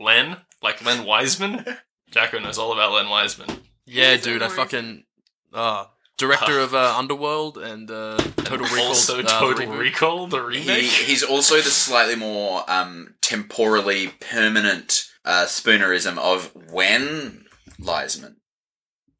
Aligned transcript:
Len, 0.00 0.36
like 0.62 0.84
Len 0.84 1.04
Wiseman. 1.04 1.64
Jacko 2.10 2.38
knows 2.40 2.58
all 2.58 2.72
about 2.72 2.92
Len 2.92 3.08
Wiseman. 3.08 3.48
Yeah, 3.86 4.14
He's 4.14 4.22
dude, 4.24 4.42
I 4.42 4.48
fucking 4.48 5.04
uh 5.52 5.84
director 6.16 6.58
of 6.58 6.74
uh, 6.74 6.94
Underworld 6.96 7.58
and 7.58 7.90
uh, 7.90 8.16
Total 8.36 8.66
Recall. 8.66 8.86
also 8.88 9.20
uh, 9.20 9.40
Total 9.40 9.66
reboot. 9.66 9.78
Recall, 9.78 10.26
the 10.26 10.38
He, 10.48 10.60
remake. 10.60 10.82
he's 10.84 11.22
also 11.22 11.56
the 11.56 11.62
slightly 11.70 12.16
more 12.16 12.62
um, 12.70 13.14
temporally 13.22 14.08
permanent 14.20 15.08
uh, 15.24 15.44
spoonerism 15.46 16.18
of 16.18 16.52
when 16.70 17.46
Liesman. 17.80 18.36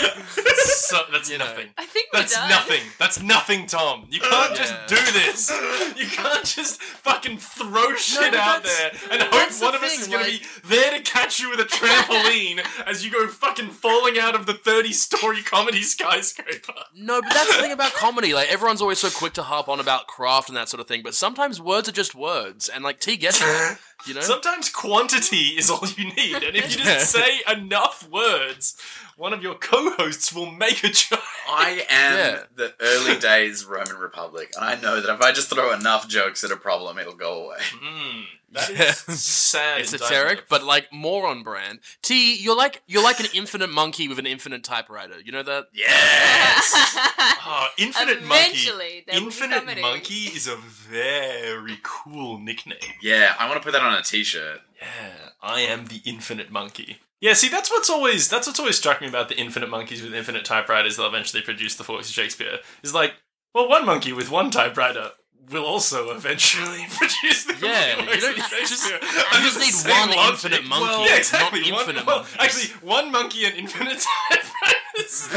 so, 0.80 0.98
that's 1.12 1.30
You 1.30 1.38
know. 1.38 1.44
nothing. 1.46 1.68
I 1.78 1.86
think 1.86 2.08
we're 2.12 2.20
That's 2.20 2.34
done. 2.34 2.48
nothing. 2.50 2.80
That's 2.98 3.22
nothing, 3.22 3.66
Tom. 3.66 4.06
You 4.10 4.20
can't 4.20 4.54
just 4.56 4.74
do 4.86 4.96
this. 5.12 5.50
You 5.96 6.06
can't 6.06 6.44
just 6.44 6.80
fucking 6.82 7.38
throw 7.38 7.94
shit 7.96 8.32
but 8.32 8.40
out 8.40 8.64
there 8.64 8.90
and 9.12 9.22
hope 9.22 9.50
the 9.50 9.64
one 9.64 9.74
of 9.74 9.82
us 9.82 9.90
thing, 9.92 10.00
is 10.00 10.08
gonna 10.08 10.22
like- 10.24 10.40
be 10.40 10.46
there 10.68 10.90
to 10.96 11.00
catch 11.02 11.40
you 11.40 11.50
with 11.50 11.60
a 11.60 11.64
trampoline 11.64 12.64
as 12.86 13.04
you 13.04 13.10
go 13.10 13.26
fucking 13.28 13.68
falling 13.70 14.18
out 14.18 14.34
of 14.34 14.46
the 14.46 14.54
30 14.54 14.92
story 14.92 15.42
comedy 15.42 15.82
skyscraper. 15.82 16.72
No, 16.94 17.20
but 17.20 17.32
that's 17.32 17.54
the 17.56 17.62
thing 17.62 17.72
about 17.72 17.92
comedy. 17.92 18.34
Like 18.34 18.50
everyone's 18.52 18.80
always 18.82 18.98
so 18.98 19.10
quick 19.10 19.32
to 19.34 19.42
harp 19.42 19.68
on 19.68 19.80
about 19.80 20.06
craft 20.06 20.48
and 20.48 20.56
that 20.56 20.68
sort 20.68 20.80
of 20.80 20.86
thing, 20.86 21.02
but 21.02 21.14
sometimes 21.14 21.60
words 21.60 21.88
are 21.88 21.92
just 21.92 22.14
words, 22.14 22.68
and 22.68 22.82
like 22.84 23.00
T 23.00 23.16
gets 23.16 23.40
it. 23.42 23.78
You 24.06 24.14
know, 24.14 24.22
Sometimes 24.22 24.70
quantity 24.70 25.48
is 25.58 25.68
all 25.68 25.82
you 25.98 26.06
need, 26.14 26.36
and 26.42 26.56
if 26.56 26.70
you 26.74 26.82
just 26.82 27.10
say 27.12 27.40
enough 27.52 28.08
words, 28.08 28.74
one 29.18 29.34
of 29.34 29.42
your 29.42 29.56
co 29.56 29.90
hosts 29.90 30.32
will 30.32 30.50
make 30.50 30.69
a 30.84 30.88
joke. 30.88 31.20
I 31.48 31.84
am 31.90 32.16
Yeah. 32.16 32.42
the 32.54 32.74
early 32.80 33.18
days 33.18 33.64
Roman 33.64 33.96
Republic, 33.96 34.52
and 34.56 34.64
I 34.64 34.76
know 34.80 35.00
that 35.00 35.12
if 35.12 35.20
I 35.20 35.32
just 35.32 35.50
throw 35.50 35.72
enough 35.72 36.06
jokes 36.08 36.44
at 36.44 36.50
a 36.52 36.56
problem, 36.56 36.98
it'll 36.98 37.14
go 37.14 37.44
away. 37.46 37.58
Mm, 37.82 38.24
that 38.52 38.70
Yeah. 38.70 38.94
is 39.12 39.22
sad. 39.22 39.80
esoteric, 39.80 40.10
indictment. 40.12 40.48
but 40.48 40.62
like 40.64 40.92
more 40.92 41.26
on 41.26 41.42
brand. 41.42 41.80
T, 42.02 42.36
you're 42.36 42.56
like 42.56 42.82
you're 42.86 43.02
like 43.02 43.18
an 43.20 43.26
infinite 43.34 43.70
monkey 43.70 44.06
with 44.08 44.18
an 44.20 44.26
infinite 44.26 44.62
typewriter. 44.64 45.20
You 45.24 45.32
know 45.32 45.42
that? 45.42 45.66
Yes! 45.72 46.96
Oh, 47.52 47.66
Infinite 47.78 48.18
Eventually, 48.18 48.24
Monkey. 48.28 49.04
there 49.08 49.14
will 49.20 49.20
be 49.22 49.26
Infinite. 49.26 49.80
Monkey 49.80 50.14
is 50.26 50.46
a 50.46 50.56
very 50.56 51.78
cool 51.82 52.38
nickname. 52.38 52.78
yeah, 53.02 53.34
I 53.38 53.48
want 53.48 53.60
to 53.60 53.64
put 53.64 53.72
that 53.72 53.82
on 53.82 53.94
a 53.94 54.02
t-shirt. 54.02 54.60
Yeah, 54.80 55.29
I 55.42 55.60
am 55.60 55.86
the 55.86 56.02
Infinite 56.04 56.50
Monkey. 56.50 56.98
Yeah, 57.20 57.34
see, 57.34 57.48
that's 57.48 57.70
what's 57.70 57.90
always 57.90 58.28
that's 58.28 58.46
what's 58.46 58.58
always 58.60 58.78
struck 58.78 59.00
me 59.00 59.08
about 59.08 59.28
the 59.28 59.36
Infinite 59.38 59.68
Monkeys 59.68 60.02
with 60.02 60.14
infinite 60.14 60.44
typewriters 60.44 60.96
that 60.96 61.06
eventually 61.06 61.42
produce 61.42 61.74
the 61.76 61.84
Forks 61.84 62.08
of 62.08 62.14
Shakespeare. 62.14 62.58
Is 62.82 62.94
like, 62.94 63.14
well, 63.54 63.68
one 63.68 63.84
monkey 63.84 64.12
with 64.12 64.30
one 64.30 64.50
typewriter 64.50 65.10
will 65.50 65.64
also 65.64 66.10
eventually 66.14 66.86
produce 66.96 67.44
the 67.44 67.56
Yeah, 67.60 67.96
Forks 67.96 68.14
you 68.14 68.20
don't- 68.20 68.38
of 68.38 68.50
just- 68.60 68.90
you 68.90 68.98
just 69.40 69.58
need 69.86 69.90
one 69.90 70.10
logic. 70.10 70.30
infinite 70.30 70.64
monkey, 70.68 70.84
Well, 70.86 71.06
yeah, 71.06 71.16
exactly. 71.16 71.60
not 71.60 71.70
one, 71.72 71.80
infinite 71.80 72.06
well, 72.06 72.26
actually, 72.38 72.74
one 72.86 73.10
monkey 73.12 73.44
and 73.44 73.54
infinite 73.54 73.98
typewriters 74.30 75.28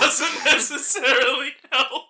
doesn't 0.00 0.44
necessarily 0.44 1.50
help. 1.72 2.04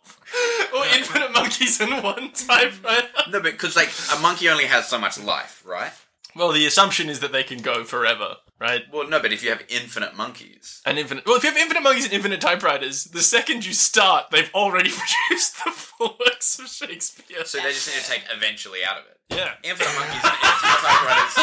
Or 0.76 0.84
infinite 0.96 1.32
monkeys 1.32 1.80
and 1.80 2.04
one 2.04 2.30
typewriter. 2.32 3.08
No, 3.30 3.40
because 3.40 3.74
like 3.74 3.90
a 4.16 4.20
monkey 4.20 4.48
only 4.48 4.66
has 4.66 4.86
so 4.88 4.96
much 4.98 5.18
life, 5.18 5.62
right? 5.66 5.90
Well, 6.36 6.52
the 6.52 6.64
assumption 6.66 7.08
is 7.08 7.20
that 7.20 7.32
they 7.32 7.42
can 7.42 7.60
go 7.60 7.82
forever, 7.84 8.36
right? 8.60 8.82
Well, 8.92 9.08
no, 9.08 9.20
but 9.20 9.32
if 9.32 9.42
you 9.42 9.50
have 9.50 9.62
infinite 9.68 10.16
monkeys, 10.16 10.80
And 10.86 10.98
infinite. 10.98 11.26
Well, 11.26 11.36
if 11.36 11.42
you 11.42 11.50
have 11.50 11.58
infinite 11.58 11.82
monkeys 11.82 12.04
and 12.04 12.12
infinite 12.12 12.40
typewriters, 12.40 13.04
the 13.04 13.22
second 13.22 13.66
you 13.66 13.72
start, 13.72 14.30
they've 14.30 14.50
already 14.54 14.90
produced 15.28 15.64
the 15.64 15.70
full 15.72 16.16
works 16.24 16.58
of 16.58 16.68
Shakespeare. 16.68 17.44
so 17.44 17.58
they 17.58 17.72
just 17.72 17.88
need 17.88 18.00
to 18.02 18.08
take 18.10 18.22
eventually 18.34 18.80
out 18.88 18.98
of 18.98 19.04
it. 19.06 19.18
yeah. 19.30 19.54
Infinite 19.64 19.94
monkeys 19.94 20.22
and 20.22 20.34
infinite 20.42 20.80
typewriters 20.80 21.34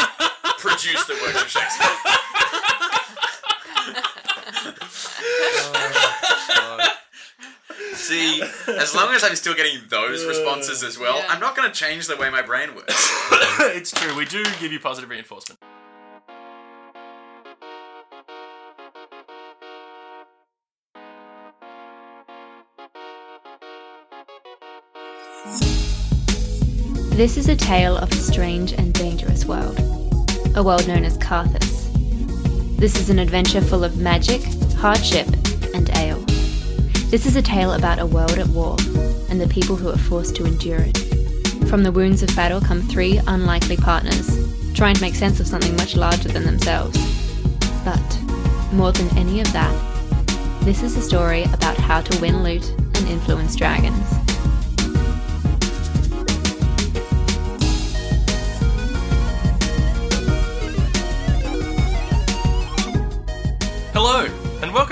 produce 0.58 1.04
the 1.06 1.14
works 1.14 1.42
of 1.42 1.48
Shakespeare. 1.48 1.96
See, 7.98 8.40
as 8.68 8.94
long 8.94 9.12
as 9.12 9.24
I'm 9.24 9.34
still 9.34 9.54
getting 9.54 9.80
those 9.88 10.24
responses 10.24 10.82
as 10.84 10.98
well, 10.98 11.18
Yeah. 11.18 11.26
I'm 11.28 11.40
not 11.40 11.56
going 11.56 11.68
to 11.70 11.74
change 11.74 12.06
the 12.06 12.16
way 12.16 12.30
my 12.30 12.42
brain 12.42 12.74
works. 12.74 12.94
it's 13.60 13.90
true. 13.90 14.14
We 14.16 14.24
do 14.24 14.44
give 14.60 14.72
you 14.72 14.78
positive 14.78 15.10
reinforcement. 15.10 15.60
This 27.16 27.36
is 27.36 27.48
a 27.48 27.56
tale 27.56 27.96
of 27.96 28.10
a 28.12 28.16
strange 28.16 28.72
and 28.72 28.94
dangerous 28.94 29.44
world, 29.44 29.78
a 30.54 30.62
world 30.62 30.86
known 30.86 31.04
as 31.04 31.18
Carthus. 31.18 31.88
This 32.78 32.98
is 33.00 33.10
an 33.10 33.18
adventure 33.18 33.60
full 33.60 33.82
of 33.82 33.96
magic, 33.98 34.40
hardship, 34.76 35.26
and 35.74 35.90
ale. 35.96 36.24
This 37.10 37.24
is 37.24 37.36
a 37.36 37.42
tale 37.42 37.72
about 37.72 37.98
a 37.98 38.04
world 38.04 38.38
at 38.38 38.48
war 38.48 38.76
and 39.30 39.40
the 39.40 39.48
people 39.48 39.76
who 39.76 39.88
are 39.88 39.96
forced 39.96 40.36
to 40.36 40.44
endure 40.44 40.80
it. 40.80 40.98
From 41.66 41.82
the 41.82 41.90
wounds 41.90 42.22
of 42.22 42.36
battle 42.36 42.60
come 42.60 42.82
three 42.82 43.18
unlikely 43.26 43.78
partners, 43.78 44.28
trying 44.74 44.94
to 44.94 45.00
make 45.00 45.14
sense 45.14 45.40
of 45.40 45.46
something 45.46 45.74
much 45.76 45.96
larger 45.96 46.28
than 46.28 46.44
themselves. 46.44 46.98
But, 47.82 48.20
more 48.74 48.92
than 48.92 49.08
any 49.16 49.40
of 49.40 49.50
that, 49.54 49.74
this 50.64 50.82
is 50.82 50.98
a 50.98 51.02
story 51.02 51.44
about 51.44 51.78
how 51.78 52.02
to 52.02 52.20
win 52.20 52.42
loot 52.42 52.68
and 52.68 53.08
influence 53.08 53.56
dragons. 53.56 54.06
Hello, 63.94 64.28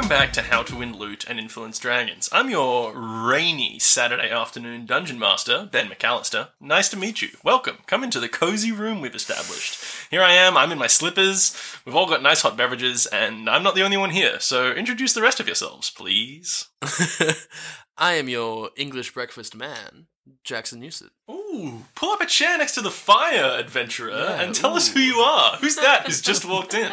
welcome 0.08 0.24
back 0.24 0.32
to 0.32 0.42
How 0.42 0.62
to 0.62 0.76
Win 0.76 0.96
Loot 0.96 1.24
and 1.28 1.40
Influence 1.40 1.80
Dragons. 1.80 2.28
I'm 2.30 2.48
your 2.48 2.92
rainy 2.94 3.80
Saturday 3.80 4.30
afternoon 4.30 4.86
dungeon 4.86 5.18
master, 5.18 5.68
Ben 5.72 5.88
McAllister. 5.88 6.50
Nice 6.60 6.88
to 6.90 6.96
meet 6.96 7.22
you. 7.22 7.30
Welcome. 7.42 7.78
Come 7.88 8.04
into 8.04 8.20
the 8.20 8.28
cozy 8.28 8.70
room 8.70 9.00
we've 9.00 9.16
established. 9.16 9.84
Here 10.08 10.22
I 10.22 10.34
am, 10.34 10.56
I'm 10.56 10.70
in 10.70 10.78
my 10.78 10.86
slippers, 10.86 11.56
we've 11.84 11.96
all 11.96 12.06
got 12.06 12.22
nice 12.22 12.42
hot 12.42 12.56
beverages, 12.56 13.06
and 13.06 13.50
I'm 13.50 13.64
not 13.64 13.74
the 13.74 13.82
only 13.82 13.96
one 13.96 14.10
here, 14.10 14.38
so 14.38 14.70
introduce 14.70 15.12
the 15.12 15.22
rest 15.22 15.40
of 15.40 15.48
yourselves, 15.48 15.90
please. 15.90 16.68
I 17.98 18.12
am 18.12 18.28
your 18.28 18.70
English 18.76 19.12
breakfast 19.12 19.56
man, 19.56 20.06
Jackson 20.44 20.78
Newsett. 20.78 21.10
Ooh, 21.28 21.82
pull 21.96 22.10
up 22.12 22.20
a 22.20 22.26
chair 22.26 22.56
next 22.58 22.74
to 22.76 22.80
the 22.80 22.92
fire, 22.92 23.58
adventurer, 23.58 24.10
Yeah, 24.12 24.40
and 24.40 24.54
tell 24.54 24.74
us 24.76 24.88
ooh. 24.88 24.92
who 24.92 25.00
you 25.00 25.16
are. 25.16 25.56
Who's 25.56 25.74
that 25.76 26.06
who's 26.06 26.22
just 26.22 26.44
walked 26.48 26.74
in? 26.74 26.92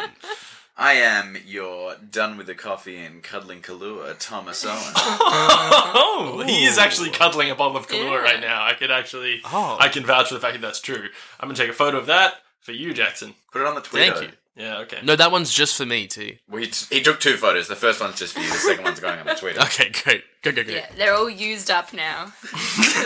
I 0.76 0.94
am 0.94 1.36
your 1.46 1.94
done 1.96 2.36
with 2.36 2.46
the 2.48 2.54
coffee 2.54 2.96
and 2.96 3.22
cuddling 3.22 3.60
Kahlua, 3.62 4.16
Thomas 4.18 4.64
Owen. 4.68 4.92
Oh, 4.96 6.42
he 6.46 6.64
is 6.64 6.78
actually 6.78 7.10
cuddling 7.10 7.50
a 7.50 7.54
bottle 7.54 7.76
of 7.76 7.86
Kahlua 7.88 8.10
Yeah. 8.10 8.16
right 8.16 8.40
now. 8.40 8.64
I 8.64 8.74
could 8.74 8.90
actually, 8.90 9.40
Oh. 9.44 9.76
I 9.78 9.88
can 9.88 10.04
vouch 10.04 10.28
for 10.28 10.34
the 10.34 10.40
fact 10.40 10.54
that 10.54 10.62
that's 10.62 10.80
true. 10.80 11.08
I'm 11.38 11.48
gonna 11.48 11.54
take 11.56 11.70
a 11.70 11.74
photo 11.74 11.98
of 11.98 12.06
that 12.06 12.34
for 12.60 12.72
you, 12.72 12.92
Jackson. 12.92 13.34
Put 13.52 13.62
it 13.62 13.66
on 13.68 13.74
the 13.76 13.80
Twitter. 13.82 14.14
Thank 14.14 14.30
you. 14.32 14.36
Yeah, 14.56 14.78
okay. 14.78 14.98
No, 15.02 15.16
that 15.16 15.32
one's 15.32 15.52
just 15.52 15.76
for 15.76 15.84
me, 15.84 16.06
T. 16.06 16.38
Well, 16.48 16.60
he, 16.62 16.68
t- 16.68 16.96
he 16.98 17.02
took 17.02 17.18
two 17.18 17.36
photos. 17.36 17.66
The 17.66 17.74
first 17.74 18.00
one's 18.00 18.16
just 18.20 18.34
for 18.34 18.40
you. 18.40 18.48
The 18.48 18.54
second 18.54 18.84
one's 18.84 19.00
going 19.00 19.18
on 19.18 19.26
the 19.26 19.34
Twitter. 19.34 19.60
Okay, 19.62 19.90
great. 19.90 20.22
Go, 20.42 20.52
go, 20.52 20.62
go. 20.62 20.72
Yeah, 20.72 20.86
they're 20.96 21.14
all 21.14 21.28
used 21.30 21.70
up 21.70 21.92
now. 21.92 22.32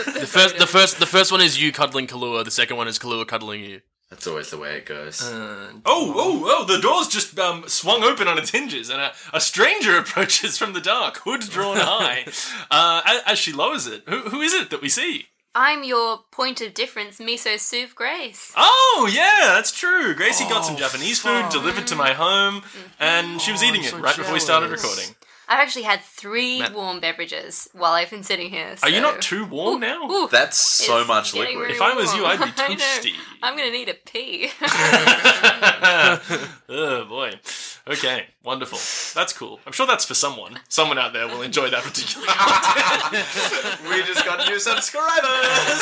The 0.09 0.27
first, 0.27 0.57
the 0.59 0.67
first, 0.67 0.99
the 0.99 1.05
first 1.05 1.31
one 1.31 1.41
is 1.41 1.59
you 1.61 1.71
cuddling 1.71 2.05
Kahlua. 2.07 2.43
The 2.45 2.51
second 2.51 2.77
one 2.77 2.87
is 2.87 2.99
Kahlua 2.99 3.27
cuddling 3.27 3.63
you. 3.63 3.81
That's 4.09 4.25
always 4.25 4.49
the 4.49 4.57
way 4.57 4.75
it 4.77 4.85
goes. 4.87 5.21
Uh, 5.21 5.71
oh, 5.85 6.13
oh, 6.15 6.43
oh! 6.45 6.65
The 6.65 6.81
door's 6.81 7.07
just 7.07 7.37
um, 7.37 7.63
swung 7.67 8.03
open 8.03 8.27
on 8.27 8.39
its 8.39 8.49
hinges, 8.49 8.89
and 8.89 8.99
a, 8.99 9.11
a 9.33 9.39
stranger 9.39 9.97
approaches 9.99 10.57
from 10.57 10.73
the 10.73 10.81
dark, 10.81 11.17
hood 11.23 11.41
drawn 11.41 11.77
high. 11.79 12.25
Uh, 12.71 13.01
as, 13.05 13.21
as 13.27 13.39
she 13.39 13.53
lowers 13.53 13.85
it, 13.85 14.03
who, 14.09 14.21
who 14.21 14.41
is 14.41 14.53
it 14.53 14.71
that 14.71 14.81
we 14.81 14.89
see? 14.89 15.27
I'm 15.55 15.83
your 15.83 16.19
point 16.31 16.61
of 16.61 16.73
difference, 16.73 17.19
miso 17.19 17.59
soup 17.59 17.93
Grace. 17.95 18.51
Oh, 18.55 19.09
yeah, 19.11 19.53
that's 19.55 19.71
true. 19.71 20.13
Gracie 20.15 20.47
got 20.47 20.63
some 20.65 20.75
Oh, 20.75 20.79
Japanese 20.79 21.19
fuck. 21.19 21.51
food 21.51 21.59
delivered 21.59 21.87
to 21.87 21.95
my 21.95 22.13
home, 22.13 22.63
and 22.99 23.39
she 23.41 23.51
was 23.51 23.61
Oh, 23.61 23.65
eating 23.65 23.81
I'm 23.81 23.87
it 23.87 23.91
so 23.91 23.99
right 23.99 24.15
before 24.17 24.33
we 24.33 24.39
started 24.39 24.69
recording. 24.71 25.15
I've 25.51 25.57
actually 25.59 25.81
had 25.83 26.01
three 26.01 26.59
Matt- 26.59 26.75
warm 26.75 26.99
beverages 26.99 27.67
while 27.73 27.93
I've 27.93 28.11
been 28.11 28.21
sitting 28.21 28.51
here. 28.51 28.75
Are 28.83 28.89
you 28.89 29.01
not 29.01 29.19
too 29.19 29.45
warm 29.45 29.79
now? 29.81 30.07
Ooh, 30.09 30.27
That's 30.31 30.57
so 30.57 30.99
it's 30.99 31.07
much 31.07 31.33
getting 31.33 31.57
liquid. 31.57 31.61
really 31.63 31.73
If 31.75 31.81
I 31.81 31.95
was 31.95 32.13
you. 32.15 32.23
I'd 32.25 32.37
be 32.37 32.43
I 32.57 32.67
know. 32.69 32.75
toasty. 32.75 33.13
I'm 33.41 33.57
gonna 33.57 33.71
need 33.71 33.89
a 33.89 33.95
pee. 33.95 34.51
oh 36.69 37.05
boy. 37.09 37.39
Okay, 37.87 38.27
wonderful. 38.43 38.77
That's 39.19 39.33
cool. 39.33 39.59
I'm 39.65 39.73
sure 39.73 39.87
that's 39.87 40.05
for 40.05 40.13
someone. 40.13 40.59
Someone 40.69 40.99
out 40.99 41.13
there 41.13 41.27
will 41.27 41.41
enjoy 41.41 41.69
that 41.71 41.81
particular 41.83 42.27
content. 42.27 43.89
we 43.89 44.03
just 44.05 44.23
got 44.25 44.47
new 44.47 44.59
subscribers. 44.59 45.81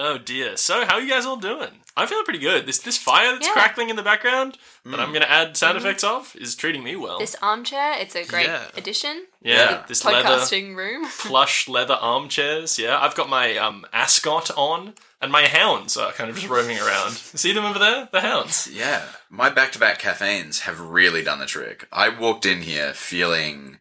Oh 0.00 0.16
dear. 0.16 0.56
So 0.56 0.84
how 0.86 0.94
are 0.94 1.00
you 1.00 1.10
guys 1.10 1.26
all 1.26 1.36
doing? 1.36 1.70
I'm 1.96 2.06
feeling 2.06 2.24
pretty 2.24 2.38
good. 2.38 2.66
This 2.66 2.78
this 2.78 2.96
fire 2.96 3.32
that's 3.32 3.46
Yeah. 3.48 3.52
crackling 3.52 3.90
in 3.90 3.96
the 3.96 4.02
background 4.04 4.56
that 4.84 5.00
I'm 5.00 5.08
going 5.10 5.22
to 5.22 5.30
add 5.30 5.56
sound 5.56 5.76
effects 5.76 6.04
of 6.04 6.34
is 6.36 6.54
treating 6.54 6.84
me 6.84 6.94
well. 6.94 7.18
This 7.18 7.34
armchair, 7.42 7.94
it's 7.98 8.14
a 8.14 8.24
great 8.24 8.46
Yeah. 8.46 8.62
addition. 8.76 9.26
yeah, 9.42 9.56
Yeah. 9.70 9.84
this 9.88 10.04
leather 10.04 10.28
Podcasting 10.28 10.76
room. 10.76 11.06
plush 11.18 11.66
leather 11.68 11.94
armchairs. 12.00 12.78
Yeah, 12.78 13.00
I've 13.00 13.16
got 13.16 13.28
my 13.28 13.56
um, 13.56 13.84
ascot 13.92 14.50
on, 14.56 14.94
and 15.20 15.32
my 15.32 15.48
hounds 15.48 15.96
are 15.96 16.12
kind 16.12 16.30
of 16.30 16.36
just 16.36 16.48
roaming 16.48 16.78
around. 16.78 17.12
See 17.14 17.52
them 17.52 17.64
over 17.64 17.78
there? 17.80 18.08
The 18.12 18.20
hounds. 18.20 18.68
Yeah, 18.72 19.04
my 19.28 19.50
back-to-back 19.50 19.98
caffeines 19.98 20.60
have 20.60 20.78
really 20.80 21.24
done 21.24 21.40
the 21.40 21.46
trick. 21.46 21.88
I 21.92 22.08
walked 22.08 22.46
in 22.46 22.62
here 22.62 22.94
feeling 22.94 23.80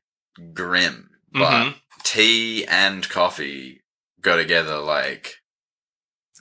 grim, 0.54 1.12
but 1.32 1.52
Mhm. 1.52 1.76
tea 2.04 2.66
and 2.66 3.08
coffee 3.08 3.82
go 4.22 4.36
together 4.36 4.78
like 4.80 5.38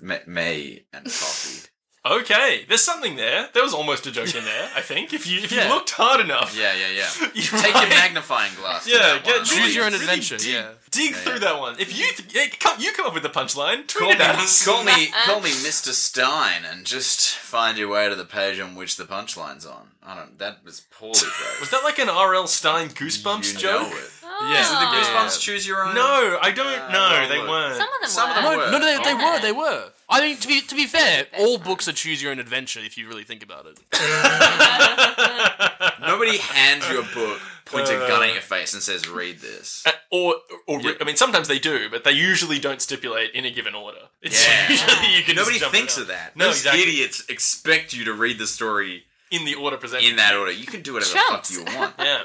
me, 0.01 0.17
me 0.27 0.85
and 0.93 1.05
coffee. 1.05 1.69
Okay, 2.05 2.65
there's 2.69 2.85
something 2.85 3.17
there. 3.17 3.49
There 3.53 3.65
was 3.65 3.75
almost 3.75 4.07
a 4.07 4.13
joke 4.13 4.33
in 4.35 4.45
there. 4.45 4.71
I 4.77 4.81
think 4.81 5.13
if 5.13 5.27
you 5.27 5.41
if 5.41 5.51
you 5.51 5.59
Yeah. 5.59 5.69
looked 5.75 5.91
hard 5.91 6.21
enough. 6.21 6.57
Yeah, 6.57 6.73
yeah, 6.75 6.89
yeah. 6.91 7.29
you 7.35 7.43
Take 7.43 7.75
your 7.75 7.89
magnifying 7.89 8.55
glass. 8.55 8.85
to 8.85 8.91
Yeah, 8.93 8.99
that 8.99 9.25
get, 9.25 9.37
one. 9.39 9.45
Choose 9.45 9.75
your 9.75 9.85
own 9.87 9.93
really 9.93 10.05
adventure, 10.05 10.37
Dig, 10.37 10.47
yeah. 10.53 10.69
Dig 10.97 11.11
Yeah, 11.13 11.17
through 11.19 11.33
yeah. 11.35 11.39
that 11.41 11.59
one. 11.61 11.77
If 11.79 11.97
you 11.99 12.07
th- 12.13 12.35
yeah, 12.35 12.47
come, 12.59 12.81
you 12.81 12.93
come 12.93 13.07
up 13.07 13.15
with 13.15 13.23
the 13.23 13.29
punchline. 13.29 13.87
Tweet 13.87 14.03
Call 14.03 14.11
it 14.13 14.19
me, 14.19 14.25
at 14.25 14.37
us. 14.37 14.65
call 14.65 14.83
me, 14.83 15.07
call 15.27 15.41
me 15.41 15.51
Mr. 15.51 15.91
Stine, 15.93 16.65
and 16.65 16.85
just 16.87 17.35
find 17.35 17.77
your 17.79 17.89
way 17.89 18.09
to 18.09 18.15
the 18.15 18.25
page 18.25 18.59
on 18.59 18.75
which 18.75 18.97
the 18.97 19.05
punchline's 19.05 19.67
on. 19.67 19.89
I 20.05 20.15
don't. 20.17 20.39
That 20.39 20.65
was 20.65 20.81
poorly 20.91 21.19
phrased. 21.19 21.61
Was 21.61 21.71
that 21.71 21.83
like 21.85 21.99
an 21.99 22.09
R.L. 22.09 22.47
Stine 22.47 22.89
Goosebumps 22.89 23.53
you 23.55 23.59
joke? 23.59 23.91
Know 23.91 23.97
it. 23.97 24.11
Yeah. 24.43 24.61
Is 24.61 24.67
it 24.69 24.73
the 24.73 24.87
Oh. 24.87 25.03
Goosebumps 25.03 25.41
choose 25.41 25.67
your 25.67 25.85
own? 25.87 25.95
No, 25.95 26.39
I 26.43 26.51
don't 26.51 26.67
Uh, 26.67 26.93
know. 26.93 27.09
well, 27.11 27.29
They 27.29 27.39
weren't. 27.39 27.77
Some 27.77 27.89
of 27.89 28.01
them 28.01 28.11
Some 28.11 28.29
were. 28.31 28.31
of 28.31 28.37
them 28.37 28.45
No, 28.45 28.59
were. 28.59 28.71
no, 28.71 28.79
they, 28.81 28.97
they 29.03 29.11
Yeah. 29.19 29.33
were, 29.35 29.41
they 29.41 29.53
were. 29.53 29.91
I 30.09 30.21
mean, 30.21 30.37
to 30.37 30.47
be 30.49 30.61
to 30.61 30.75
be 30.77 30.87
fair, 30.87 31.27
all 31.39 31.59
books 31.59 31.89
are 31.89 31.93
choose 31.93 32.23
your 32.23 32.31
own 32.31 32.39
adventure 32.39 32.79
if 32.81 32.97
you 32.97 33.09
really 33.09 33.25
think 33.25 33.43
about 33.43 33.67
it. 33.67 33.79
Nobody 36.01 36.39
hands 36.39 36.89
you 36.89 37.01
a 37.01 37.05
book, 37.15 37.41
points 37.67 37.91
a 37.91 37.95
gun 37.99 38.23
Uh. 38.23 38.27
at 38.27 38.33
your 38.33 38.43
face, 38.43 38.73
and 38.73 38.83
says, 38.83 39.07
"Read 39.09 39.41
this." 39.41 39.83
Uh, 39.85 39.93
or, 40.11 40.37
or 40.67 40.81
Yeah. 40.81 40.93
I 41.01 41.05
mean, 41.05 41.17
sometimes 41.17 41.49
they 41.49 41.59
do, 41.59 41.89
but 41.91 42.05
they 42.05 42.13
usually 42.13 42.59
don't 42.59 42.81
stipulate 42.81 43.33
in 43.33 43.45
a 43.45 43.51
given 43.51 43.75
order. 43.75 43.99
It's 44.23 44.45
Yeah. 44.47 44.69
usually 44.71 45.15
you 45.17 45.23
can 45.23 45.37
Nobody 45.37 45.59
jump 45.59 45.73
thinks 45.73 45.97
of 45.99 46.07
that. 46.09 46.35
No, 46.37 46.47
Those 46.47 46.57
exactly. 46.59 46.83
idiots 46.83 47.25
expect 47.29 47.93
you 47.93 48.05
to 48.05 48.13
read 48.15 48.39
the 48.39 48.47
story 48.47 49.05
in 49.31 49.45
the 49.45 49.55
order 49.55 49.77
presented. 49.77 50.09
in 50.09 50.17
that 50.17 50.35
order. 50.35 50.51
You 50.53 50.67
can 50.67 50.81
do 50.83 50.95
whatever 50.95 51.13
Chumps. 51.15 51.51
the 51.51 51.65
fuck 51.65 51.73
you 51.73 51.79
want. 51.79 51.95
Yeah. 51.99 52.23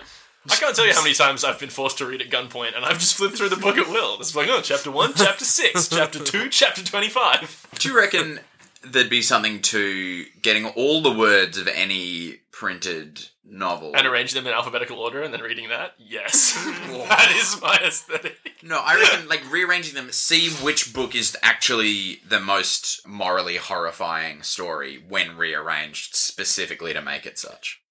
I 0.50 0.56
can't 0.56 0.76
tell 0.76 0.88
you 0.88 0.94
how 0.94 1.04
many 1.04 1.14
times 1.14 1.44
I've 1.44 1.60
been 1.60 1.70
forced 1.70 2.00
to 2.00 2.06
read 2.08 2.20
at 2.22 2.32
gunpoint, 2.32 2.76
and 2.76 2.84
I've 2.84 2.98
just 2.98 3.14
flipped 3.16 3.38
through 3.38 3.50
the 3.50 3.58
book 3.58 3.78
at 3.78 3.88
will. 3.88 4.20
It's 4.20 4.34
like, 4.36 4.48
oh, 4.50 4.60
chapter 4.62 4.90
one, 4.90 5.14
chapter 5.16 5.46
six, 5.46 5.88
chapter 6.00 6.18
two, 6.18 6.50
chapter 6.50 6.84
twenty-five. 6.84 7.68
Do 7.78 7.90
you 7.90 7.96
reckon 7.96 8.40
there'd 8.84 9.08
be 9.10 9.22
something 9.22 9.62
to 9.62 10.26
getting 10.42 10.66
all 10.66 11.02
the 11.04 11.12
words 11.12 11.60
of 11.60 11.68
any 11.68 12.40
printed 12.52 13.28
novel? 13.44 13.94
And 13.96 14.06
arrange 14.08 14.34
them 14.34 14.46
in 14.48 14.54
alphabetical 14.54 14.98
order, 15.00 15.22
and 15.22 15.34
then 15.34 15.42
reading 15.42 15.70
that. 15.70 15.94
Yes, 15.98 16.54
that 17.10 17.34
is 17.36 17.62
my 17.62 17.78
aesthetic. 17.86 18.38
No, 18.64 18.80
I 18.84 18.96
reckon 18.96 19.28
like 19.28 19.50
rearranging 19.52 19.96
them. 19.96 20.12
See 20.12 20.50
which 20.50 20.94
book 20.94 21.16
is 21.16 21.38
actually 21.42 22.20
the 22.28 22.40
most 22.40 23.08
morally 23.08 23.58
horrifying 23.58 24.44
story 24.44 25.04
when 25.08 25.36
rearranged 25.38 26.16
specifically 26.16 26.94
to 26.94 27.02
make 27.02 27.26
it 27.26 27.38
such. 27.40 27.82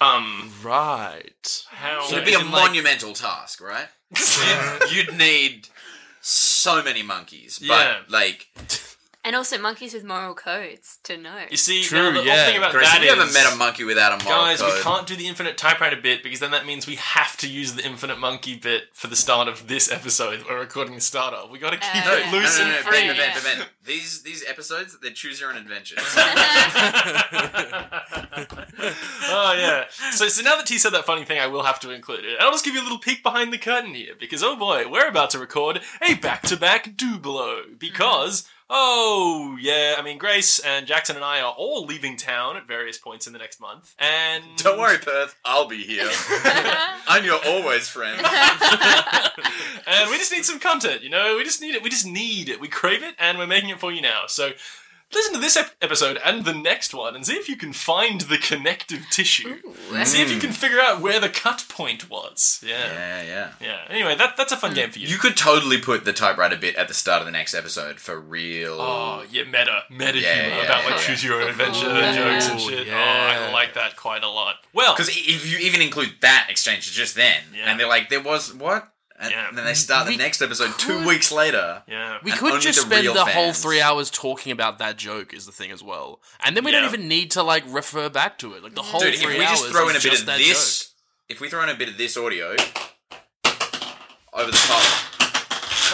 Um, 0.00 0.52
Right. 0.62 1.62
how? 1.70 2.02
So 2.04 2.16
It'd 2.16 2.26
be 2.26 2.34
a 2.34 2.38
as 2.38 2.44
like- 2.44 2.50
monumental 2.52 3.14
task, 3.14 3.60
right? 3.60 3.88
You'd, 4.90 5.08
you'd 5.08 5.16
need 5.18 5.68
so 6.20 6.82
many 6.82 7.02
monkeys, 7.02 7.58
but 7.58 7.68
Yeah. 7.68 7.98
like, 8.08 8.48
And 9.26 9.34
also 9.34 9.56
monkeys 9.56 9.94
with 9.94 10.04
moral 10.04 10.34
codes 10.34 10.98
to 11.04 11.16
know. 11.16 11.44
you 11.50 11.56
see, 11.56 11.82
True, 11.82 12.12
now 12.12 12.22
the 12.22 12.28
whole 12.30 12.44
thing 12.44 12.58
about 12.58 12.72
Chris, 12.72 12.86
that 12.86 12.96
have 12.96 13.02
you 13.04 13.10
ever 13.10 13.24
met 13.32 13.50
a 13.50 13.56
monkey 13.56 13.82
without 13.82 14.12
a 14.20 14.22
moral 14.22 14.38
code. 14.40 14.48
Guys, 14.50 14.60
code? 14.60 14.74
we 14.74 14.80
can't 14.82 15.06
do 15.06 15.16
the 15.16 15.26
infinite 15.26 15.56
typewriter 15.56 15.96
bit 15.96 16.22
because 16.22 16.40
then 16.40 16.50
that 16.50 16.66
means 16.66 16.86
we 16.86 16.96
have 16.96 17.34
to 17.38 17.48
use 17.48 17.72
the 17.72 17.82
infinite 17.82 18.18
monkey 18.18 18.54
bit 18.54 18.88
for 18.92 19.06
the 19.06 19.16
start 19.16 19.48
of 19.48 19.66
this 19.66 19.90
episode 19.90 20.40
that 20.40 20.48
we're 20.50 20.58
recording 20.60 20.94
the 20.94 21.00
start 21.00 21.32
of. 21.32 21.48
We 21.48 21.58
got 21.58 21.70
to 21.70 21.78
keep 21.78 22.06
Uh, 22.06 22.10
it 22.16 22.26
No, 22.30 22.36
loose 22.38 22.58
no, 22.58 22.64
no, 22.66 22.70
and 22.70 22.84
no, 22.84 22.90
free. 22.90 22.98
Ben, 22.98 23.16
Ben, 23.16 23.16
Yeah. 23.16 23.40
Ben, 23.42 23.58
Ben. 23.60 23.66
These 23.86 24.22
these 24.24 24.44
episodes, 24.46 24.98
they're 25.00 25.10
choose 25.10 25.40
your 25.40 25.50
own 25.50 25.56
adventure. 25.56 25.96
oh 29.30 29.54
yeah. 29.58 29.84
So 30.12 30.28
so 30.28 30.42
now 30.42 30.56
that 30.56 30.66
T 30.66 30.78
said 30.78 30.92
that 30.92 31.04
funny 31.06 31.24
thing, 31.24 31.38
I 31.38 31.46
will 31.46 31.62
have 31.62 31.80
to 31.80 31.90
include 31.90 32.24
it. 32.26 32.32
And 32.34 32.40
I'll 32.40 32.50
just 32.52 32.64
give 32.64 32.74
you 32.74 32.80
a 32.82 32.84
little 32.84 32.98
peek 32.98 33.22
behind 33.22 33.52
the 33.54 33.58
curtain 33.58 33.94
here 33.94 34.12
because 34.18 34.42
oh 34.42 34.56
boy, 34.56 34.88
we're 34.88 35.08
about 35.08 35.30
to 35.30 35.38
record 35.38 35.80
a 36.06 36.14
back-to-back 36.14 36.96
Dublo 36.96 37.78
because. 37.78 38.46
Oh 38.70 39.58
yeah, 39.60 39.96
I 39.98 40.02
mean 40.02 40.16
Grace 40.16 40.58
and 40.58 40.86
Jackson 40.86 41.16
and 41.16 41.24
I 41.24 41.40
are 41.40 41.52
all 41.52 41.84
leaving 41.84 42.16
town 42.16 42.56
at 42.56 42.66
various 42.66 42.96
points 42.96 43.26
in 43.26 43.34
the 43.34 43.38
next 43.38 43.60
month, 43.60 43.94
and 43.98 44.42
Don't 44.56 44.78
worry, 44.78 44.98
Perth. 44.98 45.36
I'll 45.44 45.68
be 45.68 45.82
here. 45.82 46.08
I'm 47.06 47.24
your 47.24 47.40
always 47.46 47.88
friend. 47.88 48.18
and 49.86 50.10
we 50.10 50.16
just 50.16 50.32
need 50.32 50.46
some 50.46 50.58
content, 50.58 51.02
you 51.02 51.10
know. 51.10 51.36
We 51.36 51.44
just 51.44 51.60
need 51.60 51.74
it. 51.74 51.82
We 51.82 51.90
just 51.90 52.06
need 52.06 52.48
it. 52.48 52.58
We 52.58 52.68
crave 52.68 53.02
it, 53.02 53.14
and 53.18 53.36
we're 53.36 53.46
making 53.46 53.68
it 53.68 53.80
for 53.80 53.92
you 53.92 54.00
now. 54.00 54.22
So 54.28 54.52
listen 55.12 55.34
to 55.34 55.40
this 55.40 55.56
ep- 55.56 55.74
episode 55.82 56.18
and 56.24 56.44
the 56.44 56.54
next 56.54 56.94
one, 56.94 57.14
and 57.14 57.26
see 57.26 57.34
if 57.34 57.48
you 57.48 57.56
can 57.56 57.72
find 57.72 58.22
the 58.22 58.38
connective 58.38 59.06
tissue. 59.10 59.60
Ooh. 59.64 60.04
See 60.04 60.22
if 60.22 60.30
you 60.30 60.38
can 60.40 60.50
mm. 60.50 60.54
figure 60.54 60.80
out 60.80 61.00
where 61.00 61.20
the 61.20 61.28
cut 61.28 61.64
point 61.68 62.10
was. 62.10 62.62
Yeah, 62.66 62.92
Yeah, 62.92 63.22
yeah. 63.22 63.52
yeah. 63.60 63.78
Anyway, 63.88 64.16
that 64.16 64.36
that's 64.36 64.52
a 64.52 64.56
fun 64.56 64.72
mm. 64.72 64.76
game 64.76 64.90
for 64.90 64.98
you. 64.98 65.08
You 65.08 65.18
could 65.18 65.36
totally 65.36 65.78
put 65.78 66.04
the 66.04 66.12
typewriter 66.12 66.56
bit 66.56 66.76
at 66.76 66.88
the 66.88 66.94
start 66.94 67.20
of 67.20 67.26
the 67.26 67.32
next 67.32 67.54
episode 67.54 68.00
for 68.00 68.18
real. 68.20 68.78
Oh 68.80 69.24
yeah, 69.30 69.44
meta, 69.44 69.82
meta 69.90 70.18
Yeah, 70.18 70.34
humor 70.34 70.56
yeah, 70.56 70.64
about 70.64 70.84
like 70.84 70.94
yeah. 70.94 71.06
choose 71.06 71.24
your 71.24 71.40
own 71.42 71.48
adventure 71.48 71.86
jokes 72.14 72.48
and 72.48 72.60
shit. 72.60 72.88
Oh, 72.90 72.94
I 72.96 73.52
like 73.52 73.74
that 73.74 73.96
quite 73.96 74.24
a 74.24 74.28
lot. 74.28 74.56
Well, 74.72 74.94
Because 74.94 75.08
if 75.08 75.50
you 75.50 75.58
even 75.58 75.80
include 75.80 76.14
that 76.20 76.46
exchange 76.48 76.90
just 76.92 77.14
then, 77.14 77.42
Yeah. 77.54 77.70
and 77.70 77.78
they're 77.78 77.88
like, 77.88 78.08
there 78.08 78.22
was 78.22 78.52
what? 78.54 78.88
And 79.16 79.30
Yeah. 79.30 79.46
then 79.52 79.64
they 79.64 79.74
start 79.74 80.06
the 80.06 80.12
We 80.12 80.16
next 80.16 80.42
episode 80.42 80.76
two 80.76 81.06
weeks 81.06 81.30
later. 81.30 81.84
yeah, 81.86 82.18
We 82.24 82.32
could 82.32 82.60
just 82.60 82.80
the 82.80 82.86
spend 82.86 83.02
real 83.04 83.14
the 83.14 83.24
whole 83.24 83.52
three 83.52 83.80
hours 83.80 84.10
talking 84.10 84.50
about 84.50 84.78
that 84.78 84.96
joke 84.96 85.32
is 85.32 85.46
the 85.46 85.52
thing 85.52 85.70
as 85.70 85.82
well, 85.84 86.20
and 86.40 86.56
then 86.56 86.64
we 86.64 86.72
Yeah. 86.72 86.80
don't 86.80 86.88
even 86.94 87.06
need 87.06 87.30
to 87.32 87.42
like 87.44 87.62
refer 87.66 88.08
back 88.08 88.38
to 88.38 88.54
it. 88.54 88.62
Like 88.64 88.74
the 88.74 88.82
whole 88.82 89.00
Dude, 89.00 89.14
if 89.14 89.24
we 89.24 89.36
hours 89.44 89.60
just 89.60 89.70
throw 89.70 89.88
in 89.88 89.94
a 89.96 90.00
bit 90.00 90.18
of 90.18 90.26
that 90.26 90.38
this, 90.38 90.88
if 91.28 91.40
we 91.40 91.48
throw 91.48 91.62
in 91.62 91.68
a 91.68 91.74
bit 91.74 91.88
of 91.88 91.96
this 91.96 92.16
audio 92.16 92.56
over 94.32 94.50
the 94.50 94.56
top, 94.58 94.82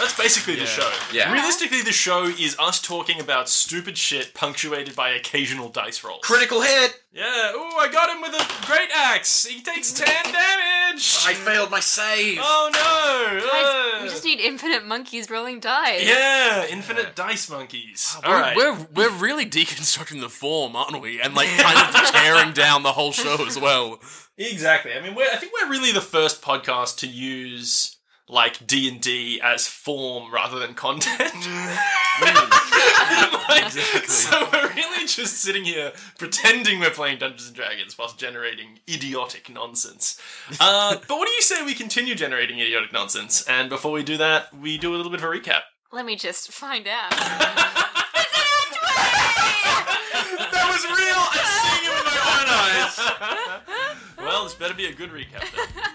That's 0.01 0.17
basically 0.17 0.55
the 0.55 0.65
show. 0.65 0.91
Yeah. 1.13 1.31
Realistically, 1.31 1.81
the 1.83 1.91
show 1.91 2.23
is 2.25 2.55
us 2.59 2.81
talking 2.81 3.19
about 3.21 3.47
stupid 3.49 3.97
shit 3.97 4.33
punctuated 4.33 4.95
by 4.95 5.09
occasional 5.11 5.69
dice 5.69 6.03
rolls. 6.03 6.21
critical 6.23 6.61
hit. 6.61 6.99
Yeah. 7.13 7.51
Ooh, 7.53 7.77
I 7.77 7.87
got 7.91 8.09
him 8.09 8.21
with 8.21 8.33
a 8.33 8.65
great 8.65 8.89
axe. 8.95 9.45
He 9.45 9.61
takes 9.61 9.93
ten 9.93 10.23
damage. 10.23 11.17
I 11.25 11.33
failed 11.33 11.69
my 11.69 11.79
save. 11.79 12.39
Oh 12.41 12.69
no. 12.73 13.39
Guys, 13.47 14.01
we 14.03 14.09
just 14.09 14.25
need 14.25 14.39
infinite 14.39 14.85
monkeys 14.85 15.29
rolling 15.29 15.59
dice. 15.59 16.05
yeah, 16.07 16.65
infinite 16.69 17.15
dice 17.15 17.49
monkeys. 17.49 18.15
Ah, 18.23 18.27
we're, 18.27 18.33
All 18.35 18.41
right. 18.41 18.57
we're 18.57 18.87
we're 19.09 19.17
really 19.17 19.45
deconstructing 19.45 20.19
the 20.19 20.29
form, 20.29 20.75
aren't 20.75 20.99
we? 21.01 21.21
And 21.21 21.35
like 21.35 21.49
kind 21.49 21.77
of 21.77 21.93
tearing 22.11 22.53
down 22.53 22.83
the 22.83 22.93
whole 22.93 23.11
show 23.11 23.45
as 23.45 23.59
well. 23.59 23.99
Exactly. 24.37 24.93
I 24.93 25.01
mean, 25.01 25.13
we're, 25.13 25.29
I 25.31 25.35
think 25.35 25.51
we're 25.61 25.69
really 25.69 25.91
the 25.91 26.01
first 26.01 26.41
podcast 26.41 26.97
to 26.99 27.07
use 27.07 27.97
like 28.31 28.65
D 28.65 28.87
and 28.87 28.99
D 29.01 29.39
as 29.43 29.67
form 29.67 30.33
rather 30.33 30.57
than 30.57 30.73
content. 30.73 31.33
Like, 33.49 33.71
So 33.71 34.47
we're 34.53 34.69
really 34.73 35.05
just 35.05 35.41
sitting 35.41 35.65
here 35.65 35.91
pretending 36.17 36.79
we're 36.79 36.89
playing 36.89 37.19
Dungeons 37.19 37.47
and 37.47 37.55
Dragons 37.55 37.97
whilst 37.97 38.17
generating 38.17 38.79
idiotic 38.89 39.49
nonsense. 39.49 40.17
Uh, 40.59 40.95
but 41.07 41.17
what 41.17 41.27
do 41.27 41.33
you 41.33 41.41
say 41.41 41.65
we 41.65 41.73
continue 41.73 42.15
generating 42.15 42.59
idiotic 42.59 42.93
nonsense? 42.93 43.43
And 43.47 43.69
before 43.69 43.91
we 43.91 44.03
do 44.03 44.15
that, 44.17 44.53
we 44.53 44.77
do 44.77 44.95
a 44.95 44.97
little 44.97 45.11
bit 45.11 45.19
of 45.21 45.25
a 45.25 45.27
recap. 45.27 45.61
Let 45.91 46.05
me 46.05 46.15
just 46.15 46.51
find 46.53 46.87
out. 46.87 47.11
that 47.11 47.97
was 50.71 50.85
real. 50.85 51.21
I'm 51.27 51.45
seeing 51.59 51.83
it 51.83 51.93
with 51.93 52.05
my 52.05 52.19
own 52.39 52.47
eyes. 52.57 52.95
well, 54.17 54.43
this 54.45 54.53
better 54.53 54.73
be 54.73 54.85
a 54.85 54.93
good 54.93 55.09
recap 55.11 55.43
then. 55.55 55.90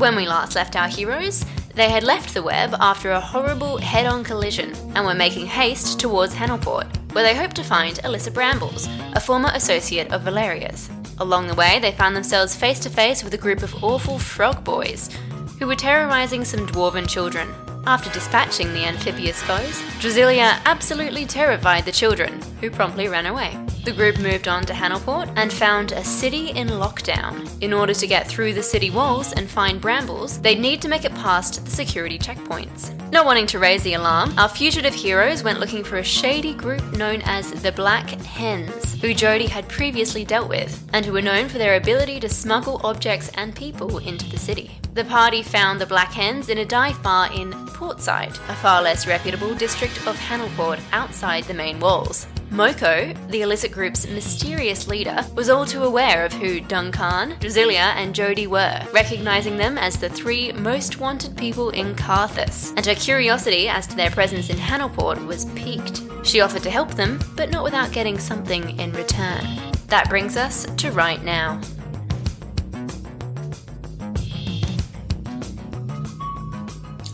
When 0.00 0.16
we 0.16 0.26
last 0.26 0.54
left 0.54 0.76
our 0.76 0.88
heroes, 0.88 1.44
they 1.74 1.90
had 1.90 2.04
left 2.04 2.32
the 2.32 2.42
web 2.42 2.74
after 2.80 3.10
a 3.10 3.20
horrible 3.20 3.76
head 3.76 4.06
on 4.06 4.24
collision 4.24 4.74
and 4.94 5.04
were 5.04 5.12
making 5.12 5.44
haste 5.44 6.00
towards 6.00 6.34
Hennelport, 6.34 7.12
where 7.12 7.22
they 7.22 7.36
hoped 7.36 7.54
to 7.56 7.62
find 7.62 7.96
Alyssa 7.96 8.32
Brambles, 8.32 8.88
a 9.12 9.20
former 9.20 9.50
associate 9.52 10.10
of 10.10 10.22
Valeria's. 10.22 10.88
Along 11.18 11.48
the 11.48 11.54
way, 11.54 11.78
they 11.80 11.92
found 11.92 12.16
themselves 12.16 12.56
face 12.56 12.80
to 12.80 12.88
face 12.88 13.22
with 13.22 13.34
a 13.34 13.44
group 13.44 13.62
of 13.62 13.84
awful 13.84 14.18
frog 14.18 14.64
boys 14.64 15.10
who 15.58 15.66
were 15.66 15.76
terrorizing 15.76 16.46
some 16.46 16.66
dwarven 16.66 17.06
children. 17.06 17.52
After 17.86 18.08
dispatching 18.10 18.72
the 18.72 18.86
amphibious 18.86 19.42
foes, 19.42 19.82
Drasilia 20.00 20.62
absolutely 20.64 21.26
terrified 21.26 21.84
the 21.84 21.92
children, 21.92 22.40
who 22.60 22.70
promptly 22.70 23.08
ran 23.08 23.26
away. 23.26 23.58
The 23.84 23.92
group 23.92 24.18
moved 24.18 24.46
on 24.46 24.64
to 24.66 24.74
Hanelport 24.74 25.32
and 25.36 25.50
found 25.50 25.92
a 25.92 26.04
city 26.04 26.50
in 26.50 26.68
lockdown. 26.68 27.50
In 27.62 27.72
order 27.72 27.94
to 27.94 28.06
get 28.06 28.28
through 28.28 28.52
the 28.52 28.62
city 28.62 28.90
walls 28.90 29.32
and 29.32 29.48
find 29.48 29.80
brambles, 29.80 30.38
they'd 30.40 30.60
need 30.60 30.82
to 30.82 30.88
make 30.88 31.04
it 31.04 31.14
past 31.14 31.64
the 31.64 31.70
security 31.70 32.18
checkpoints. 32.18 32.94
Not 33.10 33.24
wanting 33.24 33.46
to 33.48 33.58
raise 33.58 33.82
the 33.82 33.94
alarm, 33.94 34.38
our 34.38 34.48
fugitive 34.48 34.94
heroes 34.94 35.42
went 35.42 35.60
looking 35.60 35.82
for 35.82 35.96
a 35.96 36.04
shady 36.04 36.52
group 36.52 36.82
known 36.92 37.22
as 37.24 37.50
the 37.62 37.72
Black 37.72 38.10
Hens, 38.10 39.00
who 39.00 39.14
Jody 39.14 39.46
had 39.46 39.68
previously 39.68 40.24
dealt 40.24 40.48
with, 40.48 40.86
and 40.92 41.06
who 41.06 41.12
were 41.12 41.22
known 41.22 41.48
for 41.48 41.58
their 41.58 41.76
ability 41.76 42.20
to 42.20 42.28
smuggle 42.28 42.80
objects 42.84 43.30
and 43.34 43.56
people 43.56 43.98
into 43.98 44.28
the 44.28 44.38
city. 44.38 44.70
The 44.92 45.04
party 45.04 45.42
found 45.42 45.80
the 45.80 45.86
Black 45.86 46.12
Hens 46.12 46.48
in 46.48 46.58
a 46.58 46.64
dive 46.64 47.02
bar 47.02 47.32
in 47.32 47.52
Portside, 47.68 48.36
a 48.48 48.54
far 48.56 48.82
less 48.82 49.06
reputable 49.06 49.54
district 49.54 49.96
of 50.06 50.16
Hanelport 50.16 50.80
outside 50.92 51.44
the 51.44 51.54
main 51.54 51.80
walls. 51.80 52.26
Moko, 52.50 53.16
the 53.30 53.42
illicit 53.42 53.70
group's 53.70 54.08
mysterious 54.08 54.88
leader, 54.88 55.24
was 55.36 55.48
all 55.48 55.64
too 55.64 55.84
aware 55.84 56.24
of 56.24 56.32
who 56.32 56.60
Duncan, 56.60 57.36
Drasilia, 57.38 57.94
and 57.94 58.12
Jody 58.12 58.48
were, 58.48 58.84
recognizing 58.92 59.56
them 59.56 59.78
as 59.78 59.98
the 59.98 60.08
three 60.10 60.50
most 60.52 60.98
wanted 60.98 61.36
people 61.36 61.70
in 61.70 61.94
Carthus, 61.94 62.72
and 62.76 62.84
her 62.84 62.96
curiosity 62.96 63.68
as 63.68 63.86
to 63.86 63.94
their 63.94 64.10
presence 64.10 64.50
in 64.50 64.56
Hanelport 64.56 65.24
was 65.26 65.44
piqued. 65.54 66.02
She 66.26 66.40
offered 66.40 66.64
to 66.64 66.70
help 66.70 66.90
them, 66.94 67.20
but 67.36 67.50
not 67.50 67.62
without 67.62 67.92
getting 67.92 68.18
something 68.18 68.80
in 68.80 68.92
return. 68.94 69.46
That 69.86 70.08
brings 70.08 70.36
us 70.36 70.66
to 70.78 70.90
right 70.90 71.22
now. 71.22 71.60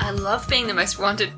I 0.00 0.11
love 0.12 0.49
being 0.49 0.66
the 0.66 0.73
most 0.73 0.99
wanted 0.99 1.31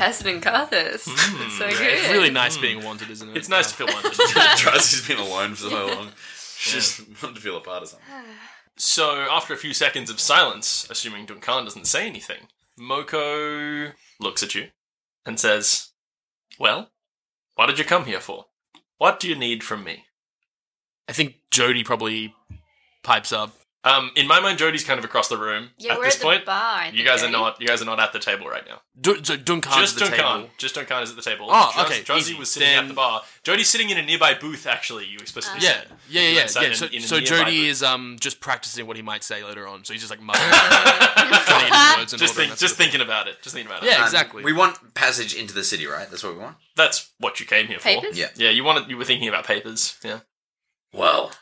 person 0.00 0.28
in 0.28 0.40
Carthus. 0.40 0.94
it's 1.06 1.08
hmm. 1.08 1.50
so 1.50 1.68
good. 1.68 1.80
It's 1.80 2.08
really 2.10 2.30
nice 2.30 2.56
hmm. 2.56 2.62
being 2.62 2.84
wanted, 2.84 3.10
isn't 3.10 3.28
it? 3.28 3.36
It's 3.36 3.48
nice 3.48 3.70
to 3.70 3.74
feel 3.76 3.88
um, 3.88 3.94
wanted. 3.94 4.12
Tracy's 4.56 5.06
been 5.08 5.18
alone 5.18 5.50
for 5.50 5.68
so 5.68 5.86
long. 5.86 6.08
She 6.56 6.72
just 6.72 7.22
wanted 7.22 7.36
to 7.36 7.40
feel 7.40 7.56
a 7.56 7.60
part 7.60 7.82
of 7.82 7.88
something. 7.88 8.08
so, 8.76 9.26
after 9.30 9.52
a 9.52 9.58
few 9.58 9.74
seconds 9.74 10.10
of 10.10 10.18
silence, 10.18 10.88
assuming 10.90 11.26
Duncan 11.26 11.64
doesn't 11.64 11.86
say 11.86 12.06
anything, 12.06 12.48
Moko 12.78 13.92
looks 14.18 14.42
at 14.42 14.54
you 14.54 14.68
and 15.26 15.38
says, 15.38 15.90
Well, 16.58 16.90
what 17.54 17.66
did 17.66 17.78
you 17.78 17.84
come 17.84 18.06
here 18.06 18.20
for? 18.20 18.46
What 18.96 19.20
do 19.20 19.28
you 19.28 19.34
need 19.34 19.62
from 19.62 19.84
me? 19.84 20.04
I 21.08 21.12
think 21.12 21.36
Jody 21.50 21.84
probably 21.84 22.34
pipes 23.02 23.32
up. 23.32 23.54
Um, 23.82 24.10
in 24.14 24.26
my 24.28 24.40
mind, 24.40 24.58
Jody's 24.58 24.84
kind 24.84 24.98
of 24.98 25.06
across 25.06 25.28
the 25.28 25.38
room 25.38 25.70
Yeah, 25.78 25.92
at 25.94 25.98
we're 25.98 26.04
this 26.04 26.16
at 26.16 26.20
the 26.20 26.24
point. 26.26 26.44
bar. 26.44 26.54
I 26.54 26.86
You 26.88 26.92
think, 26.98 27.06
guys 27.06 27.22
are 27.22 27.30
not. 27.30 27.58
You 27.62 27.66
guys 27.66 27.80
are 27.80 27.86
not 27.86 27.98
at 27.98 28.12
the 28.12 28.18
table 28.18 28.46
right 28.46 28.62
now. 28.68 28.82
Dun- 29.00 29.24
so 29.24 29.36
Duncan's 29.38 29.74
Just 29.76 29.94
at 30.02 30.10
the 30.10 30.16
Duncan. 30.16 30.36
table. 30.42 30.50
Just 30.58 30.74
Duncan 30.74 31.02
is 31.02 31.08
at 31.10 31.16
the 31.16 31.22
table. 31.22 31.46
Oh, 31.48 31.70
Dros- 31.74 31.86
okay, 31.86 32.00
Drozzy 32.02 32.18
easy. 32.18 32.34
was 32.34 32.50
sitting 32.52 32.68
Then- 32.68 32.84
at 32.84 32.88
the 32.88 32.94
bar. 32.94 33.22
Jody's 33.42 33.70
sitting 33.70 33.88
in 33.88 33.96
a 33.96 34.02
nearby 34.02 34.34
booth. 34.34 34.66
Actually, 34.66 35.06
you 35.06 35.16
explicitly 35.18 35.60
Yeah, 35.62 35.72
said. 35.80 35.88
yeah, 36.10 36.20
yeah, 36.20 36.28
yeah. 36.28 36.42
Inside 36.42 36.60
yeah. 36.62 36.68
in- 36.68 36.74
So, 36.74 36.86
in 36.86 36.98
a 36.98 37.06
so 37.06 37.20
Jody 37.20 37.58
booth. 37.62 37.70
is 37.70 37.82
um 37.82 38.18
just 38.20 38.40
practicing 38.40 38.86
what 38.86 38.96
he 38.96 39.02
might 39.02 39.24
say 39.24 39.42
later 39.42 39.66
on. 39.66 39.82
So 39.86 39.94
he's 39.94 40.02
just 40.02 40.10
like 40.10 40.20
muttering, 40.20 40.50
trying 40.50 41.30
to 41.30 41.70
get 41.70 41.72
his 41.72 41.96
words 41.96 42.12
Just 42.18 42.34
think, 42.34 42.58
just 42.58 42.76
thinking 42.76 43.00
about 43.00 43.28
it. 43.28 43.40
Just 43.40 43.54
thinking 43.54 43.70
about 43.72 43.82
it. 43.82 43.86
Yeah, 43.86 43.96
Um, 44.00 44.02
exactly. 44.04 44.44
We 44.44 44.52
want 44.52 44.92
passage 44.92 45.34
into 45.34 45.54
the 45.54 45.64
city, 45.64 45.86
right? 45.86 46.10
That's 46.10 46.22
what 46.22 46.34
we 46.34 46.38
want. 46.40 46.56
That's 46.76 47.08
what 47.18 47.40
you 47.40 47.46
came 47.46 47.68
here 47.68 47.78
for. 47.78 47.88
Yeah. 48.12 48.28
Yeah, 48.36 48.50
you 48.50 48.62
wanted. 48.62 48.90
You 48.90 48.98
were 48.98 49.06
thinking 49.06 49.28
about 49.28 49.46
papers. 49.46 49.96
Yeah. 50.04 50.20
Well, 50.92 51.32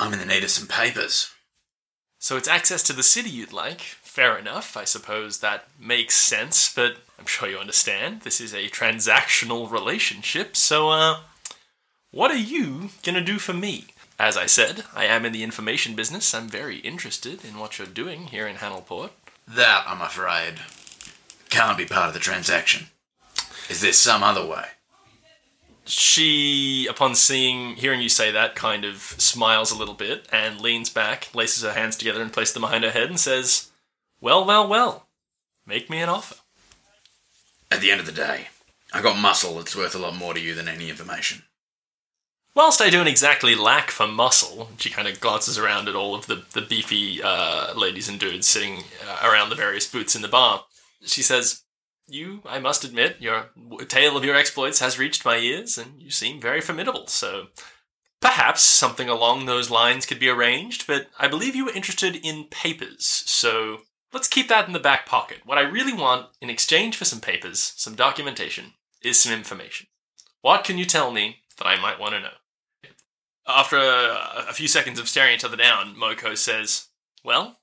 I'm 0.00 0.12
in 0.12 0.18
the 0.18 0.26
need 0.26 0.42
of 0.42 0.50
some 0.50 0.66
papers. 0.66 1.30
So 2.26 2.36
it's 2.36 2.48
access 2.48 2.82
to 2.82 2.92
the 2.92 3.04
city 3.04 3.30
you'd 3.30 3.52
like. 3.52 3.80
Fair 3.80 4.36
enough. 4.36 4.76
I 4.76 4.82
suppose 4.82 5.38
that 5.38 5.68
makes 5.78 6.16
sense, 6.16 6.74
but 6.74 6.96
I'm 7.20 7.26
sure 7.26 7.48
you 7.48 7.56
understand 7.56 8.22
this 8.22 8.40
is 8.40 8.52
a 8.52 8.68
transactional 8.68 9.70
relationship. 9.70 10.56
So, 10.56 10.90
uh, 10.90 11.20
what 12.10 12.32
are 12.32 12.36
you 12.36 12.90
gonna 13.04 13.20
do 13.20 13.38
for 13.38 13.52
me? 13.52 13.84
As 14.18 14.36
I 14.36 14.46
said, 14.46 14.82
I 14.92 15.04
am 15.04 15.24
in 15.24 15.32
the 15.32 15.44
information 15.44 15.94
business. 15.94 16.34
I'm 16.34 16.48
very 16.48 16.78
interested 16.78 17.44
in 17.44 17.60
what 17.60 17.78
you're 17.78 17.86
doing 17.86 18.26
here 18.26 18.48
in 18.48 18.56
Hanelport. 18.56 19.10
That, 19.46 19.84
I'm 19.86 20.02
afraid, 20.02 20.54
can't 21.48 21.78
be 21.78 21.86
part 21.86 22.08
of 22.08 22.14
the 22.14 22.18
transaction. 22.18 22.88
Is 23.70 23.82
there 23.82 23.92
some 23.92 24.24
other 24.24 24.44
way? 24.44 24.64
She, 25.86 26.86
upon 26.88 27.14
seeing, 27.14 27.76
hearing 27.76 28.00
you 28.00 28.08
say 28.08 28.32
that, 28.32 28.56
kind 28.56 28.84
of 28.84 28.96
smiles 28.96 29.70
a 29.70 29.78
little 29.78 29.94
bit 29.94 30.26
and 30.32 30.60
leans 30.60 30.90
back, 30.90 31.32
laces 31.34 31.62
her 31.62 31.72
hands 31.72 31.96
together 31.96 32.20
and 32.20 32.32
places 32.32 32.54
them 32.54 32.62
behind 32.62 32.82
her 32.84 32.90
head 32.90 33.08
and 33.08 33.20
says, 33.20 33.70
Well, 34.20 34.44
well, 34.44 34.66
well, 34.66 35.06
make 35.64 35.88
me 35.88 36.00
an 36.00 36.08
offer. 36.08 36.36
At 37.70 37.80
the 37.80 37.90
end 37.90 38.00
of 38.00 38.06
the 38.06 38.12
day, 38.12 38.48
I 38.92 39.02
got 39.02 39.18
muscle 39.18 39.56
that's 39.56 39.76
worth 39.76 39.94
a 39.94 39.98
lot 39.98 40.16
more 40.16 40.34
to 40.34 40.40
you 40.40 40.54
than 40.54 40.68
any 40.68 40.90
information. 40.90 41.42
Whilst 42.56 42.80
I 42.80 42.88
don't 42.88 43.06
exactly 43.06 43.54
lack 43.54 43.90
for 43.90 44.06
muscle, 44.06 44.70
she 44.78 44.88
kind 44.88 45.06
of 45.06 45.20
glances 45.20 45.58
around 45.58 45.88
at 45.88 45.94
all 45.94 46.14
of 46.14 46.26
the, 46.26 46.42
the 46.54 46.62
beefy 46.62 47.22
uh, 47.22 47.74
ladies 47.74 48.08
and 48.08 48.18
dudes 48.18 48.48
sitting 48.48 48.84
uh, 49.06 49.28
around 49.28 49.50
the 49.50 49.56
various 49.56 49.86
booths 49.86 50.16
in 50.16 50.22
the 50.22 50.28
bar. 50.28 50.64
She 51.04 51.22
says, 51.22 51.62
You, 52.08 52.42
I 52.46 52.60
must 52.60 52.84
admit, 52.84 53.16
your 53.20 53.50
tale 53.88 54.16
of 54.16 54.24
your 54.24 54.36
exploits 54.36 54.80
has 54.80 54.98
reached 54.98 55.24
my 55.24 55.38
ears, 55.38 55.76
and 55.76 56.00
you 56.00 56.10
seem 56.10 56.40
very 56.40 56.60
formidable, 56.60 57.08
so 57.08 57.48
perhaps 58.20 58.62
something 58.62 59.08
along 59.08 59.46
those 59.46 59.70
lines 59.70 60.06
could 60.06 60.20
be 60.20 60.28
arranged, 60.28 60.86
but 60.86 61.08
I 61.18 61.26
believe 61.28 61.56
you 61.56 61.64
were 61.64 61.72
interested 61.72 62.16
in 62.16 62.44
papers, 62.44 63.04
so 63.04 63.82
let's 64.12 64.28
keep 64.28 64.48
that 64.48 64.66
in 64.66 64.72
the 64.72 64.78
back 64.78 65.04
pocket. 65.04 65.38
What 65.44 65.58
I 65.58 65.62
really 65.62 65.92
want, 65.92 66.28
in 66.40 66.48
exchange 66.48 66.96
for 66.96 67.04
some 67.04 67.20
papers, 67.20 67.72
some 67.76 67.96
documentation, 67.96 68.74
is 69.02 69.18
some 69.18 69.32
information. 69.32 69.88
What 70.42 70.64
can 70.64 70.78
you 70.78 70.84
tell 70.84 71.10
me 71.10 71.38
that 71.58 71.66
I 71.66 71.80
might 71.80 71.98
want 71.98 72.14
to 72.14 72.20
know? 72.20 72.28
After 73.48 73.76
a, 73.76 74.46
a 74.48 74.52
few 74.52 74.68
seconds 74.68 74.98
of 74.98 75.08
staring 75.08 75.34
each 75.34 75.44
other 75.44 75.56
down, 75.56 75.94
Moko 75.94 76.36
says, 76.36 76.88
Well, 77.24 77.58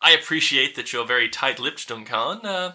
I 0.00 0.12
appreciate 0.12 0.74
that 0.76 0.92
you're 0.92 1.06
very 1.06 1.28
tight 1.28 1.58
lipped, 1.60 1.88
Duncan. 1.88 2.44
Uh, 2.44 2.74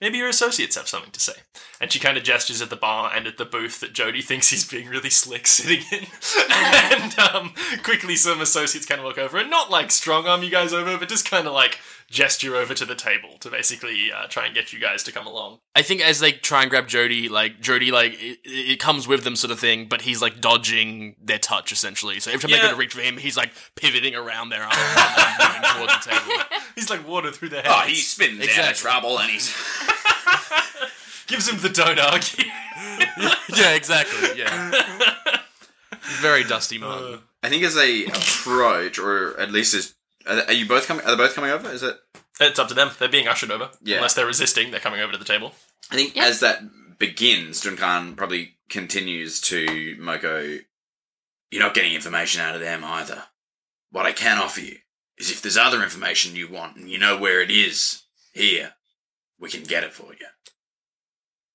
maybe 0.00 0.18
your 0.18 0.28
associates 0.28 0.76
have 0.76 0.88
something 0.88 1.10
to 1.12 1.20
say. 1.20 1.32
And 1.80 1.92
she 1.92 1.98
kind 1.98 2.16
of 2.16 2.24
gestures 2.24 2.62
at 2.62 2.70
the 2.70 2.76
bar 2.76 3.10
and 3.14 3.26
at 3.26 3.38
the 3.38 3.44
booth 3.44 3.80
that 3.80 3.92
Jody 3.92 4.22
thinks 4.22 4.50
he's 4.50 4.68
being 4.68 4.88
really 4.88 5.10
slick 5.10 5.46
sitting 5.46 5.84
in. 5.92 6.06
and 6.50 7.18
um, 7.18 7.54
quickly, 7.82 8.16
some 8.16 8.40
associates 8.40 8.86
kind 8.86 9.00
of 9.00 9.04
walk 9.04 9.18
over 9.18 9.38
and 9.38 9.50
not 9.50 9.70
like 9.70 9.90
strong 9.90 10.26
arm 10.26 10.42
you 10.42 10.50
guys 10.50 10.72
over, 10.72 10.96
but 10.98 11.08
just 11.08 11.30
kind 11.30 11.46
of 11.46 11.52
like 11.52 11.78
gesture 12.10 12.56
over 12.56 12.72
to 12.72 12.84
the 12.86 12.94
table 12.94 13.36
to 13.40 13.50
basically 13.50 14.10
uh, 14.10 14.26
try 14.28 14.46
and 14.46 14.54
get 14.54 14.72
you 14.72 14.78
guys 14.80 15.02
to 15.02 15.12
come 15.12 15.26
along. 15.26 15.58
I 15.76 15.82
think 15.82 16.00
as 16.00 16.20
they 16.20 16.32
try 16.32 16.62
and 16.62 16.70
grab 16.70 16.88
Jody, 16.88 17.28
like 17.28 17.60
Jody, 17.60 17.90
like 17.90 18.14
it, 18.14 18.38
it 18.44 18.80
comes 18.80 19.06
with 19.06 19.24
them, 19.24 19.36
sort 19.36 19.50
of 19.50 19.60
thing. 19.60 19.86
But 19.88 20.00
he's 20.02 20.22
like 20.22 20.40
dodging 20.40 21.16
their 21.22 21.38
touch 21.38 21.70
essentially. 21.70 22.18
So 22.20 22.30
every 22.30 22.40
time 22.40 22.50
they 22.50 22.56
Yeah. 22.56 22.62
go 22.68 22.70
to 22.70 22.76
reach 22.76 22.94
for 22.94 23.02
him, 23.02 23.18
he's 23.18 23.36
like 23.36 23.52
pivoting 23.76 24.14
around 24.14 24.48
their 24.48 24.62
arm 24.62 24.72
and 24.72 25.38
moving 25.38 25.62
towards 25.76 26.04
the 26.04 26.10
table. 26.10 26.42
He's 26.74 26.88
like 26.90 27.06
water 27.06 27.30
through 27.30 27.50
their 27.50 27.62
Oh, 27.66 27.72
head. 27.80 27.88
he 27.90 27.96
spins 27.96 28.38
out 28.40 28.44
Exactly. 28.44 28.70
of 28.72 28.76
trouble 28.78 29.18
and 29.18 29.30
he's. 29.30 29.54
Gives 31.26 31.46
him 31.46 31.60
the 31.60 31.68
don't 31.68 31.98
argue. 32.00 32.44
yeah, 33.54 33.74
exactly. 33.74 34.38
Yeah, 34.40 34.70
very 36.22 36.42
dusty 36.42 36.78
mug. 36.78 37.20
I 37.42 37.50
think 37.50 37.64
as 37.64 37.74
they 37.74 38.06
approach, 38.06 38.98
or 38.98 39.38
at 39.38 39.52
least 39.52 39.74
as. 39.74 39.94
Are 40.28 40.42
are 40.48 40.52
you 40.52 40.66
both 40.66 40.86
coming? 40.86 41.04
Are 41.04 41.10
they 41.10 41.16
both 41.16 41.34
coming 41.34 41.50
over? 41.50 41.70
Is 41.70 41.82
it? 41.82 41.96
It's 42.40 42.58
up 42.58 42.68
to 42.68 42.74
them. 42.74 42.90
They're 42.98 43.08
being 43.08 43.26
ushered 43.28 43.50
over. 43.50 43.70
Yeah. 43.82 43.96
Unless 43.96 44.14
they're 44.14 44.26
resisting, 44.26 44.70
they're 44.70 44.80
coming 44.80 45.00
over 45.00 45.12
to 45.12 45.18
the 45.18 45.24
table. 45.24 45.54
I 45.90 45.96
think 45.96 46.14
Yeah. 46.14 46.24
as 46.26 46.40
that 46.40 46.62
begins, 46.98 47.60
Duncan 47.60 48.14
probably 48.16 48.58
continues 48.68 49.40
to 49.42 49.96
Moko. 49.98 50.60
You're 51.50 51.62
not 51.62 51.74
getting 51.74 51.94
information 51.94 52.40
out 52.42 52.54
of 52.54 52.60
them 52.60 52.84
either. 52.84 53.24
What 53.90 54.06
I 54.06 54.12
can 54.12 54.38
offer 54.38 54.60
you 54.60 54.78
is 55.16 55.30
if 55.30 55.40
there's 55.42 55.56
other 55.56 55.82
information 55.82 56.36
you 56.36 56.46
want 56.48 56.76
and 56.76 56.90
you 56.90 56.98
know 56.98 57.16
where 57.16 57.40
it 57.40 57.50
is 57.50 58.02
here, 58.32 58.74
we 59.38 59.48
can 59.48 59.62
get 59.62 59.82
it 59.82 59.94
for 59.94 60.12
you. 60.12 60.26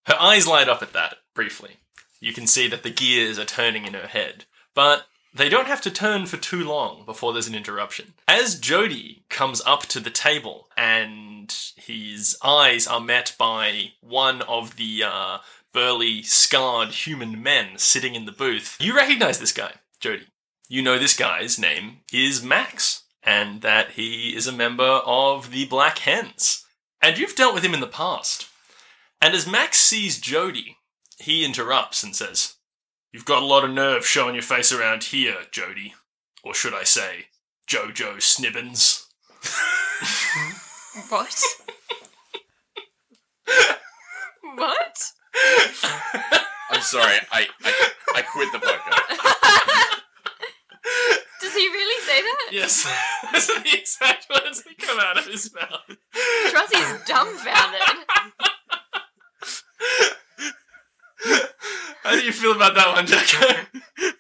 Her 0.08 0.20
eyes 0.20 0.48
light 0.48 0.68
up 0.68 0.82
at 0.82 0.94
that 0.94 1.18
briefly. 1.34 1.78
You 2.20 2.34
can 2.34 2.48
see 2.48 2.68
that 2.68 2.84
the 2.84 2.90
gears 2.90 3.38
are 3.38 3.46
turning 3.46 3.86
in 3.86 3.94
her 3.94 4.08
head, 4.08 4.46
but 4.74 5.06
they 5.34 5.50
don't 5.50 5.68
have 5.68 5.82
to 5.82 5.92
turn 5.92 6.26
for 6.26 6.38
too 6.38 6.64
long 6.64 7.04
before 7.06 7.34
there's 7.34 7.48
an 7.48 7.56
interruption. 7.56 8.14
As 8.28 8.60
Jody 8.60 9.24
comes 9.30 9.62
up 9.66 9.82
to 9.88 10.00
the 10.00 10.10
table 10.10 10.68
and 10.78 11.54
his 11.76 12.38
eyes 12.44 12.86
are 12.88 13.00
met 13.00 13.36
by 13.38 13.94
one 14.02 14.44
of 14.44 14.76
the 14.76 15.04
uh, 15.06 15.38
burly, 15.74 16.22
scarred 16.22 16.90
human 16.90 17.42
men 17.42 17.78
sitting 17.78 18.16
in 18.16 18.26
the 18.26 18.32
booth, 18.32 18.78
you 18.80 18.96
recognize 18.96 19.40
this 19.40 19.52
guy, 19.52 19.74
Jody. 20.00 20.28
You 20.70 20.82
know 20.82 20.98
this 20.98 21.16
guy's 21.16 21.60
name 21.60 21.98
is 22.12 22.44
Max, 22.44 23.04
and 23.22 23.62
that 23.62 23.92
he 23.92 24.36
is 24.36 24.48
a 24.48 24.52
member 24.52 25.02
of 25.06 25.52
the 25.52 25.66
Black 25.66 26.00
Hens. 26.00 26.66
And 27.02 27.18
you've 27.18 27.36
dealt 27.36 27.54
with 27.54 27.64
him 27.64 27.74
in 27.74 27.82
the 27.82 27.88
past. 27.88 28.48
And 29.22 29.34
as 29.34 29.48
Max 29.48 29.78
sees 29.78 30.20
Jody, 30.20 30.78
he 31.20 31.46
interrupts 31.46 32.04
and 32.04 32.16
says, 32.16 32.53
You've 33.14 33.26
got 33.26 33.44
a 33.44 33.46
lot 33.46 33.64
of 33.64 33.70
nerve 33.72 34.06
showing 34.06 34.34
your 34.34 34.42
face 34.44 34.72
around 34.72 35.04
here, 35.06 35.36
Jody. 35.52 35.94
Or 36.44 36.54
should 36.54 36.74
I 36.74 36.84
say, 36.84 37.28
Jojo 37.70 38.18
Snibbins. 38.18 39.06
What? 41.10 41.36
What? 44.56 45.12
I'm 46.70 46.82
sorry. 46.82 47.16
I, 47.32 47.48
I, 47.64 47.90
I 48.16 48.22
quit 48.22 48.52
the 48.52 48.60
podcast. 48.60 50.02
Does 51.42 51.56
he 51.56 51.68
really 51.68 52.02
say 52.06 52.22
that? 52.22 52.50
yes, 52.52 52.84
those 53.32 53.50
are 53.50 53.64
the 53.64 53.76
exact 53.76 54.28
words 54.30 54.64
that 54.64 54.78
come 54.78 55.00
out 55.00 55.18
of 55.18 55.26
his 55.26 55.52
mouth. 55.56 55.98
Trossey's 56.52 57.04
dumbfounded. 57.08 57.82
How 62.04 62.12
do 62.12 62.24
you 62.24 62.32
feel 62.32 62.54
about 62.54 62.76
that 62.76 62.94
one, 62.96 63.06
Jacko? 63.06 63.62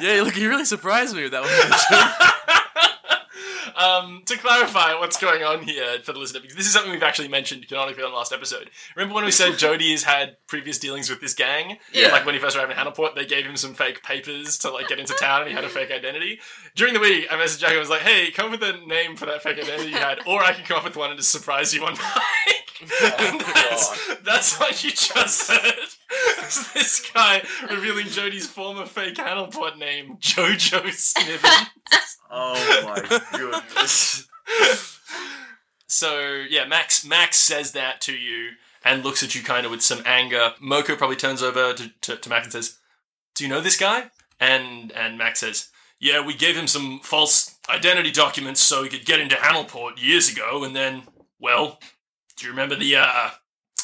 Yeah, 0.00 0.22
look, 0.22 0.36
you 0.36 0.48
really 0.48 0.64
surprised 0.64 1.14
me 1.14 1.22
with 1.24 1.32
that 1.32 1.42
one. 1.42 2.30
Um, 3.76 4.22
to 4.26 4.36
clarify 4.36 4.94
what's 4.94 5.18
going 5.18 5.42
on 5.42 5.62
here 5.62 6.00
for 6.02 6.12
the 6.12 6.18
listener, 6.18 6.40
because 6.40 6.56
this 6.56 6.66
is 6.66 6.72
something 6.72 6.92
we've 6.92 7.02
actually 7.02 7.28
mentioned 7.28 7.66
canonically 7.66 8.02
on 8.02 8.10
the 8.10 8.16
last 8.16 8.30
episode. 8.32 8.68
Remember 8.94 9.14
when 9.14 9.24
we 9.24 9.30
said 9.30 9.56
Jody 9.56 9.92
has 9.92 10.02
had 10.02 10.36
previous 10.48 10.76
dealings 10.76 11.08
with 11.08 11.22
this 11.22 11.32
gang? 11.32 11.78
Yeah. 11.92 12.08
Like 12.08 12.26
when 12.26 12.34
he 12.34 12.40
first 12.40 12.56
arrived 12.56 12.70
in 12.72 12.76
Hannahport, 12.76 13.14
they 13.14 13.24
gave 13.24 13.46
him 13.46 13.56
some 13.56 13.72
fake 13.72 14.02
papers 14.02 14.58
to 14.58 14.70
like 14.70 14.88
get 14.88 14.98
into 14.98 15.14
town, 15.18 15.42
and 15.42 15.48
he 15.48 15.54
had 15.54 15.64
a 15.64 15.68
fake 15.70 15.90
identity. 15.90 16.40
During 16.74 16.92
the 16.92 17.00
week, 17.00 17.26
I 17.30 17.36
messaged 17.36 17.60
Jack 17.60 17.70
and 17.70 17.78
was 17.78 17.88
like, 17.88 18.02
"Hey, 18.02 18.30
come 18.30 18.52
up 18.52 18.60
with 18.60 18.68
a 18.68 18.86
name 18.86 19.16
for 19.16 19.24
that 19.26 19.42
fake 19.42 19.58
identity 19.58 19.90
you 19.90 19.96
had, 19.96 20.18
or 20.26 20.42
I 20.42 20.52
can 20.52 20.64
come 20.64 20.76
up 20.76 20.84
with 20.84 20.96
one 20.96 21.10
and 21.10 21.18
just 21.18 21.32
surprise 21.32 21.72
you 21.72 21.80
one 21.82 21.92
mic." 21.94 22.56
That's, 22.80 22.98
oh. 24.10 24.16
that's 24.24 24.58
what 24.58 24.82
you 24.82 24.90
just 24.90 25.50
heard. 25.50 25.74
This 26.74 27.10
guy 27.12 27.42
revealing 27.68 28.06
Jody's 28.06 28.46
former 28.46 28.86
fake 28.86 29.16
Hannahport 29.16 29.78
name, 29.78 30.16
Jojo 30.20 30.82
Sniven. 30.92 31.66
Oh 32.30 32.82
my 32.84 33.20
goodness. 33.32 34.28
So 35.86 36.44
yeah, 36.48 36.66
Max 36.66 37.04
Max 37.04 37.36
says 37.36 37.72
that 37.72 38.00
to 38.02 38.14
you 38.14 38.50
and 38.84 39.04
looks 39.04 39.22
at 39.22 39.34
you 39.34 39.42
kind 39.42 39.66
of 39.66 39.72
with 39.72 39.82
some 39.82 40.02
anger. 40.06 40.52
Moko 40.62 40.96
probably 40.96 41.16
turns 41.16 41.42
over 41.42 41.74
to, 41.74 41.90
to, 42.00 42.16
to 42.16 42.28
Max 42.28 42.46
and 42.46 42.52
says, 42.52 42.78
"Do 43.34 43.44
you 43.44 43.50
know 43.50 43.60
this 43.60 43.76
guy?" 43.76 44.10
And 44.38 44.92
and 44.92 45.18
Max 45.18 45.40
says, 45.40 45.68
"Yeah, 45.98 46.24
we 46.24 46.34
gave 46.34 46.56
him 46.56 46.68
some 46.68 47.00
false 47.00 47.58
identity 47.68 48.10
documents 48.10 48.60
so 48.60 48.82
he 48.82 48.88
could 48.88 49.04
get 49.04 49.20
into 49.20 49.36
Hannelport 49.36 50.02
years 50.02 50.30
ago, 50.30 50.64
and 50.64 50.74
then, 50.74 51.02
well, 51.38 51.78
do 52.40 52.46
you 52.46 52.52
remember 52.52 52.74
the 52.74 52.96
uh?" 52.96 53.30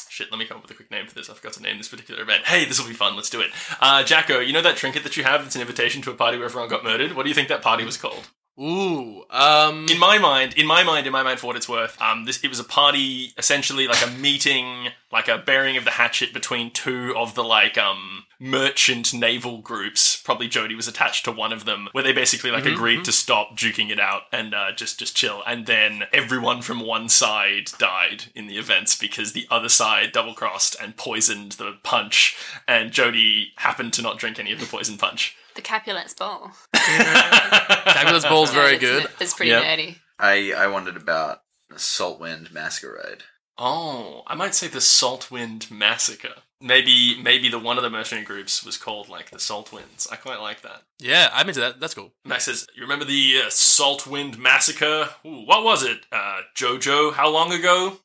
Shit, 0.09 0.31
let 0.31 0.39
me 0.39 0.45
come 0.45 0.57
up 0.57 0.63
with 0.63 0.71
a 0.71 0.73
quick 0.73 0.89
name 0.89 1.05
for 1.05 1.13
this. 1.13 1.29
I 1.29 1.35
forgot 1.35 1.53
to 1.53 1.61
name 1.61 1.77
this 1.77 1.89
particular 1.89 2.23
event. 2.23 2.45
Hey, 2.45 2.65
this 2.65 2.79
will 2.79 2.87
be 2.87 2.93
fun. 2.95 3.15
Let's 3.15 3.29
do 3.29 3.39
it. 3.39 3.51
Uh, 3.79 4.03
Jacko, 4.03 4.39
you 4.39 4.51
know 4.51 4.63
that 4.63 4.75
trinket 4.75 5.03
that 5.03 5.15
you 5.15 5.23
have 5.23 5.43
that's 5.43 5.55
an 5.55 5.61
invitation 5.61 6.01
to 6.01 6.11
a 6.11 6.15
party 6.15 6.37
where 6.37 6.47
everyone 6.47 6.69
got 6.69 6.83
murdered? 6.83 7.13
What 7.13 7.21
do 7.23 7.29
you 7.29 7.35
think 7.35 7.49
that 7.49 7.61
party 7.61 7.85
was 7.85 7.97
called? 7.97 8.27
Ooh, 8.59 9.23
um, 9.29 9.85
in 9.87 9.99
my 9.99 10.17
mind, 10.17 10.55
in 10.55 10.65
my 10.65 10.81
mind, 10.81 11.05
in 11.05 11.13
my 11.13 11.21
mind, 11.21 11.39
for 11.39 11.45
what 11.45 11.55
it's 11.55 11.69
worth, 11.69 12.01
um, 12.01 12.25
this 12.25 12.43
it 12.43 12.47
was 12.47 12.59
a 12.59 12.63
party, 12.63 13.31
essentially 13.37 13.87
like 13.87 14.03
a 14.03 14.09
meeting, 14.09 14.87
like 15.11 15.27
a 15.27 15.37
bearing 15.37 15.77
of 15.77 15.85
the 15.85 15.91
hatchet 15.91 16.33
between 16.33 16.71
two 16.71 17.13
of 17.15 17.35
the 17.35 17.43
like 17.43 17.77
um 17.77 18.23
merchant 18.39 19.13
naval 19.13 19.59
groups. 19.59 20.21
Probably 20.21 20.47
Jody 20.47 20.75
was 20.75 20.87
attached 20.87 21.25
to 21.25 21.31
one 21.31 21.51
of 21.53 21.65
them, 21.65 21.89
where 21.91 22.03
they 22.03 22.13
basically 22.13 22.51
like 22.51 22.65
agreed 22.65 23.03
to 23.05 23.11
stop 23.11 23.55
duking 23.57 23.89
it 23.89 23.99
out 23.99 24.23
and 24.31 24.53
uh, 24.53 24.71
just 24.73 24.99
just 24.99 25.15
chill. 25.15 25.41
And 25.47 25.65
then 25.65 26.03
everyone 26.13 26.61
from 26.61 26.79
one 26.85 27.09
side 27.09 27.71
died 27.77 28.25
in 28.35 28.47
the 28.47 28.57
events 28.57 28.95
because 28.97 29.33
the 29.33 29.47
other 29.49 29.69
side 29.69 30.11
double 30.11 30.33
crossed 30.33 30.75
and 30.81 30.97
poisoned 30.97 31.53
the 31.53 31.73
punch, 31.83 32.35
and 32.67 32.91
Jody 32.91 33.53
happened 33.57 33.93
to 33.93 34.01
not 34.01 34.17
drink 34.19 34.39
any 34.39 34.51
of 34.51 34.59
the 34.59 34.65
poison 34.65 34.97
punch. 34.97 35.35
The 35.55 35.61
Capulets 35.63 36.13
Bowl. 36.13 36.51
Fabulous 36.75 38.25
Bowl's 38.25 38.51
very 38.53 38.73
Yeah, 38.73 38.79
good. 38.79 39.03
It's, 39.05 39.21
it's 39.21 39.33
pretty 39.33 39.51
Yep. 39.51 39.63
nerdy. 39.63 39.95
I, 40.19 40.53
I 40.53 40.67
wondered 40.67 40.97
about 40.97 41.41
Saltwind 41.73 42.51
Masquerade. 42.51 43.23
Oh, 43.57 44.21
I 44.27 44.35
might 44.35 44.53
say 44.53 44.67
the 44.67 44.79
Saltwind 44.79 45.71
Massacre. 45.71 46.35
Maybe 46.59 47.21
maybe 47.21 47.49
the 47.49 47.59
one 47.59 47.77
of 47.77 47.83
the 47.83 47.89
mercenary 47.89 48.25
groups 48.25 48.63
was 48.65 48.77
called 48.77 49.09
like 49.09 49.29
the 49.29 49.39
Salt 49.39 49.71
Winds. 49.71 50.07
I 50.11 50.15
quite 50.15 50.41
like 50.41 50.61
that. 50.61 50.81
Yeah, 50.97 51.29
I'm 51.31 51.47
into 51.47 51.59
that. 51.59 51.79
That's 51.79 51.93
cool. 51.93 52.13
Max 52.25 52.45
says, 52.45 52.65
"You 52.75 52.81
remember 52.81 53.05
the 53.05 53.41
uh, 53.45 53.49
Saltwind 53.49 54.39
Massacre? 54.39 55.09
Ooh, 55.23 55.43
what 55.45 55.63
was 55.63 55.83
it? 55.83 56.07
Uh, 56.11 56.41
Jojo? 56.55 57.13
How 57.13 57.29
long 57.29 57.51
ago? 57.51 57.97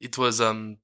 It 0.00 0.16
was 0.16 0.40
um, 0.40 0.76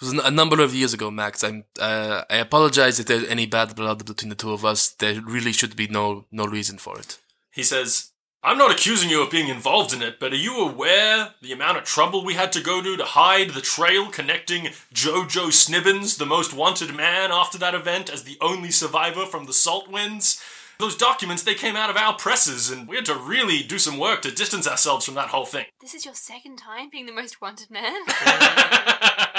it 0.00 0.04
was 0.04 0.12
a 0.12 0.30
number 0.30 0.62
of 0.62 0.74
years 0.74 0.94
ago, 0.94 1.10
Max. 1.10 1.42
I'm 1.42 1.64
uh, 1.80 2.22
I 2.30 2.36
apologize 2.36 3.00
if 3.00 3.06
there's 3.06 3.26
any 3.28 3.46
bad 3.46 3.74
blood 3.74 4.04
between 4.04 4.28
the 4.28 4.36
two 4.36 4.52
of 4.52 4.64
us. 4.64 4.90
There 4.90 5.20
really 5.20 5.52
should 5.52 5.74
be 5.74 5.88
no 5.88 6.26
no 6.30 6.44
reason 6.46 6.78
for 6.78 6.98
it. 7.00 7.18
He 7.50 7.64
says, 7.64 8.11
I'm 8.44 8.58
not 8.58 8.72
accusing 8.72 9.08
you 9.08 9.22
of 9.22 9.30
being 9.30 9.46
involved 9.46 9.92
in 9.92 10.02
it, 10.02 10.18
but 10.18 10.32
are 10.32 10.36
you 10.36 10.58
aware 10.58 11.28
the 11.40 11.52
amount 11.52 11.78
of 11.78 11.84
trouble 11.84 12.24
we 12.24 12.34
had 12.34 12.50
to 12.54 12.60
go 12.60 12.82
to 12.82 12.96
to 12.96 13.04
hide 13.04 13.50
the 13.50 13.60
trail 13.60 14.08
connecting 14.08 14.64
Jojo 14.92 15.52
Snibbins, 15.52 16.18
the 16.18 16.26
most 16.26 16.52
wanted 16.52 16.92
man 16.92 17.30
after 17.30 17.56
that 17.58 17.72
event, 17.72 18.10
as 18.10 18.24
the 18.24 18.38
only 18.40 18.72
survivor 18.72 19.26
from 19.26 19.44
the 19.44 19.52
salt 19.52 19.88
winds? 19.88 20.42
Those 20.80 20.96
documents, 20.96 21.44
they 21.44 21.54
came 21.54 21.76
out 21.76 21.88
of 21.88 21.96
our 21.96 22.14
presses, 22.14 22.68
and 22.68 22.88
we 22.88 22.96
had 22.96 23.04
to 23.04 23.14
really 23.14 23.62
do 23.62 23.78
some 23.78 23.96
work 23.96 24.22
to 24.22 24.32
distance 24.32 24.66
ourselves 24.66 25.04
from 25.04 25.14
that 25.14 25.28
whole 25.28 25.46
thing. 25.46 25.66
This 25.80 25.94
is 25.94 26.04
your 26.04 26.14
second 26.14 26.56
time 26.56 26.88
being 26.90 27.06
the 27.06 27.12
most 27.12 27.40
wanted 27.40 27.70
man. 27.70 27.94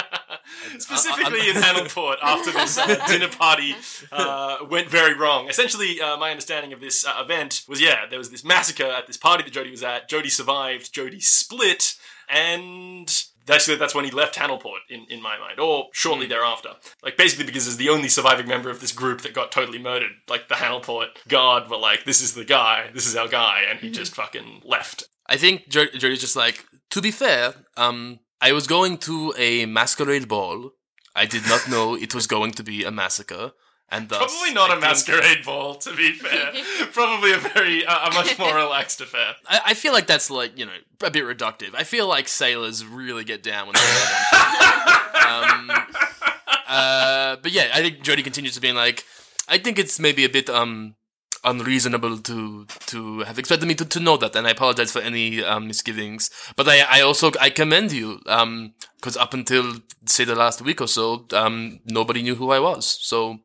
Specifically 0.79 1.49
in 1.49 1.55
Hannelport, 1.63 2.17
after 2.21 2.51
this 2.51 2.77
uh, 2.77 3.05
dinner 3.07 3.27
party 3.27 3.75
uh, 4.11 4.57
went 4.69 4.89
very 4.89 5.15
wrong. 5.17 5.49
Essentially, 5.49 5.99
uh, 6.01 6.17
my 6.17 6.31
understanding 6.31 6.73
of 6.73 6.81
this 6.81 7.05
uh, 7.05 7.13
event 7.19 7.63
was 7.67 7.81
yeah, 7.81 8.05
there 8.09 8.19
was 8.19 8.29
this 8.29 8.43
massacre 8.43 8.85
at 8.85 9.07
this 9.07 9.17
party 9.17 9.43
that 9.43 9.51
Jody 9.51 9.71
was 9.71 9.83
at. 9.83 10.09
Jody 10.09 10.29
survived, 10.29 10.93
Jody 10.93 11.19
split, 11.19 11.95
and 12.29 13.25
basically 13.45 13.75
that's 13.75 13.95
when 13.95 14.05
he 14.05 14.11
left 14.11 14.35
Hannelport, 14.35 14.79
in, 14.89 15.05
in 15.09 15.21
my 15.21 15.37
mind, 15.37 15.59
or 15.59 15.87
shortly 15.93 16.27
thereafter. 16.27 16.69
Like, 17.03 17.17
basically, 17.17 17.45
because 17.45 17.67
as 17.67 17.77
the 17.77 17.89
only 17.89 18.09
surviving 18.09 18.47
member 18.47 18.69
of 18.69 18.79
this 18.79 18.91
group 18.91 19.21
that 19.21 19.33
got 19.33 19.51
totally 19.51 19.79
murdered, 19.79 20.11
like, 20.29 20.47
the 20.47 20.55
Hannelport 20.55 21.07
guard 21.27 21.69
were 21.69 21.77
like, 21.77 22.05
this 22.05 22.21
is 22.21 22.33
the 22.33 22.45
guy, 22.45 22.89
this 22.93 23.07
is 23.07 23.15
our 23.15 23.27
guy, 23.27 23.63
and 23.69 23.79
he 23.79 23.89
just 23.89 24.15
fucking 24.15 24.61
left. 24.63 25.03
I 25.27 25.37
think 25.37 25.69
Jo- 25.69 25.85
Jody's 25.85 26.21
just 26.21 26.35
like. 26.35 26.65
To 26.91 27.01
be 27.01 27.11
fair, 27.11 27.55
um, 27.75 28.19
I 28.47 28.51
was 28.51 28.67
going 28.67 28.97
to 29.09 29.33
a 29.37 29.65
masquerade 29.65 30.27
ball. 30.27 30.71
I 31.15 31.25
did 31.25 31.43
not 31.47 31.69
know 31.69 31.95
it 31.95 32.13
was 32.13 32.27
going 32.27 32.51
to 32.53 32.63
be 32.63 32.83
a 32.83 32.91
massacre, 32.91 33.51
and 33.89 34.09
thus 34.09 34.19
Probably 34.33 34.53
not 34.53 34.69
I 34.69 34.73
a 34.73 34.81
think- 34.81 34.89
masquerade 34.91 35.45
ball, 35.45 35.75
to 35.75 35.95
be 35.95 36.11
fair. 36.11 36.51
Probably 36.91 37.31
a 37.33 37.37
very, 37.37 37.85
uh, 37.85 38.09
a 38.09 38.13
much 38.13 38.37
more 38.37 38.53
relaxed 38.55 38.99
affair. 38.99 39.35
I, 39.47 39.61
I 39.67 39.73
feel 39.75 39.93
like 39.93 40.07
that's 40.07 40.29
like 40.29 40.57
you 40.59 40.65
know 40.65 40.77
a 41.03 41.11
bit 41.11 41.23
reductive. 41.23 41.71
I 41.75 41.83
feel 41.83 42.07
like 42.07 42.27
sailors 42.27 42.85
really 42.85 43.23
get 43.23 43.43
down 43.43 43.67
when 43.67 43.75
they 43.75 43.79
want 43.79 44.09
to. 44.31 45.29
um, 45.29 45.71
uh, 46.67 47.35
but 47.41 47.51
yeah, 47.51 47.67
I 47.73 47.81
think 47.81 48.01
Jody 48.01 48.23
continues 48.23 48.55
to 48.55 48.61
being 48.61 48.75
like, 48.75 49.05
I 49.47 49.57
think 49.57 49.79
it's 49.79 49.99
maybe 49.99 50.25
a 50.25 50.29
bit 50.29 50.49
um 50.49 50.95
unreasonable 51.43 52.17
to 52.19 52.65
to 52.87 53.19
have 53.21 53.37
expected 53.39 53.67
me 53.67 53.75
to, 53.75 53.85
to 53.85 53.99
know 53.99 54.17
that, 54.17 54.35
and 54.35 54.47
I 54.47 54.51
apologize 54.51 54.91
for 54.91 54.99
any 55.01 55.43
um, 55.43 55.67
misgivings. 55.67 56.29
But 56.55 56.67
I 56.67 56.81
I 56.89 57.01
also 57.01 57.31
I 57.39 57.49
commend 57.49 57.91
you 57.91 58.19
um 58.27 58.73
because 58.97 59.17
up 59.17 59.33
until 59.33 59.81
say 60.05 60.23
the 60.25 60.35
last 60.35 60.61
week 60.61 60.79
or 60.81 60.87
so 60.87 61.25
um 61.33 61.79
nobody 61.85 62.21
knew 62.23 62.35
who 62.35 62.51
I 62.51 62.59
was. 62.59 62.85
So 63.01 63.39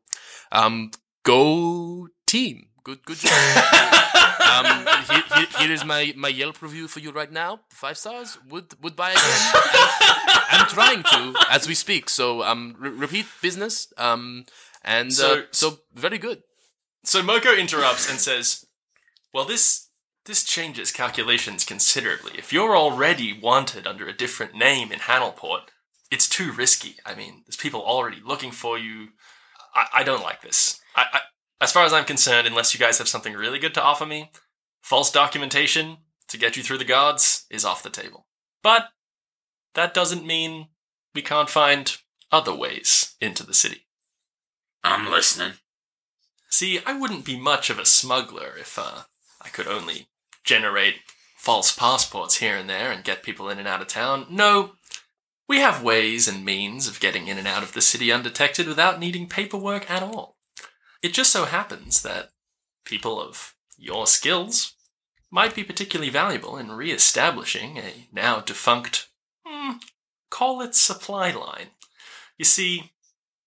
um 0.51 0.91
go 1.23 2.07
team. 2.25 2.67
Good 2.83 3.03
good 3.05 3.17
job. 3.17 3.31
um, 4.49 4.65
here, 5.09 5.23
here, 5.35 5.47
here 5.59 5.71
is 5.71 5.83
my, 5.85 6.13
my 6.17 6.29
Yelp 6.29 6.61
review 6.61 6.87
for 6.87 6.99
you 7.01 7.11
right 7.11 7.31
now. 7.31 7.59
Five 7.69 7.97
stars. 7.97 8.37
Would 8.49 8.73
would 8.81 8.95
buy 8.95 9.11
again. 9.11 9.41
I'm, 9.53 10.61
I'm 10.61 10.67
trying 10.67 11.03
to 11.03 11.33
as 11.51 11.67
we 11.67 11.75
speak. 11.75 12.09
So 12.09 12.41
um, 12.43 12.75
re- 12.79 12.89
repeat 12.89 13.25
business. 13.41 13.93
Um, 13.97 14.45
and 14.83 15.13
So- 15.13 15.39
uh, 15.39 15.43
so 15.51 15.79
very 15.93 16.17
good. 16.17 16.41
So 17.03 17.21
Moko 17.21 17.57
interrupts 17.57 18.09
and 18.09 18.19
says, 18.19 18.65
"Well, 19.33 19.45
this 19.45 19.89
this 20.25 20.43
changes 20.43 20.91
calculations 20.91 21.65
considerably. 21.65 22.33
If 22.37 22.53
you're 22.53 22.77
already 22.77 23.33
wanted 23.33 23.87
under 23.87 24.07
a 24.07 24.13
different 24.13 24.53
name 24.53 24.91
in 24.91 24.99
Hannelport, 24.99 25.69
it's 26.11 26.29
too 26.29 26.51
risky. 26.51 26.97
I 27.05 27.15
mean, 27.15 27.43
there's 27.45 27.55
people 27.55 27.81
already 27.81 28.21
looking 28.23 28.51
for 28.51 28.77
you. 28.77 29.09
I, 29.73 29.87
I 29.95 30.03
don't 30.03 30.21
like 30.21 30.41
this. 30.41 30.79
I, 30.95 31.05
I, 31.13 31.19
as 31.61 31.71
far 31.71 31.85
as 31.85 31.93
I'm 31.93 32.05
concerned, 32.05 32.47
unless 32.47 32.73
you 32.73 32.79
guys 32.79 32.97
have 32.99 33.07
something 33.07 33.33
really 33.33 33.59
good 33.59 33.73
to 33.75 33.83
offer 33.83 34.05
me, 34.05 34.31
false 34.81 35.11
documentation 35.11 35.97
to 36.27 36.37
get 36.37 36.55
you 36.55 36.63
through 36.63 36.77
the 36.77 36.85
guards 36.85 37.45
is 37.49 37.65
off 37.65 37.83
the 37.83 37.89
table. 37.89 38.27
But 38.61 38.89
that 39.73 39.93
doesn't 39.93 40.25
mean 40.25 40.67
we 41.15 41.21
can't 41.21 41.49
find 41.49 41.97
other 42.31 42.53
ways 42.53 43.15
into 43.19 43.43
the 43.45 43.53
city." 43.53 43.87
I'm 44.83 45.09
listening. 45.09 45.53
See, 46.49 46.79
I 46.85 46.97
wouldn't 46.97 47.25
be 47.25 47.39
much 47.39 47.69
of 47.69 47.79
a 47.79 47.85
smuggler 47.85 48.53
if 48.59 48.77
uh, 48.77 49.03
I 49.41 49.49
could 49.49 49.67
only 49.67 50.07
generate 50.43 50.95
false 51.37 51.71
passports 51.71 52.37
here 52.37 52.57
and 52.57 52.69
there 52.69 52.91
and 52.91 53.03
get 53.03 53.23
people 53.23 53.49
in 53.49 53.59
and 53.59 53.67
out 53.67 53.81
of 53.81 53.87
town. 53.87 54.25
No, 54.29 54.73
we 55.47 55.59
have 55.59 55.83
ways 55.83 56.27
and 56.27 56.43
means 56.43 56.87
of 56.87 56.99
getting 56.99 57.27
in 57.27 57.37
and 57.37 57.47
out 57.47 57.63
of 57.63 57.73
the 57.73 57.81
city 57.81 58.11
undetected 58.11 58.67
without 58.67 58.99
needing 58.99 59.27
paperwork 59.27 59.89
at 59.89 60.03
all. 60.03 60.37
It 61.01 61.13
just 61.13 61.31
so 61.31 61.45
happens 61.45 62.01
that 62.01 62.31
people 62.83 63.21
of 63.21 63.55
your 63.77 64.05
skills 64.05 64.73
might 65.31 65.55
be 65.55 65.63
particularly 65.63 66.11
valuable 66.11 66.57
in 66.57 66.71
re 66.71 66.91
establishing 66.91 67.77
a 67.77 68.07
now 68.11 68.41
defunct 68.41 69.07
hmm, 69.45 69.77
call 70.29 70.61
it 70.61 70.75
supply 70.75 71.31
line. 71.31 71.67
You 72.37 72.45
see, 72.45 72.91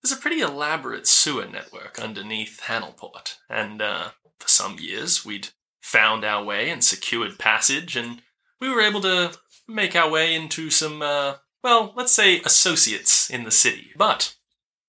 there's 0.03 0.17
a 0.17 0.21
pretty 0.21 0.41
elaborate 0.41 1.07
sewer 1.07 1.47
network 1.47 1.99
underneath 2.01 2.63
Hannelport, 2.65 3.37
and 3.49 3.81
uh, 3.81 4.11
for 4.39 4.49
some 4.49 4.79
years 4.79 5.25
we'd 5.25 5.49
found 5.81 6.25
our 6.25 6.43
way 6.43 6.71
and 6.71 6.83
secured 6.83 7.39
passage, 7.39 7.97
and 7.97 8.23
we 8.61 8.69
were 8.69 8.81
able 8.81 9.01
to 9.03 9.33
make 9.69 9.95
our 9.95 10.11
way 10.11 10.35
into 10.35 10.71
some, 10.71 11.03
uh, 11.03 11.35
well, 11.63 11.93
let's 11.97 12.13
say 12.13 12.41
associates 12.41 13.31
in 13.31 13.45
the 13.45 13.51
city. 13.51 13.91
But 13.97 14.37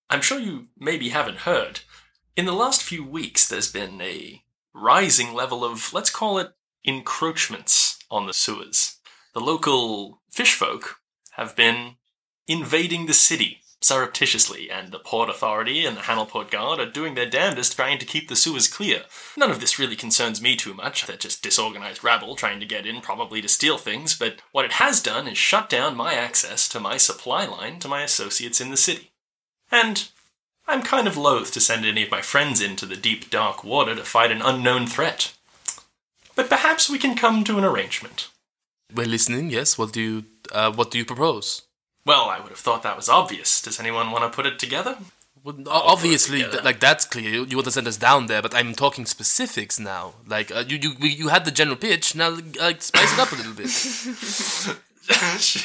I'm 0.10 0.22
sure 0.22 0.40
you 0.40 0.68
maybe 0.80 1.10
haven't 1.10 1.40
heard. 1.40 1.82
In 2.36 2.46
the 2.46 2.52
last 2.54 2.82
few 2.82 3.04
weeks, 3.04 3.48
there's 3.48 3.72
been 3.72 4.02
a 4.02 4.42
rising 4.74 5.34
level 5.34 5.64
of, 5.64 5.94
let's 5.94 6.10
call 6.10 6.40
it, 6.40 6.54
encroachments 6.84 8.00
on 8.10 8.26
the 8.26 8.34
sewers. 8.34 8.98
The 9.34 9.40
local 9.40 10.22
fish 10.32 10.54
folk 10.54 10.98
have 11.34 11.56
been 11.56 11.96
invading 12.48 13.06
the 13.06 13.14
city 13.14 13.63
surreptitiously, 13.84 14.70
and 14.70 14.92
the 14.92 15.00
Port 15.00 15.30
Authority 15.30 15.86
and 15.86 15.98
the 15.98 16.02
Hannelport 16.02 16.50
Guard 16.50 16.80
are 16.80 16.90
doing 16.90 17.16
their 17.16 17.30
damnedest 17.30 17.76
trying 17.76 18.00
to 18.00 18.06
keep 18.06 18.28
the 18.30 18.36
sewers 18.36 18.68
clear. 18.68 19.04
None 19.38 19.52
of 19.52 19.60
this 19.60 19.78
really 19.78 19.96
concerns 19.96 20.42
me 20.42 20.56
too 20.56 20.74
much. 20.74 21.06
They're 21.06 21.18
just 21.18 21.44
disorganized 21.44 22.04
rabble 22.04 22.36
trying 22.36 22.60
to 22.60 22.66
get 22.66 22.86
in, 22.86 23.02
probably 23.02 23.42
to 23.42 23.48
steal 23.48 23.78
things, 23.78 24.18
but 24.18 24.38
what 24.52 24.66
it 24.66 24.74
has 24.74 25.02
done 25.02 25.28
is 25.28 25.38
shut 25.38 25.70
down 25.70 25.96
my 25.98 26.14
access 26.14 26.68
to 26.70 26.80
my 26.80 26.98
supply 26.98 27.46
line 27.46 27.80
to 27.80 27.88
my 27.88 28.04
associates 28.04 28.62
in 28.62 28.72
the 28.72 28.78
city. 28.78 29.12
And 29.72 30.10
I'm 30.68 30.82
kind 30.82 31.08
of 31.08 31.18
loath 31.18 31.52
to 31.54 31.60
send 31.60 31.86
any 31.86 32.04
of 32.04 32.12
my 32.12 32.22
friends 32.22 32.62
into 32.62 32.86
the 32.86 32.96
deep, 32.96 33.30
dark 33.30 33.64
water 33.64 33.96
to 33.96 34.04
fight 34.04 34.32
an 34.32 34.42
unknown 34.42 34.88
threat. 34.88 35.34
But 36.36 36.50
perhaps 36.50 36.90
we 36.90 36.98
can 36.98 37.16
come 37.16 37.44
to 37.44 37.58
an 37.58 37.64
arrangement. 37.64 38.30
We're 38.94 39.08
listening. 39.08 39.50
Yes. 39.50 39.78
What 39.78 39.92
do 39.92 40.02
you 40.02 40.26
uh, 40.52 40.72
What 40.72 40.92
do 40.92 40.98
you 40.98 41.06
propose? 41.06 41.64
Well, 42.06 42.30
I 42.30 42.40
would 42.40 42.50
have 42.50 42.60
thought 42.60 42.84
that 42.84 42.96
was 42.98 43.08
obvious. 43.10 43.62
Does 43.62 43.80
anyone 43.80 44.12
want 44.12 44.24
to 44.30 44.36
put 44.36 44.46
it 44.46 44.60
together? 44.60 44.98
Well, 45.44 45.56
o- 45.68 45.72
obviously, 45.72 46.38
together. 46.40 46.52
th- 46.54 46.64
like 46.66 46.80
that's 46.80 47.06
clear. 47.06 47.30
You, 47.30 47.46
you 47.46 47.58
want 47.58 47.66
to 47.66 47.72
send 47.72 47.88
us 47.88 47.98
down 47.98 48.28
there, 48.28 48.42
but 48.42 48.56
I'm 48.56 48.74
talking 48.74 49.06
specifics 49.06 49.80
now. 49.80 50.14
Like 50.28 50.52
uh, 50.52 50.64
you, 50.68 50.78
you, 50.82 50.94
we- 51.00 51.14
you 51.16 51.28
had 51.30 51.46
the 51.46 51.52
general 51.52 51.78
pitch. 51.78 52.16
Now, 52.16 52.38
like 52.60 52.82
spice 52.82 53.14
it 53.14 53.20
up 53.20 53.32
a 53.32 53.36
little 53.36 53.54
bit. 53.54 53.70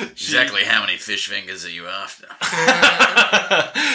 Exactly 0.00 0.64
how 0.64 0.80
many 0.80 0.96
fish 0.96 1.28
fingers 1.28 1.64
are 1.64 1.70
you 1.70 1.86
after? 1.86 2.26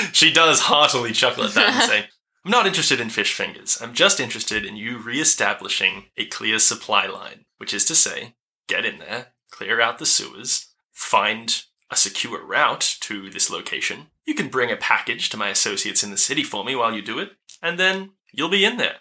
she 0.13 0.31
does 0.31 0.61
heartily 0.61 1.11
chuckle 1.13 1.45
at 1.45 1.53
that 1.55 1.73
and 1.73 1.83
say, 1.89 2.05
I'm 2.45 2.51
not 2.51 2.67
interested 2.67 3.01
in 3.01 3.09
fish 3.09 3.33
fingers. 3.33 3.79
I'm 3.81 3.93
just 3.93 4.19
interested 4.19 4.65
in 4.65 4.75
you 4.75 4.99
re 4.99 5.19
establishing 5.19 6.05
a 6.15 6.25
clear 6.27 6.59
supply 6.59 7.07
line, 7.07 7.45
which 7.57 7.73
is 7.73 7.85
to 7.85 7.95
say, 7.95 8.35
get 8.67 8.85
in 8.85 8.99
there, 8.99 9.27
clear 9.51 9.81
out 9.81 9.97
the 9.97 10.05
sewers, 10.05 10.67
find 10.91 11.63
a 11.91 11.95
secure 11.95 12.45
route 12.45 12.97
to 13.01 13.29
this 13.29 13.49
location. 13.49 14.07
You 14.25 14.35
can 14.35 14.49
bring 14.49 14.71
a 14.71 14.77
package 14.77 15.29
to 15.29 15.37
my 15.37 15.49
associates 15.49 16.03
in 16.03 16.11
the 16.11 16.17
city 16.17 16.43
for 16.43 16.63
me 16.63 16.75
while 16.75 16.93
you 16.93 17.01
do 17.01 17.19
it, 17.19 17.31
and 17.61 17.79
then 17.79 18.11
you'll 18.31 18.49
be 18.49 18.65
in 18.65 18.77
there. 18.77 18.97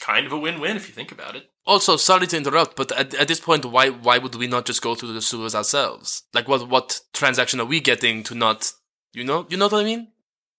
Kind 0.00 0.26
of 0.26 0.32
a 0.32 0.38
win 0.38 0.60
win 0.60 0.76
if 0.76 0.88
you 0.88 0.94
think 0.94 1.12
about 1.12 1.36
it. 1.36 1.50
Also, 1.64 1.96
sorry 1.96 2.26
to 2.26 2.36
interrupt, 2.36 2.74
but 2.76 2.90
at, 2.92 3.14
at 3.14 3.28
this 3.28 3.38
point, 3.38 3.64
why 3.64 3.88
why 3.88 4.18
would 4.18 4.34
we 4.34 4.48
not 4.48 4.66
just 4.66 4.82
go 4.82 4.94
through 4.94 5.12
the 5.12 5.22
sewers 5.22 5.54
ourselves? 5.54 6.24
Like, 6.34 6.48
what 6.48 6.68
what 6.68 7.00
transaction 7.12 7.60
are 7.60 7.66
we 7.66 7.80
getting 7.80 8.24
to 8.24 8.34
not? 8.34 8.72
You 9.12 9.24
know, 9.24 9.46
you 9.48 9.56
know 9.56 9.66
what 9.66 9.80
I 9.80 9.84
mean? 9.84 10.08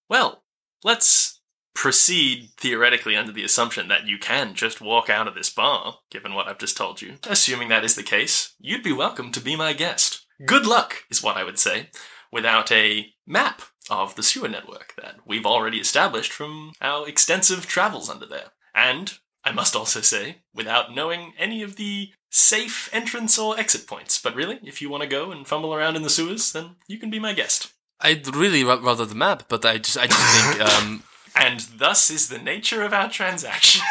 Well, 0.09 0.43
let's 0.83 1.41
proceed 1.73 2.49
theoretically 2.57 3.15
under 3.15 3.31
the 3.31 3.43
assumption 3.43 3.87
that 3.87 4.07
you 4.07 4.17
can 4.17 4.53
just 4.53 4.79
walk 4.79 5.09
out 5.09 5.27
of 5.27 5.35
this 5.35 5.49
bar, 5.49 5.97
given 6.09 6.33
what 6.33 6.47
I've 6.47 6.59
just 6.59 6.77
told 6.77 7.01
you. 7.01 7.15
Assuming 7.27 7.67
that 7.69 7.83
is 7.83 7.95
the 7.95 8.03
case, 8.03 8.53
you'd 8.59 8.83
be 8.83 8.93
welcome 8.93 9.31
to 9.31 9.41
be 9.41 9.55
my 9.55 9.73
guest. 9.73 10.22
Good 10.45 10.65
luck, 10.65 11.03
is 11.09 11.23
what 11.23 11.37
I 11.37 11.43
would 11.43 11.59
say, 11.59 11.89
without 12.31 12.71
a 12.71 13.13
map 13.25 13.61
of 13.89 14.15
the 14.15 14.23
sewer 14.23 14.47
network 14.47 14.93
that 15.01 15.17
we've 15.25 15.45
already 15.45 15.77
established 15.77 16.31
from 16.31 16.73
our 16.81 17.07
extensive 17.07 17.67
travels 17.67 18.09
under 18.09 18.25
there. 18.25 18.51
And, 18.73 19.13
I 19.43 19.51
must 19.51 19.75
also 19.75 20.01
say, 20.01 20.37
without 20.53 20.95
knowing 20.95 21.33
any 21.37 21.61
of 21.61 21.75
the 21.75 22.09
safe 22.29 22.89
entrance 22.93 23.37
or 23.37 23.59
exit 23.59 23.85
points. 23.85 24.19
But 24.19 24.35
really, 24.35 24.59
if 24.63 24.81
you 24.81 24.89
want 24.89 25.03
to 25.03 25.09
go 25.09 25.31
and 25.31 25.47
fumble 25.47 25.73
around 25.73 25.95
in 25.95 26.01
the 26.01 26.09
sewers, 26.09 26.51
then 26.51 26.77
you 26.87 26.97
can 26.97 27.09
be 27.09 27.19
my 27.19 27.33
guest. 27.33 27.73
I'd 27.99 28.35
really 28.35 28.63
ra- 28.63 28.79
rather 28.81 29.05
the 29.05 29.15
map, 29.15 29.43
but 29.47 29.65
I 29.65 29.77
just 29.77 29.97
I 29.97 30.07
just 30.07 30.19
think 30.19 30.61
um, 30.73 31.03
And 31.35 31.59
thus 31.77 32.09
is 32.09 32.29
the 32.29 32.39
nature 32.39 32.81
of 32.81 32.93
our 32.93 33.09
transaction. 33.09 33.81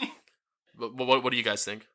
what, 0.76 0.94
what 0.94 1.24
what 1.24 1.30
do 1.30 1.36
you 1.36 1.44
guys 1.44 1.64
think? 1.64 1.86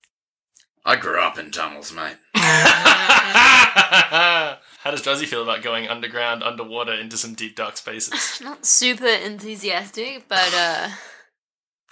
I 0.85 0.95
grew 0.95 1.19
up 1.19 1.37
in 1.37 1.51
tunnels, 1.51 1.91
mate. 1.91 2.17
How 4.79 4.91
does 4.91 5.01
Druzzy 5.01 5.25
feel 5.25 5.41
about 5.43 5.61
going 5.63 5.87
underground, 5.87 6.43
underwater, 6.43 6.93
into 6.93 7.17
some 7.17 7.33
deep, 7.33 7.55
dark 7.55 7.77
spaces? 7.77 8.39
Not 8.43 8.65
super 8.65 9.07
enthusiastic, 9.07 10.27
but 10.27 10.53
uh, 10.53 10.89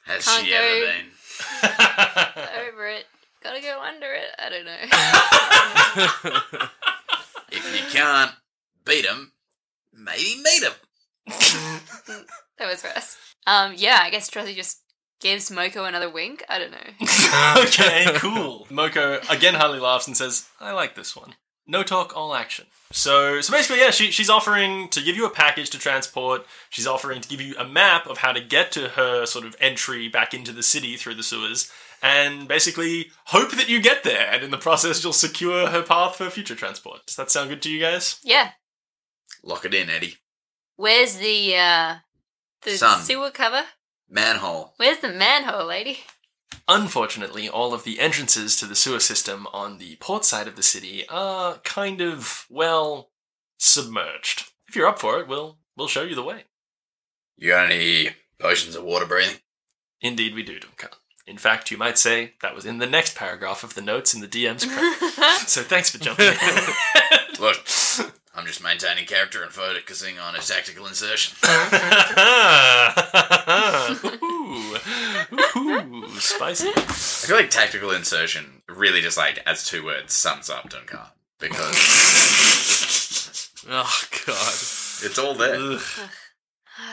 Has 0.05 0.25
Can't 0.25 0.45
she 0.45 0.51
go- 0.51 0.57
ever 0.57 0.85
been? 0.85 1.05
over 2.71 2.87
it. 2.87 3.05
Gotta 3.43 3.61
go 3.61 3.81
under 3.81 4.13
it. 4.13 4.29
I 4.39 4.49
don't 4.49 4.65
know. 4.65 4.77
If 7.51 7.63
you 7.75 7.83
can't 7.91 8.31
beat 8.85 9.05
'em, 9.09 9.33
maybe 9.91 10.35
meet 10.41 10.63
'em. 10.63 10.73
that 12.57 12.67
was 12.69 12.81
first. 12.81 13.17
Um, 13.45 13.73
yeah, 13.75 13.99
I 14.01 14.09
guess 14.11 14.29
Druzzy 14.29 14.55
just 14.55 14.79
gives 15.23 15.49
Moko 15.49 15.87
another 15.87 16.09
wink. 16.09 16.43
I 16.47 16.59
don't 16.59 16.71
know. 16.71 16.77
okay, 17.63 18.05
cool. 18.19 18.67
Moko 18.69 19.27
again 19.31 19.55
hardly 19.55 19.79
laughs 19.79 20.05
and 20.05 20.15
says, 20.15 20.47
I 20.59 20.73
like 20.73 20.93
this 20.93 21.15
one. 21.15 21.33
No 21.65 21.81
talk, 21.81 22.15
all 22.15 22.35
action. 22.35 22.65
So, 22.91 23.39
so 23.39 23.53
basically, 23.53 23.79
yeah, 23.79 23.89
she, 23.89 24.11
she's 24.11 24.29
offering 24.29 24.89
to 24.89 25.01
give 25.01 25.15
you 25.15 25.25
a 25.25 25.29
package 25.29 25.69
to 25.69 25.79
transport. 25.79 26.45
She's 26.69 26.85
offering 26.85 27.21
to 27.21 27.29
give 27.29 27.39
you 27.39 27.55
a 27.57 27.65
map 27.65 28.05
of 28.05 28.17
how 28.17 28.33
to 28.33 28.41
get 28.41 28.71
to 28.73 28.89
her 28.89 29.25
sort 29.25 29.45
of 29.45 29.55
entry 29.61 30.09
back 30.09 30.33
into 30.33 30.51
the 30.51 30.61
city 30.61 30.97
through 30.97 31.15
the 31.15 31.23
sewers, 31.23 31.71
and 32.01 32.49
basically 32.49 33.11
hope 33.27 33.51
that 33.51 33.69
you 33.69 33.81
get 33.81 34.03
there, 34.03 34.29
and 34.29 34.43
in 34.43 34.51
the 34.51 34.57
process, 34.57 35.01
you'll 35.01 35.13
secure 35.13 35.67
her 35.67 35.81
path 35.81 36.17
for 36.17 36.29
future 36.29 36.53
transport. 36.53 37.05
Does 37.07 37.15
that 37.15 37.31
sound 37.31 37.49
good 37.49 37.61
to 37.61 37.71
you 37.71 37.79
guys? 37.79 38.19
Yeah. 38.23 38.49
Lock 39.41 39.63
it 39.63 39.73
in, 39.73 39.89
Eddie. 39.89 40.17
Where's 40.75 41.15
the 41.15 41.55
uh 41.55 41.95
the 42.63 42.71
Sun. 42.71 42.99
sewer 43.03 43.31
cover? 43.31 43.63
Manhole. 44.13 44.73
Where's 44.77 44.99
the 44.99 45.09
manhole, 45.09 45.65
lady? 45.65 46.01
Unfortunately, 46.67 47.49
all 47.49 47.73
of 47.73 47.83
the 47.83 47.99
entrances 47.99 48.55
to 48.57 48.65
the 48.65 48.75
sewer 48.75 48.99
system 48.99 49.47
on 49.51 49.79
the 49.79 49.95
port 49.95 50.23
side 50.23 50.47
of 50.47 50.55
the 50.55 50.61
city 50.61 51.03
are 51.09 51.55
kind 51.63 51.99
of, 51.99 52.45
well, 52.47 53.09
submerged. 53.57 54.51
If 54.67 54.75
you're 54.75 54.87
up 54.87 54.99
for 54.99 55.19
it, 55.19 55.27
we'll 55.27 55.57
we'll 55.75 55.87
show 55.87 56.03
you 56.03 56.13
the 56.13 56.23
way. 56.23 56.43
You 57.37 57.49
got 57.49 57.71
any 57.71 58.11
potions 58.39 58.75
of 58.75 58.83
water 58.83 59.07
breathing? 59.07 59.37
Indeed, 59.99 60.35
we 60.35 60.43
do, 60.43 60.59
Duncan. 60.59 60.89
In 61.25 61.37
fact, 61.37 61.71
you 61.71 61.77
might 61.77 61.97
say 61.97 62.33
that 62.41 62.53
was 62.53 62.65
in 62.65 62.77
the 62.77 62.85
next 62.85 63.15
paragraph 63.15 63.63
of 63.63 63.73
the 63.73 63.81
notes 63.81 64.13
in 64.13 64.21
the 64.21 64.27
DM's 64.27 64.65
prep. 64.65 65.37
so 65.47 65.63
thanks 65.63 65.89
for 65.89 65.97
jumping 65.97 66.27
in. 66.27 67.39
Look, 67.39 67.65
I'm 68.35 68.45
just 68.47 68.63
maintaining 68.63 69.05
character 69.05 69.43
and 69.43 69.51
focusing 69.51 70.17
on 70.17 70.35
a 70.35 70.39
tactical 70.39 70.87
insertion. 70.87 71.35
ooh, 74.23 74.77
ooh, 75.55 76.19
spicy. 76.19 76.69
I 76.69 76.81
feel 76.81 77.35
like 77.37 77.49
tactical 77.49 77.91
insertion 77.91 78.61
really 78.67 79.01
just 79.01 79.17
like 79.17 79.39
as 79.45 79.63
two 79.65 79.83
words 79.85 80.13
sums 80.13 80.49
up 80.49 80.69
Duncan 80.69 80.99
because 81.39 81.75
Oh 83.69 84.03
God! 84.25 84.53
it's 85.05 85.17
all 85.19 85.33
there. 85.35 85.55
Ugh. 85.55 85.81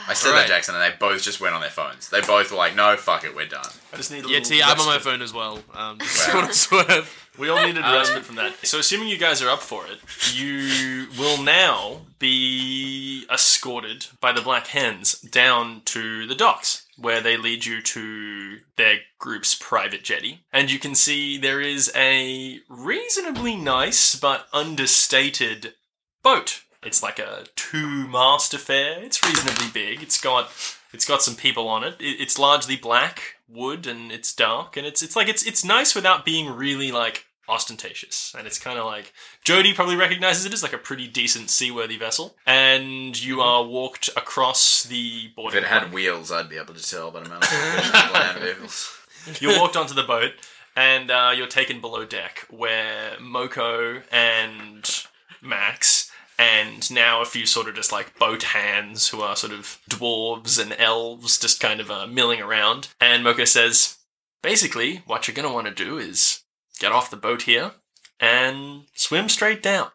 I 0.09 0.13
said 0.13 0.29
Alright. 0.29 0.47
that 0.47 0.53
Jackson, 0.53 0.75
and 0.75 0.85
they 0.85 0.93
both 0.99 1.23
just 1.23 1.41
went 1.41 1.55
on 1.55 1.61
their 1.63 1.71
phones. 1.71 2.11
They 2.11 2.21
both 2.21 2.51
were 2.51 2.59
like, 2.59 2.77
"No, 2.77 2.97
fuck 2.97 3.25
it, 3.25 3.35
we're 3.35 3.47
done." 3.47 3.65
I 3.93 3.97
just 3.97 4.11
need 4.13 4.25
a 4.25 4.29
Yeah, 4.29 4.39
little 4.39 4.51
T, 4.51 4.63
I'm 4.63 4.79
on 4.79 4.87
my 4.87 4.99
phone 4.99 5.23
as 5.23 5.33
well. 5.33 5.59
Um, 5.75 5.99
just 5.99 6.29
Wow. 6.29 6.35
want 6.41 6.53
to 6.53 6.55
swerve. 6.59 7.30
We 7.41 7.49
all 7.49 7.65
needed 7.67 7.83
a 7.83 7.89
Um, 7.89 7.95
respite 7.95 8.25
from 8.25 8.37
that. 8.37 8.67
So, 8.67 8.79
assuming 8.79 9.09
you 9.09 9.17
guys 9.17 9.41
are 9.41 9.49
up 9.49 9.63
for 9.63 9.87
it, 9.87 9.99
you 10.35 11.09
will 11.19 11.43
now 11.43 12.03
be 12.19 13.25
escorted 13.31 14.07
by 14.21 14.33
the 14.33 14.43
Black 14.43 14.69
Hens 14.69 15.15
down 15.15 15.81
to 15.87 16.27
the 16.27 16.35
docks, 16.35 16.83
where 16.97 17.23
they 17.23 17.39
lead 17.39 17.65
you 17.65 17.81
to 17.81 18.61
their 18.77 19.01
group's 19.19 19.55
private 19.55 20.05
jetty. 20.05 20.45
And 20.53 20.71
you 20.71 20.79
can 20.79 20.95
see 20.95 21.39
there 21.39 21.63
is 21.63 21.91
a 21.97 22.61
reasonably 22.69 23.57
nice 23.57 24.15
but 24.15 24.47
understated 24.53 25.75
boat. 26.23 26.63
It's 26.83 27.03
like 27.03 27.19
a 27.19 27.45
two-mast 27.57 28.53
affair. 28.55 29.03
It's 29.03 29.25
reasonably 29.25 29.69
big. 29.73 30.03
It's 30.03 30.21
got 30.21 30.51
it's 30.93 31.07
got 31.07 31.23
some 31.23 31.37
people 31.37 31.69
on 31.69 31.85
it. 31.85 31.97
it. 32.01 32.21
It's 32.21 32.39
largely 32.39 32.77
black 32.77 33.37
wood 33.49 33.87
and 33.87 34.13
it's 34.13 34.35
dark 34.35 34.77
and 34.77 34.87
it's 34.87 35.03
it's 35.03 35.17
like 35.17 35.29
it's 35.29 35.45
it's 35.45 35.65
nice 35.65 35.95
without 35.95 36.25
being 36.25 36.49
really 36.49 36.93
like 36.93 37.27
ostentatious. 37.51 38.35
And 38.37 38.47
it's 38.47 38.59
kind 38.59 38.79
of 38.79 38.87
like 38.87 39.13
Jody 39.45 39.73
probably 39.73 39.97
recognizes 39.97 40.47
it 40.47 40.53
as 40.53 40.63
like 40.63 40.73
a 40.73 40.79
pretty 40.79 41.07
decent 41.09 41.51
seaworthy 41.51 41.97
vessel. 41.97 42.37
And 42.47 43.21
you 43.23 43.41
are 43.41 43.65
walked 43.65 44.09
across 44.17 44.85
the 44.85 45.29
board. 45.35 45.55
If 45.55 45.65
it 45.65 45.69
had 45.69 45.93
wheels, 45.93 46.31
I'd 46.31 46.49
be 46.49 46.57
able 46.57 46.75
to 46.75 46.89
tell 46.89 47.11
the 47.11 47.21
amount 47.21 47.45
of 47.45 47.53
land 48.13 48.41
vehicles. 48.41 48.97
You're 49.41 49.59
walked 49.59 49.77
onto 49.77 49.95
the 49.95 50.03
boat 50.03 50.33
and 50.77 51.11
uh, 51.11 51.33
you're 51.37 51.47
taken 51.47 51.81
below 51.81 52.05
deck 52.05 52.47
where 52.49 53.17
Moko 53.21 54.03
and 54.11 55.05
Max, 55.43 56.11
and 56.39 56.91
now 56.91 57.21
a 57.21 57.27
few 57.27 57.45
sort 57.45 57.69
of 57.69 57.75
just 57.75 57.93
like 57.93 58.19
boat 58.19 58.45
hands 58.45 59.09
who 59.09 59.21
are 59.21 59.37
sort 59.37 59.53
of 59.53 59.79
dwarves 59.91 60.61
and 60.61 60.75
elves 60.79 61.39
just 61.39 61.61
kind 61.61 61.81
of 61.81 61.91
uh, 61.91 62.07
milling 62.07 62.41
around. 62.41 62.89
And 63.01 63.25
Moko 63.25 63.47
says, 63.47 63.99
basically, 64.43 65.03
what 65.07 65.29
you're 65.29 65.35
going 65.35 65.49
to 65.49 65.55
want 65.55 65.67
to 65.67 65.85
do 65.85 65.99
is 65.99 66.41
get 66.81 66.91
off 66.91 67.11
the 67.11 67.17
boat 67.17 67.43
here 67.43 67.73
and 68.19 68.87
swim 68.95 69.29
straight 69.29 69.63
down. 69.63 69.91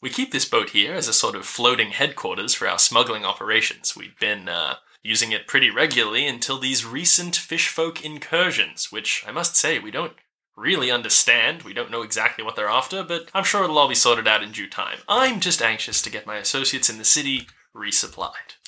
We 0.00 0.08
keep 0.08 0.32
this 0.32 0.48
boat 0.48 0.70
here 0.70 0.94
as 0.94 1.08
a 1.08 1.12
sort 1.12 1.34
of 1.34 1.44
floating 1.44 1.90
headquarters 1.90 2.54
for 2.54 2.68
our 2.68 2.78
smuggling 2.78 3.24
operations. 3.24 3.96
We've 3.96 4.18
been 4.18 4.48
uh, 4.48 4.76
using 5.02 5.32
it 5.32 5.46
pretty 5.46 5.70
regularly 5.70 6.26
until 6.26 6.58
these 6.58 6.86
recent 6.86 7.34
fishfolk 7.34 8.02
incursions, 8.02 8.92
which 8.92 9.24
I 9.26 9.32
must 9.32 9.56
say 9.56 9.78
we 9.78 9.90
don't 9.90 10.14
really 10.56 10.90
understand. 10.90 11.62
We 11.62 11.74
don't 11.74 11.90
know 11.90 12.02
exactly 12.02 12.44
what 12.44 12.56
they're 12.56 12.68
after, 12.68 13.02
but 13.02 13.30
I'm 13.34 13.44
sure 13.44 13.64
it'll 13.64 13.78
all 13.78 13.88
be 13.88 13.94
sorted 13.94 14.28
out 14.28 14.42
in 14.42 14.52
due 14.52 14.68
time. 14.68 14.98
I'm 15.08 15.40
just 15.40 15.62
anxious 15.62 16.00
to 16.02 16.10
get 16.10 16.26
my 16.26 16.36
associates 16.36 16.88
in 16.88 16.98
the 16.98 17.04
city 17.04 17.46
resupplied. 17.74 18.59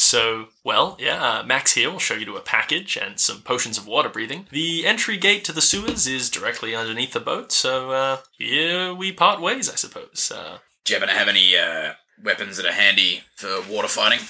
So, 0.00 0.46
well, 0.64 0.96
yeah, 0.98 1.22
uh, 1.22 1.42
Max 1.42 1.74
here 1.74 1.90
will 1.90 1.98
show 1.98 2.14
you 2.14 2.24
to 2.24 2.36
a 2.36 2.40
package 2.40 2.96
and 2.96 3.20
some 3.20 3.42
potions 3.42 3.76
of 3.76 3.86
water 3.86 4.08
breathing. 4.08 4.46
The 4.50 4.86
entry 4.86 5.18
gate 5.18 5.44
to 5.44 5.52
the 5.52 5.60
sewers 5.60 6.06
is 6.06 6.30
directly 6.30 6.74
underneath 6.74 7.12
the 7.12 7.20
boat, 7.20 7.52
so 7.52 7.90
uh, 7.90 8.16
here 8.38 8.94
we 8.94 9.12
part 9.12 9.42
ways, 9.42 9.70
I 9.70 9.74
suppose. 9.74 10.32
Uh, 10.34 10.58
Do 10.86 10.94
you 10.94 10.98
happen 10.98 11.14
to 11.14 11.18
have 11.18 11.28
any 11.28 11.54
uh, 11.54 11.92
weapons 12.24 12.56
that 12.56 12.64
are 12.64 12.72
handy 12.72 13.24
for 13.36 13.60
water 13.70 13.88
fighting? 13.88 14.20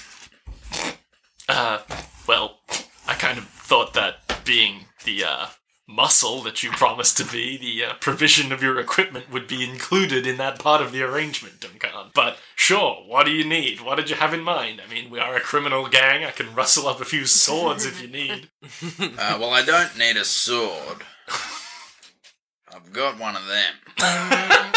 Uh, 1.47 1.79
well, 2.27 2.59
I 3.07 3.13
kind 3.13 3.37
of 3.37 3.45
thought 3.45 3.93
that 3.93 4.43
being 4.43 4.87
the 5.05 5.23
uh, 5.23 5.45
muscle 5.91 6.41
that 6.41 6.63
you 6.63 6.71
promised 6.71 7.17
to 7.17 7.25
be, 7.25 7.57
the 7.57 7.85
uh, 7.85 7.93
provision 7.95 8.51
of 8.51 8.63
your 8.63 8.79
equipment 8.79 9.31
would 9.31 9.47
be 9.47 9.63
included 9.63 10.25
in 10.25 10.37
that 10.37 10.59
part 10.59 10.81
of 10.81 10.91
the 10.91 11.03
arrangement, 11.03 11.59
Duncan. 11.59 11.89
But 12.13 12.37
sure, 12.55 13.03
what 13.05 13.25
do 13.25 13.31
you 13.31 13.45
need? 13.45 13.81
What 13.81 13.95
did 13.95 14.09
you 14.09 14.15
have 14.15 14.33
in 14.33 14.41
mind? 14.41 14.81
I 14.85 14.91
mean, 14.91 15.09
we 15.09 15.19
are 15.19 15.35
a 15.35 15.41
criminal 15.41 15.87
gang. 15.87 16.23
I 16.23 16.31
can 16.31 16.55
rustle 16.55 16.87
up 16.87 17.01
a 17.01 17.05
few 17.05 17.25
swords 17.25 17.85
if 17.85 18.01
you 18.01 18.07
need. 18.07 18.49
Uh, 19.01 19.37
well, 19.39 19.51
I 19.51 19.63
don't 19.63 19.97
need 19.97 20.15
a 20.15 20.23
sword. 20.23 21.03
I've 22.73 22.91
got 22.93 23.19
one 23.19 23.35
of 23.35 23.43
them. 23.47 23.73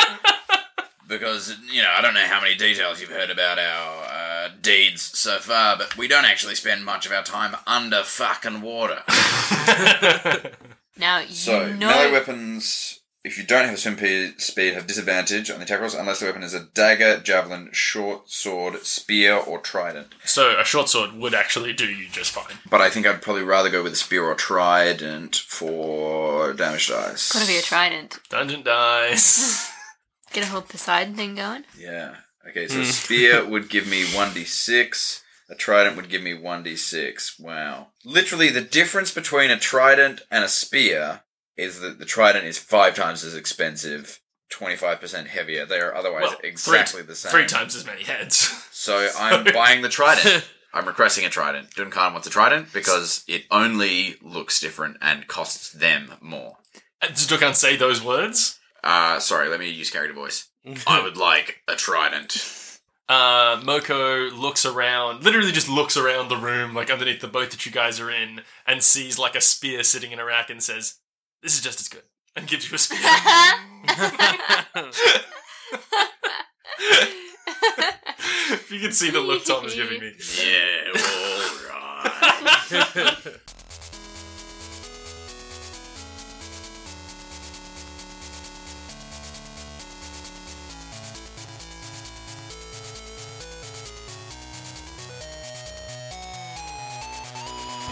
because, 1.09 1.57
you 1.71 1.83
know, 1.83 1.91
I 1.91 2.01
don't 2.01 2.15
know 2.15 2.27
how 2.27 2.41
many 2.41 2.55
details 2.57 3.01
you've 3.01 3.11
heard 3.11 3.31
about 3.31 3.59
our 3.59 4.05
uh, 4.05 4.49
deeds 4.61 5.03
so 5.03 5.39
far, 5.39 5.77
but 5.77 5.97
we 5.97 6.09
don't 6.09 6.25
actually 6.25 6.55
spend 6.55 6.85
much 6.85 7.07
of 7.07 7.13
our 7.13 7.23
time 7.23 7.57
under 7.67 8.03
fucking 8.03 8.61
water. 8.63 9.03
Now 10.97 11.19
you 11.19 11.35
So, 11.35 11.73
know. 11.73 11.89
melee 11.89 12.13
weapons, 12.13 13.01
if 13.25 13.39
you 13.39 13.45
don't 13.45 13.65
have 13.65 13.75
a 13.75 13.77
swim 13.79 13.97
speed, 14.39 14.75
have 14.75 14.87
disadvantage 14.87 15.51
on 15.51 15.59
the 15.59 15.65
attack 15.65 15.81
rolls 15.81 15.95
unless 15.95 16.21
the 16.21 16.27
weapon 16.27 16.43
is 16.43 16.55
a 16.55 16.61
dagger, 16.75 17.19
javelin, 17.21 17.71
short 17.73 18.31
sword, 18.31 18.85
spear, 18.85 19.35
or 19.37 19.59
trident. 19.61 20.15
so 20.25 20.59
a 20.59 20.65
short 20.65 20.89
sword 20.89 21.15
would 21.15 21.35
actually 21.35 21.73
do 21.73 21.87
you 21.87 22.09
just 22.09 22.33
fine. 22.33 22.59
But 22.69 22.81
I 22.81 22.91
think 22.91 23.07
I'd 23.07 23.23
probably 23.23 23.43
rather 23.43 23.71
go 23.71 23.83
with 23.83 23.95
a 23.95 23.97
spear 23.97 24.25
or 24.25 24.35
trident 24.35 25.37
for 25.37 26.53
damage 26.53 26.89
dice. 26.89 27.33
Gotta 27.33 27.47
be 27.47 27.57
a 27.57 27.63
trident. 27.63 28.19
Dungeon 28.29 28.63
dice. 28.63 29.71
Get 30.33 30.45
a 30.45 30.49
whole 30.49 30.63
Poseidon 30.63 31.15
thing 31.15 31.35
going. 31.37 31.65
Yeah. 31.79 32.17
Okay, 32.49 32.69
so 32.69 32.79
hmm. 32.79 32.85
spear 32.85 33.45
would 33.49 33.71
give 33.71 33.87
me 33.89 34.05
1d6. 34.05 35.23
A 35.55 35.57
trident 35.57 35.95
would 35.97 36.09
give 36.09 36.23
me 36.23 36.33
1d6. 36.33 37.39
Wow. 37.41 37.89
Literally, 38.05 38.51
the 38.51 38.61
difference 38.61 39.13
between 39.13 39.51
a 39.53 39.59
trident 39.59 40.23
and 40.31 40.45
a 40.45 40.49
spear 40.49 41.21
is 41.57 41.81
that 41.81 41.99
the 42.01 42.05
trident 42.05 42.45
is 42.45 42.59
five 42.59 42.97
times 42.97 43.23
as 43.23 43.37
expensive, 43.37 44.21
25% 44.53 45.29
heavier. 45.29 45.65
They 45.65 45.79
are 45.79 45.95
otherwise 45.95 46.25
Well, 46.25 46.39
exactly 46.43 47.03
three, 47.03 47.07
the 47.07 47.15
same. 47.15 47.31
Three 47.31 47.47
times 47.47 47.77
as 47.77 47.87
many 47.87 48.03
heads. 48.03 48.61
So 48.85 49.09
I'm 49.19 49.45
buying 49.45 49.81
the 49.81 49.89
trident. 49.89 50.45
I'm 50.75 50.85
requesting 50.87 51.25
a 51.25 51.31
trident. 51.31 51.71
Duncan 51.75 52.13
wants 52.13 52.27
a 52.27 52.31
trident 52.31 52.71
because 52.75 53.25
it 53.27 53.45
only 53.51 54.17
looks 54.21 54.61
different 54.61 54.99
and 55.01 55.27
costs 55.27 55.71
them 55.73 56.13
more. 56.21 56.57
Does 57.01 57.27
Duncan 57.27 57.55
say 57.55 57.77
those 57.77 58.05
words? 58.05 58.59
Uh, 58.83 59.21
sorry, 59.21 59.49
let 59.49 59.59
me 59.59 59.71
use 59.71 59.89
character 59.89 60.13
voice. 60.13 60.49
I 60.87 61.03
would 61.03 61.17
like 61.17 61.63
a 61.67 61.77
trident. 61.77 62.33
Uh, 63.09 63.61
Moko 63.61 64.37
looks 64.37 64.65
around, 64.65 65.23
literally 65.25 65.53
just 65.53 65.69
looks 65.69 65.97
around 65.97 66.29
the 66.29 66.37
room, 66.37 66.75
like 66.75 66.91
underneath 66.91 67.21
the 67.21 67.29
boat 67.29 67.51
that 67.51 67.67
you 67.67 67.73
guys 67.73 68.01
are 68.01 68.11
in, 68.11 68.41
and 68.67 68.83
sees 68.83 69.19
like 69.19 69.35
a 69.35 69.41
spear 69.41 69.83
sitting 69.83 70.13
in 70.13 70.19
a 70.19 70.25
rack 70.25 70.51
and 70.51 70.63
says, 70.63 71.01
This 71.43 71.55
is 71.55 71.61
just 71.61 71.81
as 71.81 71.89
good. 71.89 72.03
And 72.37 72.47
gives 72.47 72.71
you 72.71 72.75
a 72.75 72.79
spear. 72.79 72.99
if 78.51 78.71
you 78.73 78.81
can 78.81 78.93
see 78.93 79.11
the 79.11 79.21
look 79.21 79.45
Tom 79.45 79.65
is 79.67 79.75
giving 79.75 80.01
me. 80.01 80.13
Yeah, 80.43 80.91
alright. 82.81 83.27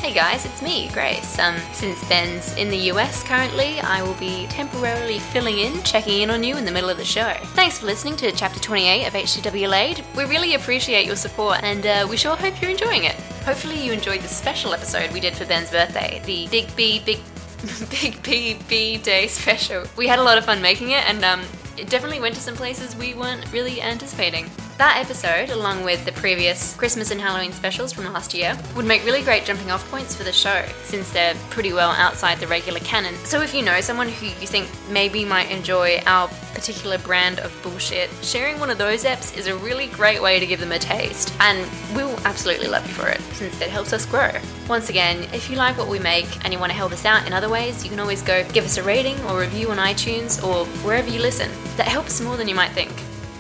Hey 0.03 0.13
guys, 0.13 0.45
it's 0.45 0.61
me, 0.61 0.89
Grace. 0.89 1.39
Um, 1.39 1.55
since 1.73 2.03
Ben's 2.09 2.57
in 2.57 2.71
the 2.71 2.91
US 2.91 3.23
currently, 3.23 3.79
I 3.79 4.03
will 4.03 4.15
be 4.15 4.49
temporarily 4.49 5.21
filling 5.21 5.59
in, 5.59 5.81
checking 5.85 6.23
in 6.23 6.31
on 6.31 6.43
you 6.43 6.57
in 6.57 6.65
the 6.65 6.73
middle 6.73 6.91
of 6.91 6.97
the 6.97 7.05
show. 7.05 7.33
Thanks 7.55 7.79
for 7.79 7.87
listening 7.87 8.17
to 8.17 8.33
Chapter 8.33 8.59
28 8.59 9.07
of 9.07 9.13
HTW 9.13 9.69
Laid. 9.69 10.05
We 10.17 10.25
really 10.25 10.55
appreciate 10.55 11.07
your 11.07 11.15
support, 11.15 11.63
and 11.63 11.87
uh, 11.87 12.09
we 12.11 12.17
sure 12.17 12.35
hope 12.35 12.61
you're 12.61 12.73
enjoying 12.73 13.05
it. 13.05 13.15
Hopefully, 13.45 13.81
you 13.81 13.93
enjoyed 13.93 14.23
the 14.23 14.29
special 14.29 14.75
episode 14.75 15.13
we 15.13 15.21
did 15.21 15.35
for 15.35 15.47
Ben's 15.47 15.71
birthday, 15.71 16.21
the 16.27 16.49
Big 16.49 16.75
B 16.75 17.01
Big 17.07 17.21
Big 17.91 18.21
B 18.25 18.59
B 18.69 18.99
Day 18.99 19.29
special. 19.29 19.85
We 19.97 20.09
had 20.09 20.19
a 20.19 20.23
lot 20.25 20.37
of 20.37 20.45
fun 20.45 20.61
making 20.61 20.91
it, 20.91 21.09
and 21.09 21.25
um, 21.25 21.43
it 21.79 21.89
definitely 21.89 22.19
went 22.19 22.35
to 22.35 22.41
some 22.41 22.57
places 22.57 22.97
we 22.97 23.15
weren't 23.15 23.53
really 23.53 23.81
anticipating. 23.81 24.51
That 24.83 24.97
episode, 24.97 25.51
along 25.51 25.85
with 25.85 26.05
the 26.05 26.11
previous 26.11 26.75
Christmas 26.75 27.13
and 27.13 27.21
Halloween 27.21 27.53
specials 27.53 27.93
from 27.93 28.13
last 28.13 28.35
year, 28.35 28.59
would 28.75 28.85
make 28.85 29.05
really 29.05 29.23
great 29.23 29.45
jumping 29.45 29.71
off 29.71 29.89
points 29.93 30.17
for 30.17 30.25
the 30.25 30.33
show, 30.33 30.67
since 30.83 31.09
they're 31.13 31.37
pretty 31.51 31.73
well 31.73 31.91
outside 31.91 32.41
the 32.41 32.49
regular 32.49 32.81
canon. 32.81 33.15
So 33.19 33.43
if 33.43 33.55
you 33.55 33.63
know 33.63 33.81
someone 33.81 34.09
who 34.09 34.27
you 34.27 34.33
think 34.49 34.69
maybe 34.91 35.25
might 35.25 35.53
enjoy 35.53 36.03
our 36.07 36.27
particular 36.53 36.99
brand 36.99 37.39
of 37.39 37.57
bullshit, 37.63 38.11
sharing 38.23 38.59
one 38.59 38.71
of 38.71 38.79
those 38.79 39.05
eps 39.05 39.39
is 39.39 39.47
a 39.47 39.57
really 39.57 39.87
great 39.87 40.21
way 40.21 40.41
to 40.41 40.47
give 40.49 40.59
them 40.59 40.73
a 40.73 40.81
taste. 40.81 41.33
And 41.39 41.65
we'll 41.95 42.19
absolutely 42.27 42.67
love 42.67 42.85
you 42.85 42.93
for 42.93 43.07
it, 43.07 43.21
since 43.35 43.61
it 43.61 43.71
helps 43.71 43.93
us 43.93 44.05
grow. 44.05 44.33
Once 44.69 44.91
again, 44.91 45.29
if 45.33 45.49
you 45.49 45.55
like 45.55 45.79
what 45.79 45.87
we 45.87 46.01
make 46.01 46.45
and 46.45 46.53
you 46.53 46.59
want 46.59 46.73
to 46.73 46.77
help 46.77 46.91
us 46.91 47.05
out 47.05 47.25
in 47.25 47.33
other 47.33 47.49
ways, 47.49 47.85
you 47.85 47.91
can 47.91 48.01
always 48.01 48.21
go 48.21 48.43
give 48.49 48.65
us 48.65 48.79
a 48.79 48.83
rating 48.83 49.17
or 49.27 49.39
review 49.39 49.71
on 49.71 49.77
iTunes 49.77 50.43
or 50.45 50.67
wherever 50.85 51.09
you 51.09 51.21
listen. 51.21 51.53
That 51.77 51.87
helps 51.87 52.21
more 52.21 52.37
than 52.37 52.49
you 52.49 52.57
might 52.57 52.73
think. 52.73 52.91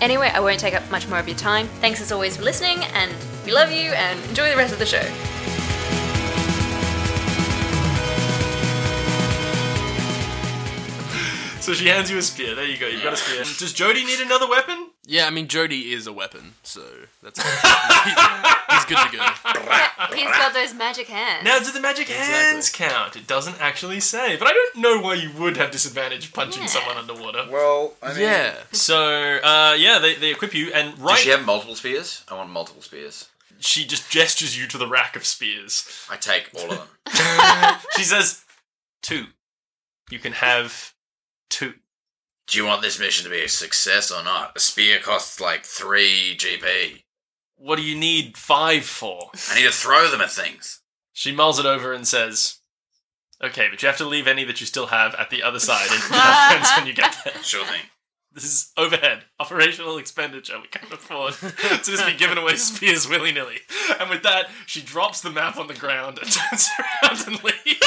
Anyway, 0.03 0.29
I 0.35 0.41
won't 0.41 0.59
take 0.59 0.75
up 0.75 0.83
much 0.91 1.07
more 1.07 1.21
of 1.21 1.29
your 1.29 1.37
time. 1.37 1.69
Thanks 1.81 2.01
as 2.01 2.11
always 2.11 2.37
for 2.37 2.43
listening, 2.43 2.83
and 2.93 3.15
we 3.47 3.53
love 3.53 3.71
you, 3.71 3.93
and 3.93 4.19
enjoy 4.25 4.51
the 4.51 4.57
rest 4.57 4.73
of 4.73 4.81
the 4.81 4.85
show. 4.85 5.01
So 11.61 11.73
she 11.73 11.87
hands 11.87 12.11
you 12.11 12.19
a 12.19 12.23
spear. 12.23 12.57
There 12.57 12.67
you 12.67 12.79
go. 12.79 12.88
You've 12.88 13.05
got 13.05 13.12
a 13.12 13.17
spear. 13.17 13.45
Does 13.45 13.73
Jody 13.73 14.05
need 14.05 14.19
another 14.19 14.49
weapon? 14.49 14.91
Yeah, 15.05 15.27
I 15.27 15.31
mean 15.31 15.49
Jody 15.49 15.93
is 15.93 16.07
a 16.07 16.12
weapon, 16.12 16.55
so 16.62 16.83
that's 17.23 17.41
he's 17.43 18.85
good 18.87 18.99
to 18.99 19.17
go. 19.17 19.25
He's 20.15 20.25
got 20.25 20.53
those 20.53 20.75
magic 20.75 21.07
hands. 21.07 21.45
Now, 21.45 21.59
do 21.61 21.71
the 21.73 21.81
magic 21.81 22.09
hands 22.09 22.69
count? 22.71 23.17
It 23.17 23.27
doesn't 23.27 23.61
actually 23.61 24.01
say, 24.01 24.37
but 24.37 24.47
I 24.49 24.53
don't 24.53 24.77
know 24.77 25.01
why 25.01 25.15
you 25.15 25.31
would 25.38 25.57
have 25.57 25.71
disadvantage 25.71 26.33
punching 26.33 26.62
Yeah. 26.62 26.69
someone 26.69 26.97
underwater. 26.97 27.47
Well, 27.51 27.95
I 28.03 28.12
mean, 28.12 28.23
Yeah, 28.23 28.55
So, 28.73 29.38
uh, 29.43 29.75
yeah, 29.79 29.99
they, 29.99 30.17
they 30.17 30.31
equip 30.33 30.55
you, 30.55 30.73
and 30.73 30.99
right, 30.99 31.12
Does 31.15 31.21
she 31.21 31.31
have 31.31 31.47
multiple 31.47 31.77
spears? 31.77 32.25
I 32.29 32.35
want 32.35 32.51
multiple 32.51 32.83
spears. 32.83 33.29
she 33.61 33.87
just 33.87 34.11
gestures 34.11 34.59
you 34.59 34.67
to 34.69 34.77
the 34.79 34.87
rack 34.88 35.15
of 35.17 35.25
spears. 35.25 35.87
I 36.11 36.17
take 36.17 36.51
all 36.55 36.71
of 36.73 36.79
them. 36.79 37.79
She 37.97 38.03
says, 38.05 38.43
two. 39.03 39.27
You 40.11 40.19
can 40.19 40.33
have 40.33 40.93
two. 41.49 41.75
Do 42.53 42.59
you 42.59 42.67
want 42.67 42.83
this 42.83 42.99
mission 42.99 43.25
to 43.25 43.31
be 43.31 43.43
a 43.43 43.49
success 43.49 44.11
or 44.11 44.23
not? 44.23 44.53
A 44.55 44.61
spear 44.61 44.99
costs 44.99 45.41
like 45.41 45.65
3 45.65 46.37
GP. 46.37 47.03
What 47.57 47.77
do 47.77 47.83
you 47.83 47.99
need 47.99 48.37
five 48.37 48.85
for? 48.85 49.31
I 49.51 49.55
need 49.55 49.65
to 49.65 49.73
throw 49.73 50.11
them 50.11 50.21
at 50.21 50.31
things. 50.31 50.83
She 51.15 51.33
mulls 51.33 51.59
it 51.59 51.65
over 51.65 51.95
and 51.95 52.07
says, 52.07 52.59
okay, 53.43 53.69
but 53.71 53.81
you 53.81 53.87
have 53.87 53.97
to 53.97 54.05
leave 54.05 54.27
any 54.27 54.45
that 54.45 54.61
you 54.61 54.67
still 54.67 54.88
have 54.88 55.15
at 55.15 55.31
the 55.31 55.43
other 55.43 55.59
side 55.59 55.87
in 55.87 55.93
your 55.93 56.01
fence 56.01 56.77
when 56.77 56.87
you 56.87 56.93
get 56.93 57.17
there. 57.25 57.43
Sure 57.43 57.65
thing. 57.65 57.81
This 58.35 58.45
is 58.45 58.71
overhead, 58.77 59.25
operational 59.41 59.97
expenditure. 59.97 60.61
We 60.61 60.69
can't 60.69 60.93
afford 60.93 61.33
to 61.35 61.51
just 61.83 62.05
be 62.05 62.12
giving 62.12 62.37
away 62.37 62.57
spears 62.57 63.09
willy 63.09 63.33
nilly. 63.33 63.61
And 63.99 64.11
with 64.11 64.25
that, 64.25 64.51
she 64.67 64.83
drops 64.83 65.23
the 65.23 65.31
map 65.31 65.57
on 65.57 65.69
the 65.69 65.75
ground 65.75 66.19
and 66.19 66.31
turns 66.31 66.69
around 67.03 67.29
and 67.29 67.43
leaves. 67.43 67.79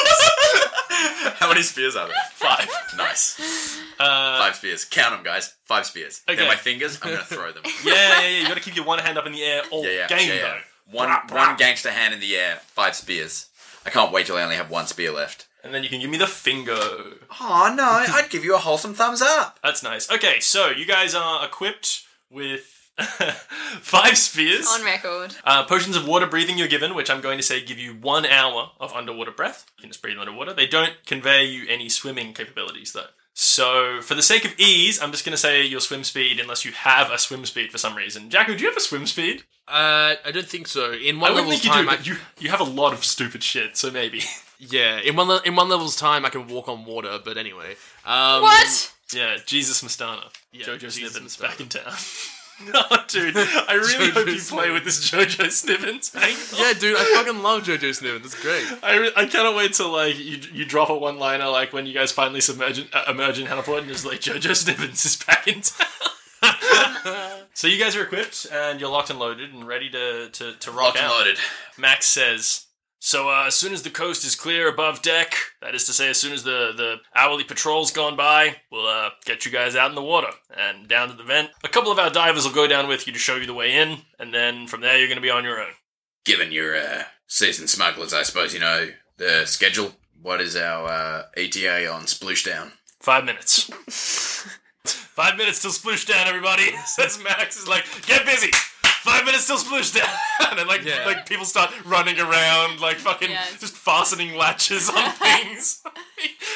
How 1.39 1.49
many 1.49 1.61
spears 1.63 1.95
are 1.95 2.07
there? 2.07 2.15
Five. 2.33 2.67
Nice. 2.97 3.79
Uh, 3.99 4.39
Five 4.39 4.55
spears. 4.55 4.85
Count 4.85 5.13
them, 5.15 5.23
guys. 5.23 5.53
Five 5.65 5.85
spears. 5.85 6.21
Okay. 6.27 6.37
They're 6.37 6.47
my 6.47 6.55
fingers. 6.55 6.99
I'm 7.01 7.11
gonna 7.11 7.23
throw 7.23 7.51
them. 7.51 7.63
yeah, 7.85 7.93
yeah, 7.93 8.27
yeah. 8.27 8.39
You 8.41 8.47
got 8.47 8.55
to 8.57 8.63
keep 8.63 8.75
your 8.75 8.85
one 8.85 8.99
hand 8.99 9.17
up 9.17 9.25
in 9.25 9.31
the 9.33 9.43
air 9.43 9.63
all 9.71 9.83
Yeah, 9.83 9.91
yeah. 9.91 10.07
game 10.07 10.27
yeah, 10.29 10.35
yeah. 10.35 10.41
though. 10.41 10.97
One 10.97 11.09
one 11.29 11.55
gangster 11.57 11.91
hand 11.91 12.13
in 12.13 12.19
the 12.19 12.35
air. 12.35 12.57
Five 12.67 12.95
spears. 12.95 13.47
I 13.85 13.89
can't 13.89 14.11
wait 14.11 14.25
till 14.27 14.37
I 14.37 14.43
only 14.43 14.55
have 14.55 14.69
one 14.69 14.87
spear 14.87 15.11
left. 15.11 15.47
And 15.63 15.73
then 15.73 15.81
you 15.83 15.89
can 15.89 15.99
give 15.99 16.09
me 16.11 16.17
the 16.17 16.27
finger. 16.27 16.77
Oh 16.77 17.73
no! 17.75 17.83
I'd 18.13 18.29
give 18.29 18.43
you 18.43 18.53
a 18.55 18.59
wholesome 18.59 18.93
thumbs 18.93 19.21
up. 19.21 19.57
That's 19.63 19.81
nice. 19.81 20.11
Okay, 20.11 20.39
so 20.39 20.69
you 20.69 20.85
guys 20.85 21.15
are 21.15 21.43
equipped 21.45 22.03
with 22.29 22.74
five 23.81 24.17
spears. 24.17 24.67
On 24.73 24.83
record. 24.83 25.35
Uh, 25.43 25.63
potions 25.65 25.95
of 25.95 26.07
water 26.07 26.25
breathing 26.27 26.57
you're 26.57 26.67
given, 26.67 26.95
which 26.95 27.09
I'm 27.09 27.21
going 27.21 27.37
to 27.37 27.43
say 27.43 27.63
give 27.63 27.77
you 27.79 27.93
one 27.93 28.25
hour 28.25 28.71
of 28.79 28.93
underwater 28.93 29.31
breath. 29.31 29.65
You 29.77 29.81
can 29.83 29.89
just 29.91 30.01
breathe 30.01 30.17
underwater. 30.17 30.53
They 30.53 30.67
don't 30.67 30.93
convey 31.05 31.45
you 31.45 31.65
any 31.67 31.89
swimming 31.89 32.33
capabilities, 32.33 32.93
though. 32.93 33.07
So, 33.37 33.99
for 34.01 34.15
the 34.15 34.21
sake 34.21 34.45
of 34.45 34.57
ease, 34.57 35.01
I'm 35.01 35.11
just 35.11 35.25
going 35.25 35.33
to 35.33 35.37
say 35.37 35.65
your 35.65 35.81
swim 35.81 36.05
speed, 36.05 36.39
unless 36.39 36.63
you 36.63 36.71
have 36.71 37.11
a 37.11 37.17
swim 37.17 37.45
speed 37.45 37.69
for 37.69 37.77
some 37.77 37.95
reason. 37.95 38.29
Jacko, 38.29 38.53
do 38.55 38.61
you 38.63 38.69
have 38.69 38.77
a 38.77 38.81
swim 38.81 39.05
speed? 39.05 39.43
Uh, 39.67 40.15
I 40.23 40.31
don't 40.31 40.47
think 40.47 40.67
so. 40.67 40.93
In 40.93 41.17
I 41.17 41.19
one 41.19 41.33
wouldn't 41.33 41.49
level's 41.49 41.61
think 41.61 41.65
you 41.65 41.71
do, 41.71 41.75
time, 41.85 41.89
I, 41.89 41.97
but 41.97 42.07
you, 42.07 42.15
you 42.39 42.49
have 42.49 42.61
a 42.61 42.65
lot 42.65 42.93
of 42.93 43.03
stupid 43.03 43.43
shit, 43.43 43.75
so 43.75 43.91
maybe. 43.91 44.21
yeah, 44.59 44.99
in 45.01 45.17
one 45.17 45.27
le- 45.27 45.41
in 45.43 45.53
one 45.57 45.67
level's 45.67 45.97
time, 45.97 46.25
I 46.25 46.29
can 46.29 46.47
walk 46.47 46.69
on 46.69 46.85
water. 46.85 47.19
But 47.25 47.37
anyway, 47.37 47.75
um, 48.05 48.41
What? 48.43 48.93
yeah, 49.13 49.35
Jesus 49.45 49.83
Mastana. 49.83 50.29
Yeah, 50.53 50.67
Jojo 50.67 50.79
Jesus 50.91 51.17
Snibbins 51.17 51.41
back 51.41 51.59
in 51.59 51.67
town. 51.67 51.91
oh, 52.73 53.03
dude, 53.07 53.35
I 53.35 53.73
really 53.73 54.07
Jojo 54.09 54.13
hope 54.13 54.27
you 54.27 54.39
play 54.41 54.71
with 54.71 54.85
this 54.85 55.09
Jojo 55.11 55.45
Snibbins. 55.47 56.11
I- 56.15 56.29
yeah, 56.57 56.73
dude, 56.79 56.95
I 56.97 57.03
fucking 57.15 57.41
love 57.43 57.63
JoJo 57.63 57.89
Snibbin. 57.89 58.21
That's 58.21 58.41
great. 58.41 58.65
I, 58.81 58.95
re- 58.97 59.11
I 59.15 59.25
cannot 59.25 59.55
wait 59.55 59.73
till 59.73 59.91
like 59.91 60.17
you 60.17 60.39
you 60.53 60.63
drop 60.65 60.89
a 60.89 60.95
one 60.97 61.19
liner 61.19 61.47
like 61.47 61.73
when 61.73 61.85
you 61.85 61.93
guys 61.93 62.11
finally 62.13 62.39
submerge 62.41 62.79
in, 62.79 62.87
uh, 62.93 63.03
emerge 63.09 63.39
in 63.39 63.47
Hannahport 63.47 63.79
and 63.79 63.87
just 63.89 64.05
like 64.05 64.21
JoJo 64.21 64.51
Snibbins 64.51 65.05
is 65.05 65.17
back 65.25 65.47
in 65.47 65.61
town. 65.61 65.87
so 67.53 67.67
you 67.67 67.77
guys 67.79 67.95
are 67.95 68.03
equipped 68.03 68.45
and 68.51 68.79
you're 68.79 68.89
locked 68.89 69.09
and 69.09 69.19
loaded 69.19 69.53
and 69.53 69.67
ready 69.67 69.89
to 69.89 70.29
to, 70.29 70.53
to 70.53 70.71
rock 70.71 70.95
Locked 70.95 70.97
and 70.97 71.05
out. 71.07 71.11
loaded. 71.19 71.37
Max 71.77 72.05
says. 72.05 72.64
So 73.05 73.29
uh, 73.29 73.43
as 73.45 73.53
soon 73.53 73.71
as 73.71 73.83
the 73.83 73.91
coast 73.91 74.25
is 74.25 74.33
clear 74.33 74.67
above 74.67 75.03
deck, 75.03 75.35
that 75.61 75.75
is 75.75 75.85
to 75.85 75.93
say, 75.93 76.09
as 76.09 76.17
soon 76.17 76.33
as 76.33 76.41
the, 76.41 76.73
the 76.75 76.95
hourly 77.15 77.43
patrol's 77.43 77.91
gone 77.91 78.15
by, 78.17 78.55
we'll 78.71 78.87
uh, 78.87 79.11
get 79.25 79.45
you 79.45 79.51
guys 79.51 79.75
out 79.75 79.91
in 79.91 79.95
the 79.95 80.01
water 80.01 80.29
and 80.57 80.87
down 80.87 81.09
to 81.09 81.13
the 81.13 81.23
vent. 81.23 81.51
A 81.63 81.67
couple 81.67 81.91
of 81.91 81.99
our 81.99 82.09
divers 82.09 82.45
will 82.45 82.51
go 82.55 82.65
down 82.65 82.87
with 82.87 83.05
you 83.05 83.13
to 83.13 83.19
show 83.19 83.35
you 83.35 83.45
the 83.45 83.53
way 83.53 83.73
in, 83.73 83.99
and 84.17 84.33
then 84.33 84.65
from 84.65 84.81
there 84.81 84.97
you're 84.97 85.07
going 85.07 85.17
to 85.17 85.21
be 85.21 85.29
on 85.29 85.43
your 85.43 85.61
own. 85.61 85.73
Given 86.25 86.51
your 86.51 86.75
uh, 86.75 87.03
seasoned 87.27 87.69
smugglers, 87.69 88.11
I 88.11 88.23
suppose 88.23 88.55
you 88.55 88.59
know 88.59 88.89
the 89.17 89.45
schedule. 89.45 89.91
What 90.19 90.41
is 90.41 90.55
our 90.55 90.87
uh, 90.87 91.23
ETA 91.37 91.87
on 91.87 92.05
Splooshdown? 92.05 92.71
Five 93.01 93.23
minutes. 93.23 93.69
Five 94.83 95.37
minutes 95.37 95.61
till 95.61 95.71
sploosh 95.71 96.07
down, 96.07 96.27
everybody. 96.27 96.75
Says 96.85 97.21
Max 97.23 97.55
is 97.55 97.67
like, 97.67 97.85
get 98.07 98.25
busy. 98.25 98.49
Five 99.05 99.23
minutes 99.25 99.45
till 99.47 99.57
sploosh 99.57 99.91
down, 99.95 100.09
and 100.59 100.67
like 100.67 100.83
Yeah. 100.83 101.05
like 101.05 101.21
people 101.31 101.45
start 101.45 101.69
running 101.85 102.17
around, 102.19 102.79
like 102.81 102.97
fucking 102.97 103.29
Yes. 103.29 103.59
just 103.59 103.75
fastening 103.75 104.35
latches 104.35 104.89
on 104.89 105.11
things. 105.25 105.81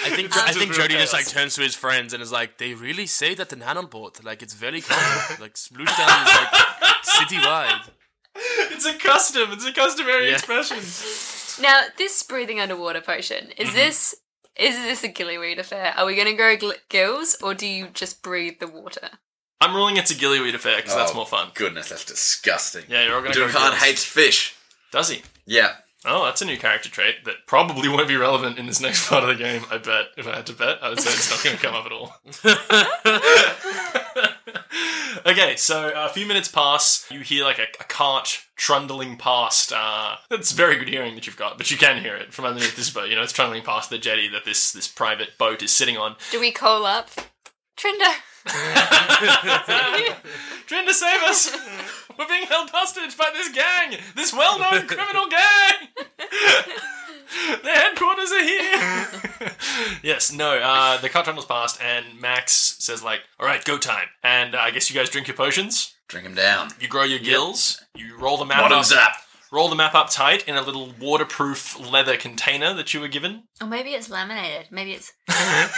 I 0.06 0.10
think 0.16 0.36
I 0.36 0.52
think 0.52 0.74
Jody 0.74 0.96
just 0.96 1.14
like 1.14 1.28
turns 1.28 1.54
to 1.56 1.62
his 1.62 1.76
friends 1.76 2.14
and 2.14 2.22
is 2.24 2.32
like, 2.32 2.58
"They 2.58 2.74
really 2.74 3.06
say 3.06 3.36
that 3.36 3.54
in 3.54 3.60
Hannonport, 3.62 4.24
like 4.24 4.42
it's 4.42 4.56
very 4.56 4.82
common. 4.82 5.38
like 5.44 5.54
Splooshdown 5.54 6.18
is 6.26 6.34
like 6.40 6.52
citywide." 7.18 7.90
it's 8.74 8.86
a 8.86 8.94
custom. 8.94 9.52
It's 9.52 9.66
a 9.66 9.74
customary 9.74 10.28
Yeah. 10.30 10.34
expression. 10.36 10.78
Now, 11.62 11.82
this 11.98 12.24
breathing 12.24 12.60
underwater 12.60 13.02
potion, 13.02 13.48
Mm-hmm. 13.48 13.62
is 13.62 13.74
this 13.74 14.16
is 14.56 14.76
this 14.78 15.04
a 15.04 15.10
gillyweed 15.10 15.60
affair? 15.60 15.94
Are 15.98 16.06
we 16.06 16.16
going 16.16 16.28
to 16.28 16.34
grow 16.34 16.58
gl- 16.58 16.80
gills 16.90 17.38
or 17.44 17.54
do 17.54 17.66
you 17.68 17.88
just 17.94 18.22
breathe 18.24 18.60
the 18.60 18.68
water? 18.68 19.10
I'm 19.62 19.76
ruling 19.76 19.98
it's 19.98 20.12
a 20.12 20.16
gillyweed 20.16 20.54
affair 20.56 20.78
because 20.78 20.96
that's 20.96 21.12
Oh, 21.12 21.16
more 21.16 21.26
fun. 21.28 21.50
Goodness, 21.54 21.90
that's 21.90 22.06
disgusting. 22.06 22.86
Yeah, 22.88 23.04
you're 23.06 23.16
all 23.16 23.22
gonna 23.22 23.34
go. 23.34 23.42
Duncan 23.48 23.62
gills. 23.72 23.76
hates 23.84 24.04
fish. 24.06 24.56
Does 24.92 25.10
he? 25.10 25.22
Yeah. 25.46 25.74
Oh, 26.06 26.24
that's 26.24 26.42
a 26.42 26.46
new 26.46 26.58
character 26.58 26.88
trait 26.90 27.26
that 27.26 27.46
probably 27.46 27.90
won't 27.90 28.08
be 28.08 28.16
relevant 28.16 28.58
in 28.58 28.66
this 28.68 28.80
next 28.80 29.06
part 29.10 29.24
of 29.24 29.28
the 29.30 29.36
game. 29.36 29.64
I 29.70 29.78
bet. 29.80 30.06
If 30.18 30.28
I 30.28 30.38
had 30.38 30.46
to 30.48 30.54
bet, 30.54 30.82
I 30.82 30.90
would 30.90 31.02
say 31.02 31.10
it's 31.10 31.30
not 31.30 31.44
going 31.44 31.58
to 31.58 31.62
come 31.62 31.76
up 31.76 31.86
at 31.86 31.92
all. 31.92 32.16
okay, 35.32 35.56
so 35.58 35.92
a 35.94 36.08
few 36.10 36.26
minutes 36.26 36.48
pass. 36.48 37.06
You 37.12 37.20
hear 37.20 37.44
like 37.44 37.60
a, 37.60 37.64
a 37.80 37.84
cart 37.84 38.44
trundling 38.56 39.18
past. 39.18 39.74
Uh, 39.76 40.16
it's 40.32 40.52
very 40.54 40.78
good 40.78 40.88
hearing 40.88 41.16
that 41.16 41.28
you've 41.28 41.36
got, 41.38 41.58
but 41.58 41.70
you 41.70 41.78
can 41.78 42.02
hear 42.02 42.16
it 42.16 42.34
from 42.34 42.46
underneath 42.46 42.76
this 42.78 42.90
boat. 42.90 43.10
You 43.10 43.16
know, 43.18 43.24
it's 43.24 43.34
trundling 43.34 43.64
past 43.64 43.90
the 43.90 43.98
jetty 43.98 44.30
that 44.30 44.46
this 44.46 44.72
this 44.72 44.88
private 44.88 45.38
boat 45.38 45.62
is 45.62 45.72
sitting 45.72 45.98
on. 45.98 46.16
Do 46.32 46.40
we 46.40 46.52
call 46.52 46.86
up? 46.86 47.10
Trinder! 47.76 48.06
Trying 50.68 50.88
to 50.88 50.94
save 50.94 51.22
us! 51.24 51.56
We're 52.18 52.28
being 52.28 52.48
held 52.48 52.70
hostage 52.70 53.18
by 53.18 53.30
this 53.34 53.50
gang! 53.50 53.98
This 54.16 54.34
well 54.34 54.60
known 54.60 54.88
criminal 54.88 55.28
gang! 55.28 55.90
Their 57.64 57.76
headquarters 57.76 58.32
are 58.32 58.44
here! 58.44 59.52
yes, 60.04 60.32
no, 60.32 60.58
uh, 60.58 60.98
the 61.00 61.10
car 61.10 61.24
tunnel's 61.24 61.46
passed, 61.46 61.80
and 61.82 62.20
Max 62.20 62.76
says, 62.80 63.04
like, 63.04 63.22
alright, 63.40 63.64
go 63.66 63.78
time. 63.78 64.08
And 64.24 64.56
uh, 64.56 64.60
I 64.60 64.72
guess 64.72 64.90
you 64.90 64.96
guys 64.96 65.10
drink 65.10 65.28
your 65.28 65.38
potions, 65.38 65.94
Drink 66.08 66.26
them 66.26 66.36
down. 66.36 66.70
you 66.80 66.88
grow 66.88 67.04
your 67.04 67.20
gills, 67.20 67.84
you 67.96 68.18
roll 68.18 68.38
them 68.38 68.52
out. 68.52 68.62
Bottoms 68.70 68.92
up, 68.92 69.10
up. 69.10 69.14
Roll 69.52 69.70
the 69.70 69.76
map 69.76 69.96
up 69.96 70.10
tight 70.10 70.48
in 70.48 70.56
a 70.56 70.62
little 70.62 70.94
waterproof 71.00 71.80
leather 71.80 72.18
container 72.18 72.74
that 72.74 72.94
you 72.94 73.00
were 73.00 73.08
given. 73.08 73.44
Or 73.62 73.68
maybe 73.68 73.92
it's 73.92 74.10
laminated. 74.10 74.72
Maybe 74.72 74.94
it's 74.94 75.14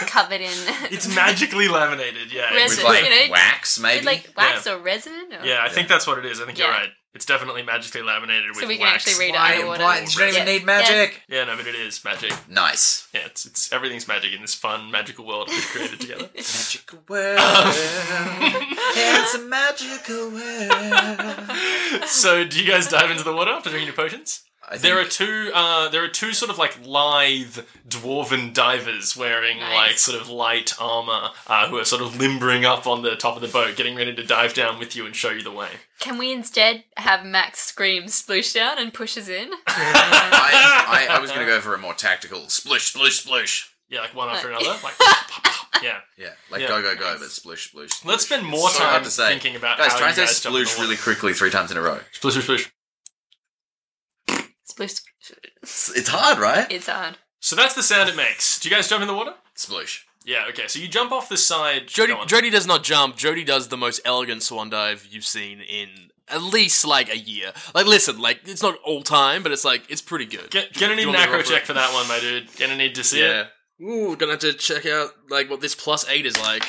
covered 0.06 0.40
in. 0.40 0.50
It's 0.90 1.14
magically 1.14 1.68
laminated, 1.68 2.32
yeah. 2.32 2.54
Resin. 2.54 2.84
With 2.84 2.84
like 2.84 3.04
you 3.04 3.10
know, 3.10 3.32
wax, 3.32 3.78
maybe. 3.78 3.98
with 3.98 4.06
like 4.06 4.34
wax 4.36 4.66
or 4.66 4.78
resin? 4.78 5.28
Or... 5.32 5.44
Yeah, 5.44 5.62
I 5.62 5.68
think 5.68 5.88
that's 5.88 6.06
what 6.06 6.18
it 6.18 6.26
is. 6.26 6.40
I 6.40 6.46
think 6.46 6.58
you're 6.58 6.68
right. 6.68 6.90
It's 7.14 7.26
definitely 7.26 7.62
magically 7.62 8.00
laminated 8.02 8.50
with 8.52 8.60
So 8.60 8.66
we 8.66 8.78
can 8.78 8.86
wax. 8.86 9.06
actually 9.06 9.26
read 9.26 9.34
it 9.34 9.38
Why, 9.38 9.54
underwater. 9.56 9.82
why, 9.84 9.98
you 10.00 10.06
don't 10.06 10.28
even 10.28 10.34
Yes. 10.34 10.46
need 10.46 10.64
magic. 10.64 11.22
Yeah, 11.28 11.44
no, 11.44 11.56
but 11.58 11.66
it 11.66 11.74
is 11.74 12.02
magic. 12.04 12.32
Nice. 12.48 13.06
Yeah, 13.12 13.20
it's, 13.26 13.44
it's 13.44 13.70
everything's 13.70 14.08
magic 14.08 14.32
in 14.32 14.40
this 14.40 14.54
fun 14.54 14.90
magical 14.90 15.26
world 15.26 15.48
we've 15.50 15.62
created 15.66 16.00
together. 16.00 16.30
Magical 16.34 17.00
world. 17.08 17.38
it's 18.96 19.34
a 19.34 19.38
magical 19.40 20.30
world. 20.30 22.06
so, 22.08 22.44
do 22.44 22.58
you 22.62 22.70
guys 22.70 22.88
dive 22.88 23.10
into 23.10 23.24
the 23.24 23.34
water 23.34 23.50
after 23.50 23.68
drinking 23.68 23.88
your 23.88 23.96
potions? 23.96 24.42
I 24.64 24.70
think 24.78 24.82
There 24.82 24.98
are 25.00 25.04
two. 25.04 25.50
Uh, 25.52 25.88
there 25.88 26.02
are 26.04 26.08
two 26.08 26.32
sort 26.32 26.50
of 26.50 26.56
like 26.56 26.78
lithe 26.86 27.58
dwarven 27.88 28.54
divers 28.54 29.16
wearing 29.16 29.58
Nice. 29.58 29.74
like 29.74 29.98
sort 29.98 30.20
of 30.20 30.28
light 30.28 30.72
armor, 30.80 31.30
uh, 31.46 31.68
who 31.68 31.78
are 31.78 31.84
sort 31.84 32.00
of 32.00 32.16
limbering 32.16 32.64
up 32.64 32.86
on 32.86 33.02
the 33.02 33.16
top 33.16 33.36
of 33.36 33.42
the 33.42 33.48
boat, 33.48 33.76
getting 33.76 33.96
ready 33.96 34.14
to 34.14 34.24
dive 34.24 34.54
down 34.54 34.78
with 34.78 34.94
you 34.96 35.04
and 35.04 35.14
show 35.16 35.30
you 35.30 35.42
the 35.42 35.50
way. 35.50 35.68
Can 35.98 36.16
we 36.16 36.32
instead 36.32 36.84
have 36.96 37.24
Max 37.24 37.58
scream 37.58 38.04
sploosh 38.04 38.54
down 38.54 38.78
and 38.78 38.94
push 38.94 39.18
us 39.18 39.28
in? 39.28 39.50
I, 39.66 41.06
I, 41.10 41.16
I 41.16 41.20
was 41.20 41.30
going 41.30 41.44
to 41.46 41.52
go 41.52 41.60
for 41.60 41.74
a 41.74 41.78
more 41.78 41.94
tactical 41.94 42.48
splush, 42.48 42.92
splush, 42.92 43.20
splush. 43.24 43.68
Yeah, 43.88 44.00
like 44.00 44.14
one 44.14 44.28
after 44.30 44.48
another. 44.48 44.64
Like, 44.82 44.96
pop, 44.96 45.28
pop, 45.28 45.44
pop. 45.44 45.82
yeah. 45.82 45.98
Yeah, 46.16 46.30
like 46.50 46.62
Yeah. 46.62 46.68
go, 46.68 46.80
go, 46.82 46.94
go, 46.96 47.16
but 47.18 47.30
splush, 47.30 47.68
splush. 47.70 47.90
splush. 47.90 48.04
Let's 48.10 48.24
spend 48.24 48.46
more 48.46 48.70
so 48.70 48.78
time 48.78 48.88
hard 48.88 49.04
to 49.04 49.10
say. 49.10 49.28
thinking 49.28 49.54
about 49.56 49.76
Guys, 49.76 49.92
how 49.92 49.98
try 49.98 50.06
you 50.06 50.08
and 50.08 50.16
say 50.16 50.22
guys 50.24 50.40
jump 50.40 50.54
in 50.56 50.62
the 50.62 50.66
splush 50.66 50.82
really 50.82 50.96
quickly 50.96 51.34
three 51.34 51.50
times 51.50 51.70
in 51.70 51.76
a 51.76 51.82
row. 51.82 51.98
Splish, 52.12 52.34
splish, 52.34 52.44
splish. 52.44 52.71
Sploosh. 54.72 55.02
It's, 55.62 55.96
it's 55.96 56.08
hard, 56.08 56.38
right? 56.38 56.70
It's 56.70 56.88
hard. 56.88 57.18
So 57.40 57.56
that's 57.56 57.74
the 57.74 57.82
sound 57.82 58.08
it 58.08 58.16
makes. 58.16 58.60
Do 58.60 58.68
you 58.68 58.74
guys 58.74 58.88
jump 58.88 59.02
in 59.02 59.08
the 59.08 59.14
water? 59.14 59.34
Splush. 59.56 60.04
Yeah. 60.24 60.44
Okay. 60.48 60.68
So 60.68 60.78
you 60.78 60.88
jump 60.88 61.12
off 61.12 61.28
the 61.28 61.36
side. 61.36 61.88
Jody 61.88 62.12
Go 62.12 62.20
on. 62.20 62.28
Jody 62.28 62.50
does 62.50 62.66
not 62.66 62.84
jump. 62.84 63.16
Jody 63.16 63.44
does 63.44 63.68
the 63.68 63.76
most 63.76 64.00
elegant 64.04 64.42
swan 64.42 64.70
dive 64.70 65.06
you've 65.10 65.24
seen 65.24 65.60
in 65.60 66.10
at 66.28 66.42
least 66.42 66.86
like 66.86 67.12
a 67.12 67.18
year. 67.18 67.52
Like, 67.74 67.86
listen, 67.86 68.20
like 68.20 68.40
it's 68.46 68.62
not 68.62 68.76
all 68.84 69.02
time, 69.02 69.42
but 69.42 69.52
it's 69.52 69.64
like 69.64 69.82
it's 69.90 70.02
pretty 70.02 70.26
good. 70.26 70.50
Get, 70.50 70.72
gonna 70.74 70.94
need 70.96 71.02
You 71.02 71.08
an 71.08 71.14
want 71.14 71.18
me 71.18 71.22
to 71.22 71.22
acro 71.22 71.34
roll 71.34 71.42
for 71.42 71.48
check 71.48 71.62
it? 71.62 71.66
for 71.66 71.72
that 71.74 71.92
one, 71.92 72.08
my 72.08 72.20
dude. 72.20 72.56
Gonna 72.56 72.76
need 72.76 72.94
to 72.94 73.04
see 73.04 73.20
yeah. 73.20 73.46
it. 73.80 73.84
Ooh, 73.84 74.16
gonna 74.16 74.32
have 74.32 74.40
to 74.40 74.52
check 74.52 74.86
out 74.86 75.10
like 75.28 75.50
what 75.50 75.60
this 75.60 75.74
plus 75.74 76.08
eight 76.08 76.26
is 76.26 76.38
like. 76.38 76.64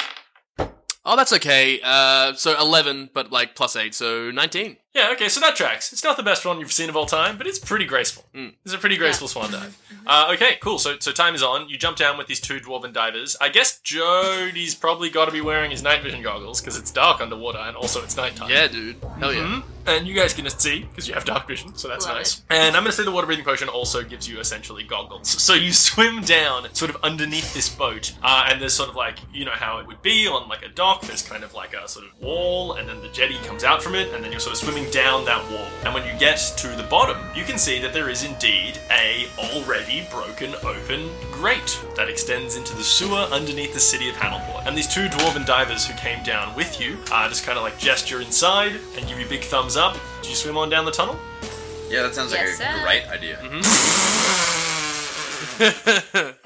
Oh, 1.05 1.15
that's 1.15 1.33
okay. 1.33 1.79
Uh, 1.83 2.33
so 2.33 2.59
eleven, 2.59 3.09
but 3.13 3.31
like 3.31 3.55
plus 3.55 3.75
eight, 3.75 3.93
so 3.93 4.31
nineteen. 4.31 4.77
Yeah, 4.93 5.09
okay, 5.13 5.27
so 5.27 5.39
that 5.39 5.55
tracks. 5.55 5.91
It's 5.91 6.03
not 6.03 6.17
the 6.17 6.23
best 6.23 6.45
one 6.45 6.59
you've 6.59 6.71
seen 6.71 6.87
of 6.87 6.95
all 6.95 7.07
time, 7.07 7.37
but 7.37 7.47
it's 7.47 7.57
pretty 7.57 7.85
graceful. 7.85 8.25
Mm. 8.35 8.53
It's 8.63 8.75
a 8.75 8.77
pretty 8.77 8.95
graceful 8.97 9.27
swan 9.27 9.51
dive. 9.51 9.75
Uh, 10.05 10.31
okay, 10.35 10.57
cool. 10.61 10.77
So, 10.77 10.97
so 10.99 11.11
time 11.11 11.33
is 11.33 11.41
on. 11.41 11.67
You 11.67 11.77
jump 11.77 11.97
down 11.97 12.17
with 12.17 12.27
these 12.27 12.39
two 12.39 12.59
dwarven 12.59 12.93
divers. 12.93 13.35
I 13.41 13.49
guess 13.49 13.79
Jody's 13.79 14.75
probably 14.75 15.09
got 15.09 15.25
to 15.25 15.31
be 15.31 15.41
wearing 15.41 15.71
his 15.71 15.81
night 15.81 16.03
vision 16.03 16.21
goggles 16.21 16.61
because 16.61 16.77
it's 16.77 16.91
dark 16.91 17.21
underwater 17.21 17.57
and 17.59 17.75
also 17.75 18.03
it's 18.03 18.15
nighttime. 18.17 18.49
Yeah, 18.51 18.67
dude. 18.67 18.97
Hell 19.19 19.33
yeah. 19.33 19.39
Mhm. 19.41 19.63
and 19.85 20.07
you 20.07 20.13
guys 20.13 20.33
can 20.33 20.49
see 20.49 20.79
because 20.83 21.07
you 21.09 21.13
have 21.13 21.25
dark 21.25 21.45
vision, 21.47 21.75
so 21.75 21.87
that's 21.89 22.05
Love 22.05 22.15
nice. 22.15 22.41
And 22.49 22.75
I'm 22.77 22.83
going 22.83 22.91
to 22.91 22.97
say 22.97 23.03
the 23.03 23.11
water 23.11 23.27
breathing 23.27 23.43
potion 23.43 23.67
also 23.67 24.01
gives 24.03 24.29
you 24.29 24.39
essentially 24.39 24.83
goggles. 24.83 25.27
So 25.27 25.53
you 25.55 25.73
swim 25.73 26.21
down, 26.21 26.73
sort 26.73 26.89
of 26.89 26.97
underneath 27.03 27.53
this 27.53 27.67
boat, 27.67 28.13
uh, 28.23 28.45
and 28.49 28.61
there's 28.61 28.73
sort 28.73 28.89
of 28.89 28.95
like 28.95 29.17
you 29.33 29.43
know 29.43 29.51
how 29.51 29.79
it 29.79 29.87
would 29.87 30.01
be 30.01 30.27
on 30.27 30.47
like 30.47 30.63
a 30.63 30.69
dock. 30.69 31.01
There's 31.01 31.21
kind 31.21 31.43
of 31.43 31.53
like 31.53 31.73
a 31.73 31.87
sort 31.89 32.05
of 32.05 32.17
wall, 32.21 32.73
and 32.73 32.87
then 32.87 33.01
the 33.01 33.09
jetty 33.09 33.35
comes 33.39 33.63
out 33.65 33.81
from 33.83 33.95
it, 33.95 34.13
and 34.13 34.23
then 34.23 34.31
you're 34.31 34.39
sort 34.39 34.53
of 34.53 34.59
swimming 34.59 34.82
down 34.91 35.25
that 35.25 35.43
wall. 35.51 35.67
And 35.85 35.93
when 35.93 36.05
you 36.05 36.13
get 36.19 36.37
to 36.57 36.67
the 36.69 36.83
bottom, 36.83 37.17
you 37.35 37.43
can 37.43 37.57
see 37.57 37.79
that 37.79 37.93
there 37.93 38.09
is 38.09 38.23
indeed 38.23 38.79
a 38.91 39.27
already 39.37 40.05
broken 40.11 40.53
open 40.63 41.09
grate 41.31 41.79
that 41.95 42.09
extends 42.09 42.55
into 42.55 42.75
the 42.75 42.83
sewer 42.83 43.27
underneath 43.31 43.73
the 43.73 43.79
city 43.79 44.09
of 44.09 44.15
Hanelport. 44.15 44.65
And 44.65 44.77
these 44.77 44.87
two 44.87 45.07
dwarven 45.07 45.45
divers 45.45 45.85
who 45.85 45.93
came 45.97 46.23
down 46.23 46.55
with 46.55 46.79
you 46.79 46.97
uh, 47.11 47.27
just 47.29 47.45
kind 47.45 47.57
of 47.57 47.63
like 47.63 47.77
gesture 47.77 48.21
inside 48.21 48.73
and 48.97 49.07
give 49.07 49.19
you 49.19 49.27
big 49.27 49.41
thumbs 49.41 49.75
up. 49.77 49.97
Do 50.21 50.29
you 50.29 50.35
swim 50.35 50.57
on 50.57 50.69
down 50.69 50.85
the 50.85 50.91
tunnel? 50.91 51.17
Yeah, 51.89 52.03
that 52.03 52.15
sounds 52.15 52.31
Yes, 52.31 52.59
like 52.59 52.69
a 52.69 52.73
sir. 52.73 52.83
great 52.83 53.07
idea. 53.09 53.39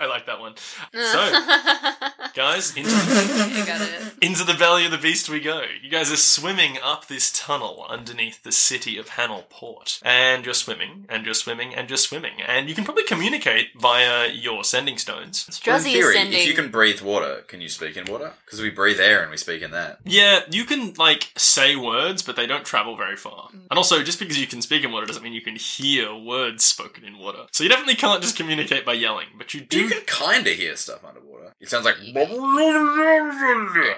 I 0.00 0.06
like 0.06 0.26
that 0.26 0.40
one. 0.40 0.54
So, 0.92 2.30
guys, 2.34 2.76
into 2.76 2.90
got 3.66 3.80
it. 3.80 4.12
Into 4.22 4.44
the 4.44 4.54
belly 4.54 4.84
of 4.84 4.92
the 4.92 4.98
beast 4.98 5.28
we 5.28 5.40
go. 5.40 5.62
You 5.82 5.90
guys 5.90 6.12
are 6.12 6.16
swimming 6.16 6.78
up 6.82 7.08
this 7.08 7.32
tunnel 7.32 7.84
underneath 7.88 8.42
the 8.42 8.52
city 8.52 8.96
of 8.96 9.10
Hanel 9.10 9.48
Port. 9.50 10.00
And 10.04 10.44
you're 10.44 10.54
swimming, 10.54 11.06
and 11.08 11.24
you're 11.24 11.34
swimming, 11.34 11.74
and 11.74 11.90
you're 11.90 11.96
swimming. 11.96 12.40
And 12.46 12.68
you 12.68 12.74
can 12.74 12.84
probably 12.84 13.02
communicate 13.04 13.68
via 13.76 14.28
your 14.28 14.62
sending 14.62 14.98
stones. 14.98 15.60
Well, 15.66 15.76
in 15.76 15.82
theory, 15.82 16.14
sending. 16.14 16.40
if 16.40 16.46
you 16.46 16.54
can 16.54 16.70
breathe 16.70 17.00
water, 17.00 17.42
can 17.48 17.60
you 17.60 17.68
speak 17.68 17.96
in 17.96 18.04
water? 18.04 18.34
Because 18.44 18.62
we 18.62 18.70
breathe 18.70 19.00
air 19.00 19.22
and 19.22 19.30
we 19.30 19.36
speak 19.36 19.62
in 19.62 19.72
that. 19.72 19.98
Yeah, 20.04 20.40
you 20.50 20.64
can, 20.64 20.94
like, 20.94 21.32
say 21.36 21.74
words, 21.74 22.22
but 22.22 22.36
they 22.36 22.46
don't 22.46 22.64
travel 22.64 22.96
very 22.96 23.16
far. 23.16 23.48
And 23.70 23.76
also, 23.76 24.02
just 24.02 24.20
because 24.20 24.38
you 24.38 24.46
can 24.46 24.62
speak 24.62 24.84
in 24.84 24.92
water 24.92 25.06
doesn't 25.06 25.22
mean 25.22 25.32
you 25.32 25.40
can 25.40 25.56
hear 25.56 26.14
words 26.14 26.64
spoken 26.64 27.04
in 27.04 27.18
water. 27.18 27.46
So 27.50 27.64
you 27.64 27.70
definitely 27.70 27.96
can't 27.96 28.22
just 28.22 28.36
communicate 28.36 28.84
by 28.86 28.92
yelling, 28.92 29.26
but 29.48 29.54
you 29.54 29.60
do. 29.62 29.80
You 29.80 29.88
can 29.88 30.02
kind 30.02 30.46
of 30.46 30.52
hear 30.52 30.76
stuff 30.76 31.02
underwater. 31.02 31.54
It 31.58 31.70
sounds 31.70 31.86
like. 31.86 31.96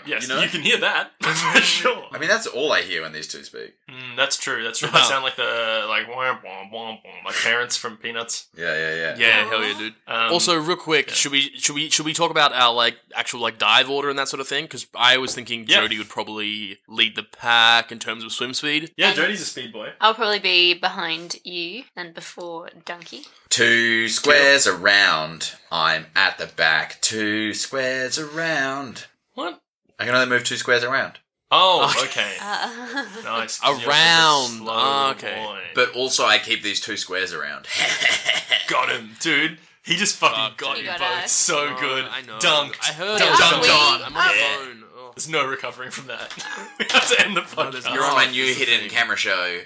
Yes, 0.06 0.28
you 0.28 0.40
you, 0.40 0.48
can 0.48 0.62
hear 0.62 0.78
that, 0.78 1.10
for 1.22 1.60
sure. 1.60 2.04
I 2.12 2.18
mean, 2.18 2.28
that's 2.28 2.46
all 2.46 2.72
I 2.72 2.82
hear 2.82 3.02
when 3.02 3.12
these 3.12 3.26
two 3.26 3.42
speak. 3.42 3.74
Mm, 3.88 4.16
that's 4.16 4.36
true, 4.36 4.62
that's 4.62 4.78
true. 4.78 4.90
They 4.90 5.00
sound 5.00 5.24
like 5.24 5.34
the, 5.36 5.86
like, 5.88 6.06
womp, 6.06 6.42
womp, 6.44 6.72
womp, 6.72 7.00
womp, 7.02 7.42
parents 7.42 7.76
from 7.76 7.96
Peanuts. 7.96 8.48
Yeah, 8.56 8.74
yeah, 8.74 8.94
yeah. 8.94 9.16
Yeah, 9.18 9.48
hell 9.48 9.62
yeah, 9.62 9.78
dude. 9.78 9.94
Um, 10.06 10.32
also, 10.32 10.56
real 10.56 10.76
quick, 10.76 11.10
should 11.10 11.32
we 11.32 11.50
should 11.58 11.74
we 11.74 11.90
should 11.90 12.06
we 12.06 12.14
talk 12.14 12.30
about 12.30 12.52
our 12.52 12.72
like 12.72 12.96
actual 13.16 13.40
like 13.40 13.58
dive 13.58 13.90
order 13.90 14.08
and 14.08 14.18
that 14.18 14.28
sort 14.28 14.40
of 14.40 14.46
thing? 14.46 14.64
Because 14.64 14.86
I 14.94 15.18
was 15.18 15.34
thinking 15.34 15.64
Yeah. 15.66 15.80
Jody 15.80 15.98
would 15.98 16.08
probably 16.08 16.78
lead 16.88 17.16
the 17.16 17.24
pack 17.24 17.90
in 17.90 17.98
terms 17.98 18.22
of 18.22 18.30
swim 18.32 18.54
speed. 18.54 18.92
Yeah, 18.96 19.14
Jody's 19.14 19.40
a 19.40 19.46
speed 19.46 19.72
boy. 19.72 19.90
I'll 20.00 20.14
probably 20.14 20.38
be 20.38 20.74
behind 20.74 21.40
you 21.42 21.82
and 21.96 22.14
before 22.14 22.70
Donkey. 22.84 23.24
Two 23.50 24.08
squares 24.08 24.66
around. 24.66 25.52
I'm 25.72 26.06
at 26.14 26.38
the 26.38 26.46
back. 26.46 27.00
Two 27.00 27.52
squares 27.52 28.18
around. 28.18 29.06
What? 29.34 29.60
I 29.98 30.04
can 30.06 30.14
only 30.14 30.28
move 30.28 30.44
two 30.44 30.56
squares 30.56 30.84
around. 30.84 31.18
Oh, 31.50 31.92
okay. 32.04 32.36
Uh, 32.40 33.04
Nice. 33.24 33.58
'cause 33.58 33.68
you're 33.68 33.74
such 33.80 33.86
a 33.86 33.88
Around. 33.90 34.48
slow 34.58 34.72
Ah, 34.72 35.10
okay. 35.12 35.34
boy. 35.44 35.60
But 35.74 35.94
also, 35.96 36.24
I 36.24 36.38
keep 36.38 36.62
these 36.62 36.80
two 36.80 36.96
squares 36.96 37.32
around. 37.32 37.66
got 38.68 38.88
him, 38.90 39.10
dude. 39.20 39.58
He 39.82 39.96
just 39.96 40.16
fucking 40.16 40.36
Fuck, 40.36 40.56
got 40.58 40.76
he 40.76 40.82
you 40.82 40.88
got 40.88 40.98
both 41.00 41.24
us. 41.24 41.32
so 41.32 41.74
Oh, 41.76 41.80
good. 41.80 42.04
I 42.04 42.22
know. 42.22 42.38
Dunked. 42.38 42.76
I 42.82 42.92
heard 42.92 43.18
Dunk, 43.18 43.34
it. 43.34 43.38
dunk, 43.38 43.64
Dunked. 43.64 43.66
dunk. 43.66 44.06
I'm 44.06 44.16
on 44.16 44.36
Yeah. 44.36 44.58
the 44.58 44.64
phone. 44.64 44.84
Oh. 44.96 45.12
There's 45.16 45.28
no 45.28 45.44
recovering 45.46 45.90
from 45.90 46.06
that. 46.06 46.32
we 46.78 46.86
have 46.90 47.08
to 47.08 47.20
end 47.26 47.36
the 47.36 47.40
there's 47.40 47.84
podcast. 47.84 47.94
You're 47.94 48.04
on 48.04 48.14
my 48.14 48.26
Oh, 48.26 48.30
new 48.30 48.42
this 48.46 48.50
is 48.52 48.58
the 48.58 48.64
hidden 48.66 48.80
thing. 48.88 48.90
camera 48.90 49.16
show, 49.16 49.62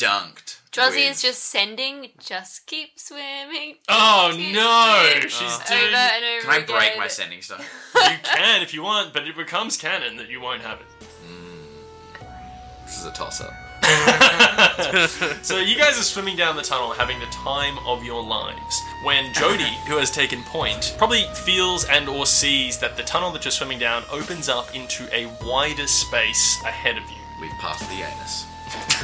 Dunked. 0.00 0.56
Druzzy 0.72 1.06
with- 1.06 1.16
is 1.16 1.22
just 1.22 1.42
sending, 1.44 2.10
just 2.24 2.66
keep 2.66 2.98
swimming. 2.98 3.76
Oh 3.88 4.30
keep 4.34 4.54
no, 4.54 5.06
swimming." 5.10 5.28
she's 5.28 5.40
Oh. 5.42 5.62
doing. 5.68 5.82
Over 5.88 5.96
and 5.96 6.24
over 6.24 6.40
Can 6.42 6.50
I 6.50 6.58
break 6.64 6.88
again. 6.90 6.98
my 6.98 7.08
sending 7.08 7.42
stuff? 7.42 7.64
You 7.94 8.18
can 8.22 8.62
if 8.62 8.72
you 8.72 8.82
want, 8.82 9.12
but 9.12 9.26
it 9.26 9.36
becomes 9.36 9.76
canon 9.76 10.16
that 10.16 10.28
you 10.28 10.40
won't 10.40 10.62
have 10.62 10.78
it. 10.80 10.86
Mm. 11.26 12.86
This 12.86 12.98
is 12.98 13.04
a 13.04 13.10
toss 13.12 13.40
up. 13.40 13.52
so 15.42 15.58
you 15.58 15.76
guys 15.76 15.98
are 15.98 16.02
swimming 16.04 16.36
down 16.36 16.54
the 16.54 16.62
tunnel 16.62 16.92
having 16.92 17.18
the 17.18 17.26
time 17.26 17.76
of 17.86 18.04
your 18.04 18.22
lives 18.22 18.80
when 19.04 19.32
jody 19.34 19.64
who 19.88 19.96
has 19.96 20.10
taken 20.10 20.42
point 20.44 20.94
probably 20.98 21.24
feels 21.34 21.84
and 21.86 22.08
or 22.08 22.24
sees 22.26 22.78
that 22.78 22.96
the 22.96 23.02
tunnel 23.02 23.32
that 23.32 23.44
you're 23.44 23.50
swimming 23.50 23.78
down 23.78 24.04
opens 24.12 24.48
up 24.48 24.72
into 24.76 25.08
a 25.12 25.26
wider 25.44 25.86
space 25.88 26.62
ahead 26.64 26.96
of 26.98 27.02
you 27.10 27.16
We've 27.40 27.50
passed 27.58 27.88
the 27.88 28.02
anus. 28.04 28.46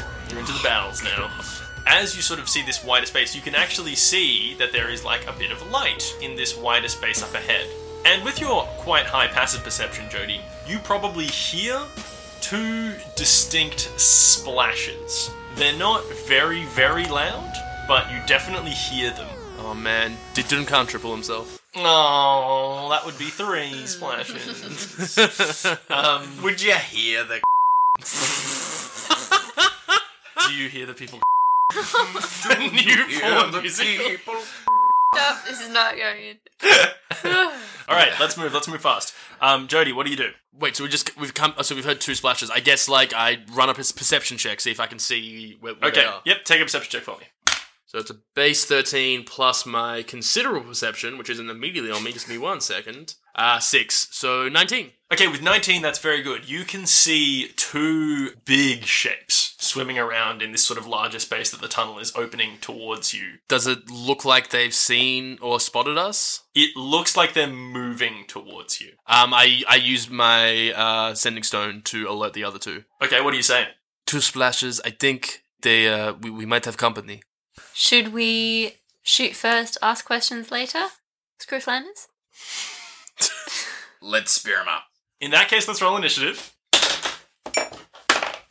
you're 0.31 0.41
into 0.41 0.53
the 0.53 0.61
bowels 0.63 1.03
now 1.03 1.31
as 1.87 2.17
you 2.17 2.23
sort 2.23 2.41
of 2.41 2.49
see 2.49 2.63
this 2.63 2.85
wider 2.85 3.07
space 3.07 3.35
you 3.35 3.43
can 3.43 3.55
actually 3.55 3.95
see 3.95 4.55
that 4.59 4.73
there 4.73 4.91
is 4.91 5.05
like 5.05 5.27
a 5.27 5.33
bit 5.39 5.51
of 5.51 5.71
light 5.71 6.17
in 6.23 6.37
this 6.37 6.57
wider 6.57 6.89
space 6.89 7.23
up 7.23 7.35
ahead 7.35 7.67
and 8.05 8.25
with 8.25 8.41
your 8.41 8.63
quite 8.79 9.07
high 9.07 9.27
passive 9.27 9.63
perception 9.63 10.05
jody 10.11 10.41
you 10.67 10.79
probably 10.81 11.27
hear 11.27 11.81
two 12.47 12.93
distinct 13.17 13.91
splashes. 14.01 15.33
They're 15.57 15.77
not 15.77 16.05
very, 16.29 16.65
very 16.67 17.05
loud, 17.07 17.53
but 17.89 18.09
you 18.13 18.21
definitely 18.27 18.71
hear 18.71 19.11
them. 19.11 19.27
Oh 19.59 19.75
man, 19.75 20.17
did 20.33 20.47
Duncan 20.47 20.87
triple 20.87 21.11
himself? 21.11 21.61
Oh, 21.75 22.87
that 22.91 23.05
would 23.05 23.19
be 23.19 23.25
three 23.25 23.85
splashes. 23.87 25.67
um, 25.91 26.43
Would 26.45 26.63
you 26.63 26.75
hear 26.75 27.25
the? 27.25 27.41
do 30.47 30.55
you 30.55 30.69
hear 30.69 30.87
the 30.87 30.95
people? 30.95 31.21
the 31.75 32.71
new 32.73 33.21
porn 33.21 33.63
music. 33.63 34.21
Stop, 35.15 35.45
this 35.49 35.61
is 35.61 35.71
not 35.71 35.97
going 35.97 36.23
in. 36.23 36.37
All 37.89 37.97
right, 37.97 38.13
let's 38.21 38.37
move. 38.37 38.53
Let's 38.53 38.69
move 38.69 38.81
fast. 38.81 39.15
Um, 39.41 39.69
Jody, 39.69 39.93
what 39.93 40.05
do 40.07 40.11
you 40.11 40.17
do? 40.17 40.31
Wait, 40.59 40.77
so 40.77 40.85
we 40.85 40.91
just 40.91 41.17
we've 41.19 41.35
come. 41.35 41.55
So 41.63 41.75
we've 41.75 41.85
heard 41.85 42.01
two 42.01 42.15
splashes. 42.15 42.51
I 42.51 42.61
guess 42.61 42.89
like 42.89 43.13
I 43.15 43.39
run 43.53 43.69
up 43.69 43.77
a 43.77 43.79
perception 43.79 44.37
check, 44.37 44.61
see 44.61 44.71
if 44.71 44.81
I 44.81 44.87
can 44.87 44.99
see 44.99 45.57
where, 45.61 45.75
where 45.75 45.91
Okay. 45.91 46.01
they 46.01 46.07
are. 46.07 46.21
Yep. 46.25 46.45
Take 46.45 46.61
a 46.61 46.65
perception 46.65 46.91
check 46.91 47.03
for 47.03 47.19
me. 47.19 47.27
So 47.87 47.99
it's 47.99 48.11
a 48.11 48.17
base 48.35 48.65
thirteen 48.65 49.25
plus 49.25 49.65
my 49.65 50.03
considerable 50.03 50.69
perception, 50.69 51.19
which 51.19 51.31
isn't 51.31 51.49
immediately 51.49 51.91
on 51.91 52.03
me. 52.03 52.13
Just 52.13 52.27
give 52.27 52.37
me 52.37 52.43
one 52.43 52.61
second. 52.61 53.15
Uh 53.35 53.59
six. 53.59 54.09
So 54.11 54.49
nineteen. 54.49 54.93
Okay, 55.13 55.29
with 55.29 55.41
19, 55.41 55.83
that's 55.83 56.01
very 56.01 56.21
good. 56.21 56.49
You 56.49 56.65
can 56.65 56.85
see 56.85 57.53
two 57.55 58.31
big 58.45 58.87
shapes 58.87 59.46
swimming 59.77 59.99
around 59.99 60.41
in 60.41 60.53
this 60.53 60.65
sort 60.65 60.79
of 60.79 60.87
larger 60.87 61.19
space 61.19 61.51
that 61.51 61.61
the 61.61 61.69
tunnel 61.69 61.99
is 61.99 62.11
opening 62.17 62.57
towards 62.63 63.13
you. 63.13 63.35
Does 63.47 63.67
it 63.67 63.91
look 63.91 64.25
like 64.25 64.49
they've 64.49 64.73
seen 64.73 65.37
or 65.43 65.61
spotted 65.61 65.99
us? 65.99 66.45
It 66.55 66.75
looks 66.75 67.15
like 67.15 67.35
they're 67.35 67.47
moving 67.47 68.25
towards 68.27 68.81
you. 68.81 68.93
Um, 69.07 69.35
I 69.35 69.63
I 69.69 69.77
use 69.77 70.09
my 70.09 70.73
uh, 70.73 71.15
sending 71.15 71.43
stone 71.43 71.83
to 71.83 72.09
alert 72.09 72.33
the 72.33 72.43
other 72.43 72.59
two. 72.59 72.85
Okay, 73.03 73.21
what 73.21 73.35
are 73.35 73.37
you 73.37 73.43
saying? 73.43 73.67
Two 74.07 74.23
splashes. 74.23 74.81
I 74.83 74.89
think 74.89 75.43
they 75.61 75.89
uh 75.89 76.15
we, 76.15 76.31
we 76.31 76.47
might 76.47 76.65
have 76.65 76.79
company. 76.79 77.21
Should 77.75 78.15
we 78.15 78.77
shoot 79.03 79.37
first, 79.37 79.77
ask 79.83 80.07
questions 80.07 80.51
later? 80.51 80.87
Screw 81.39 81.61
Flanders? 81.61 82.09
Let's 84.01 84.33
spear 84.33 84.63
him 84.63 84.69
up. 84.69 84.85
In 85.21 85.33
that 85.33 85.49
case, 85.49 85.69
let's 85.69 85.83
roll 85.83 85.97
initiative. 85.97 86.55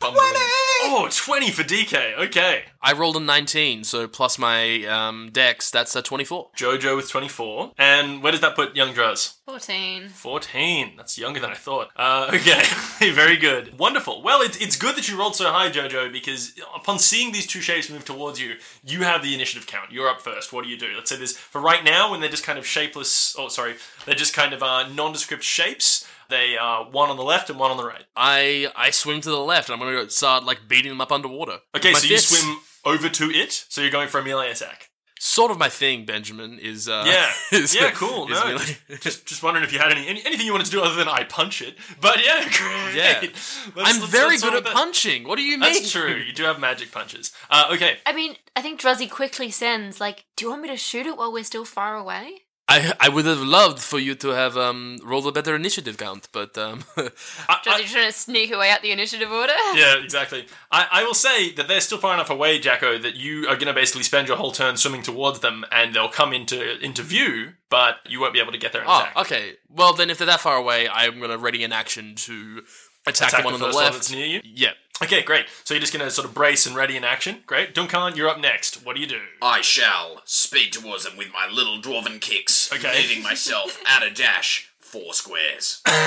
20! 0.00 0.45
Oh, 0.88 1.08
20 1.10 1.50
for 1.50 1.62
DK. 1.64 2.16
Okay. 2.26 2.62
I 2.80 2.92
rolled 2.92 3.16
a 3.16 3.20
nineteen, 3.20 3.82
so 3.82 4.06
plus 4.06 4.38
my 4.38 4.84
um 4.84 5.30
dex, 5.32 5.72
that's 5.72 5.96
a 5.96 6.02
twenty-four. 6.02 6.50
Jojo 6.56 6.94
with 6.94 7.10
24. 7.10 7.72
And 7.76 8.22
where 8.22 8.30
does 8.30 8.40
that 8.42 8.54
put 8.54 8.76
young 8.76 8.94
Druz? 8.94 9.34
14. 9.46 10.08
14. 10.08 10.92
That's 10.96 11.18
younger 11.18 11.40
than 11.40 11.50
I 11.50 11.54
thought. 11.54 11.88
Uh, 11.96 12.30
okay, 12.34 12.62
very 13.12 13.36
good. 13.36 13.78
Wonderful. 13.78 14.22
Well, 14.22 14.40
it's, 14.42 14.56
it's 14.60 14.76
good 14.76 14.96
that 14.96 15.08
you 15.08 15.16
rolled 15.16 15.36
so 15.36 15.50
high, 15.50 15.68
Jojo, 15.70 16.10
because 16.12 16.52
upon 16.74 16.98
seeing 16.98 17.30
these 17.32 17.46
two 17.46 17.60
shapes 17.60 17.88
move 17.88 18.04
towards 18.04 18.40
you, 18.40 18.56
you 18.84 19.02
have 19.02 19.22
the 19.22 19.34
initiative 19.34 19.68
count. 19.68 19.92
You're 19.92 20.08
up 20.08 20.20
first. 20.20 20.52
What 20.52 20.64
do 20.64 20.70
you 20.70 20.76
do? 20.76 20.88
Let's 20.96 21.10
say 21.10 21.16
there's, 21.16 21.36
for 21.36 21.60
right 21.60 21.84
now, 21.84 22.10
when 22.10 22.20
they're 22.20 22.28
just 22.28 22.42
kind 22.44 22.58
of 22.58 22.66
shapeless, 22.66 23.36
oh, 23.38 23.46
sorry, 23.48 23.76
they're 24.04 24.16
just 24.16 24.34
kind 24.34 24.52
of 24.52 24.64
uh, 24.64 24.88
nondescript 24.88 25.44
shapes, 25.44 25.95
they 26.28 26.56
are 26.56 26.84
one 26.90 27.10
on 27.10 27.16
the 27.16 27.22
left 27.24 27.50
and 27.50 27.58
one 27.58 27.70
on 27.70 27.76
the 27.76 27.84
right. 27.86 28.04
I 28.16 28.70
I 28.76 28.90
swim 28.90 29.20
to 29.22 29.30
the 29.30 29.36
left, 29.40 29.68
and 29.70 29.80
I'm 29.80 29.86
gonna 29.86 30.10
start 30.10 30.44
like 30.44 30.68
beating 30.68 30.90
them 30.90 31.00
up 31.00 31.12
underwater. 31.12 31.58
Okay, 31.76 31.92
my 31.92 31.98
so 31.98 32.08
fists. 32.08 32.30
you 32.30 32.36
swim 32.38 32.58
over 32.84 33.08
to 33.08 33.30
it, 33.30 33.52
so 33.68 33.80
you're 33.80 33.90
going 33.90 34.08
for 34.08 34.20
a 34.20 34.24
melee 34.24 34.50
attack. 34.50 34.90
Sort 35.18 35.50
of 35.50 35.58
my 35.58 35.70
thing, 35.70 36.04
Benjamin. 36.04 36.58
Is 36.58 36.88
uh, 36.90 37.02
Yeah, 37.06 37.32
is- 37.58 37.74
yeah, 37.74 37.90
cool. 37.90 38.30
is 38.30 38.38
No, 38.38 38.46
melee- 38.48 38.76
just, 38.88 39.02
just 39.02 39.26
just 39.26 39.42
wondering 39.42 39.64
if 39.64 39.72
you 39.72 39.78
had 39.78 39.90
any, 39.90 40.06
any 40.06 40.22
anything 40.26 40.44
you 40.44 40.52
wanted 40.52 40.66
to 40.66 40.70
do 40.70 40.82
other 40.82 40.94
than 40.94 41.08
I 41.08 41.24
punch 41.24 41.62
it. 41.62 41.74
But 42.02 42.22
yeah, 42.24 42.40
great. 42.42 42.94
Yeah. 42.94 43.20
Let's- 43.22 43.66
I'm 43.76 44.00
let's- 44.00 44.12
very 44.12 44.28
let's 44.30 44.42
good 44.42 44.54
at 44.54 44.64
that. 44.64 44.74
punching. 44.74 45.26
What 45.26 45.36
do 45.36 45.42
you 45.42 45.52
mean? 45.58 45.60
That's 45.72 45.90
true. 45.90 46.14
You 46.16 46.32
do 46.34 46.44
have 46.44 46.60
magic 46.60 46.92
punches. 46.92 47.32
Uh, 47.50 47.70
okay. 47.72 47.96
I 48.04 48.12
mean, 48.12 48.36
I 48.54 48.60
think 48.60 48.78
Druzzy 48.80 49.10
quickly 49.10 49.50
sends, 49.50 50.00
like, 50.00 50.26
do 50.36 50.44
you 50.44 50.50
want 50.50 50.62
me 50.62 50.68
to 50.68 50.76
shoot 50.76 51.06
it 51.06 51.16
while 51.16 51.32
we're 51.32 51.44
still 51.44 51.64
far 51.64 51.96
away? 51.96 52.42
I 52.68 52.92
I 52.98 53.08
would 53.08 53.26
have 53.26 53.40
loved 53.40 53.78
for 53.78 53.98
you 54.00 54.14
to 54.16 54.28
have 54.30 54.56
um 54.56 54.98
rolled 55.04 55.26
a 55.28 55.32
better 55.32 55.54
initiative 55.54 55.96
count, 55.98 56.28
but 56.32 56.58
um 56.58 56.82
I- 56.96 57.60
Just 57.64 57.76
I- 57.76 57.78
you 57.80 57.86
trying 57.86 58.06
to 58.06 58.12
sneak 58.12 58.50
away 58.52 58.70
out 58.70 58.82
the 58.82 58.90
initiative 58.90 59.30
order? 59.30 59.52
yeah, 59.74 59.96
exactly. 60.02 60.46
I, 60.72 60.86
I 60.90 61.04
will 61.04 61.14
say 61.14 61.52
that 61.52 61.68
they're 61.68 61.80
still 61.80 61.98
far 61.98 62.14
enough 62.14 62.28
away, 62.30 62.58
Jacko, 62.58 62.98
that 62.98 63.14
you 63.14 63.42
are 63.48 63.54
going 63.54 63.68
to 63.68 63.72
basically 63.72 64.02
spend 64.02 64.26
your 64.28 64.36
whole 64.36 64.50
turn 64.52 64.76
swimming 64.76 65.02
towards 65.02 65.40
them, 65.40 65.64
and 65.70 65.94
they'll 65.94 66.08
come 66.08 66.32
into 66.32 66.78
into 66.84 67.02
view, 67.02 67.52
but 67.70 67.96
you 68.08 68.20
won't 68.20 68.32
be 68.34 68.40
able 68.40 68.52
to 68.52 68.58
get 68.58 68.72
there 68.72 68.82
and 68.82 68.90
oh 68.90 69.00
attack. 69.02 69.16
okay. 69.16 69.52
Well 69.68 69.92
then, 69.92 70.10
if 70.10 70.18
they're 70.18 70.26
that 70.26 70.40
far 70.40 70.56
away, 70.56 70.88
I'm 70.88 71.20
gonna 71.20 71.38
ready 71.38 71.62
an 71.62 71.72
action 71.72 72.14
to 72.16 72.62
attack, 73.06 73.28
Attack 73.28 73.42
the 73.42 73.44
one 73.50 73.58
the 73.60 73.64
on 73.66 73.70
the 73.70 73.76
one 73.76 73.84
left. 73.84 73.94
that's 73.96 74.10
near 74.10 74.26
you? 74.26 74.40
Yeah. 74.42 74.70
Okay, 75.02 75.22
great. 75.22 75.46
So 75.64 75.74
you're 75.74 75.80
just 75.80 75.92
going 75.92 76.04
to 76.04 76.10
sort 76.10 76.26
of 76.26 76.34
brace 76.34 76.66
and 76.66 76.74
ready 76.74 76.96
in 76.96 77.04
action. 77.04 77.42
Great. 77.46 77.74
Duncan, 77.74 78.16
you're 78.16 78.28
up 78.28 78.40
next. 78.40 78.84
What 78.84 78.96
do 78.96 79.02
you 79.02 79.06
do? 79.06 79.20
I 79.42 79.60
shall 79.60 80.22
speed 80.24 80.72
towards 80.72 81.04
them 81.04 81.16
with 81.16 81.28
my 81.32 81.48
little 81.52 81.80
dwarven 81.80 82.20
kicks, 82.20 82.72
Okay. 82.72 82.92
leaving 82.94 83.22
myself 83.22 83.80
at 83.86 84.02
a 84.02 84.10
dash 84.10 84.70
four 84.80 85.12
squares. 85.12 85.82
okay, 85.86 85.98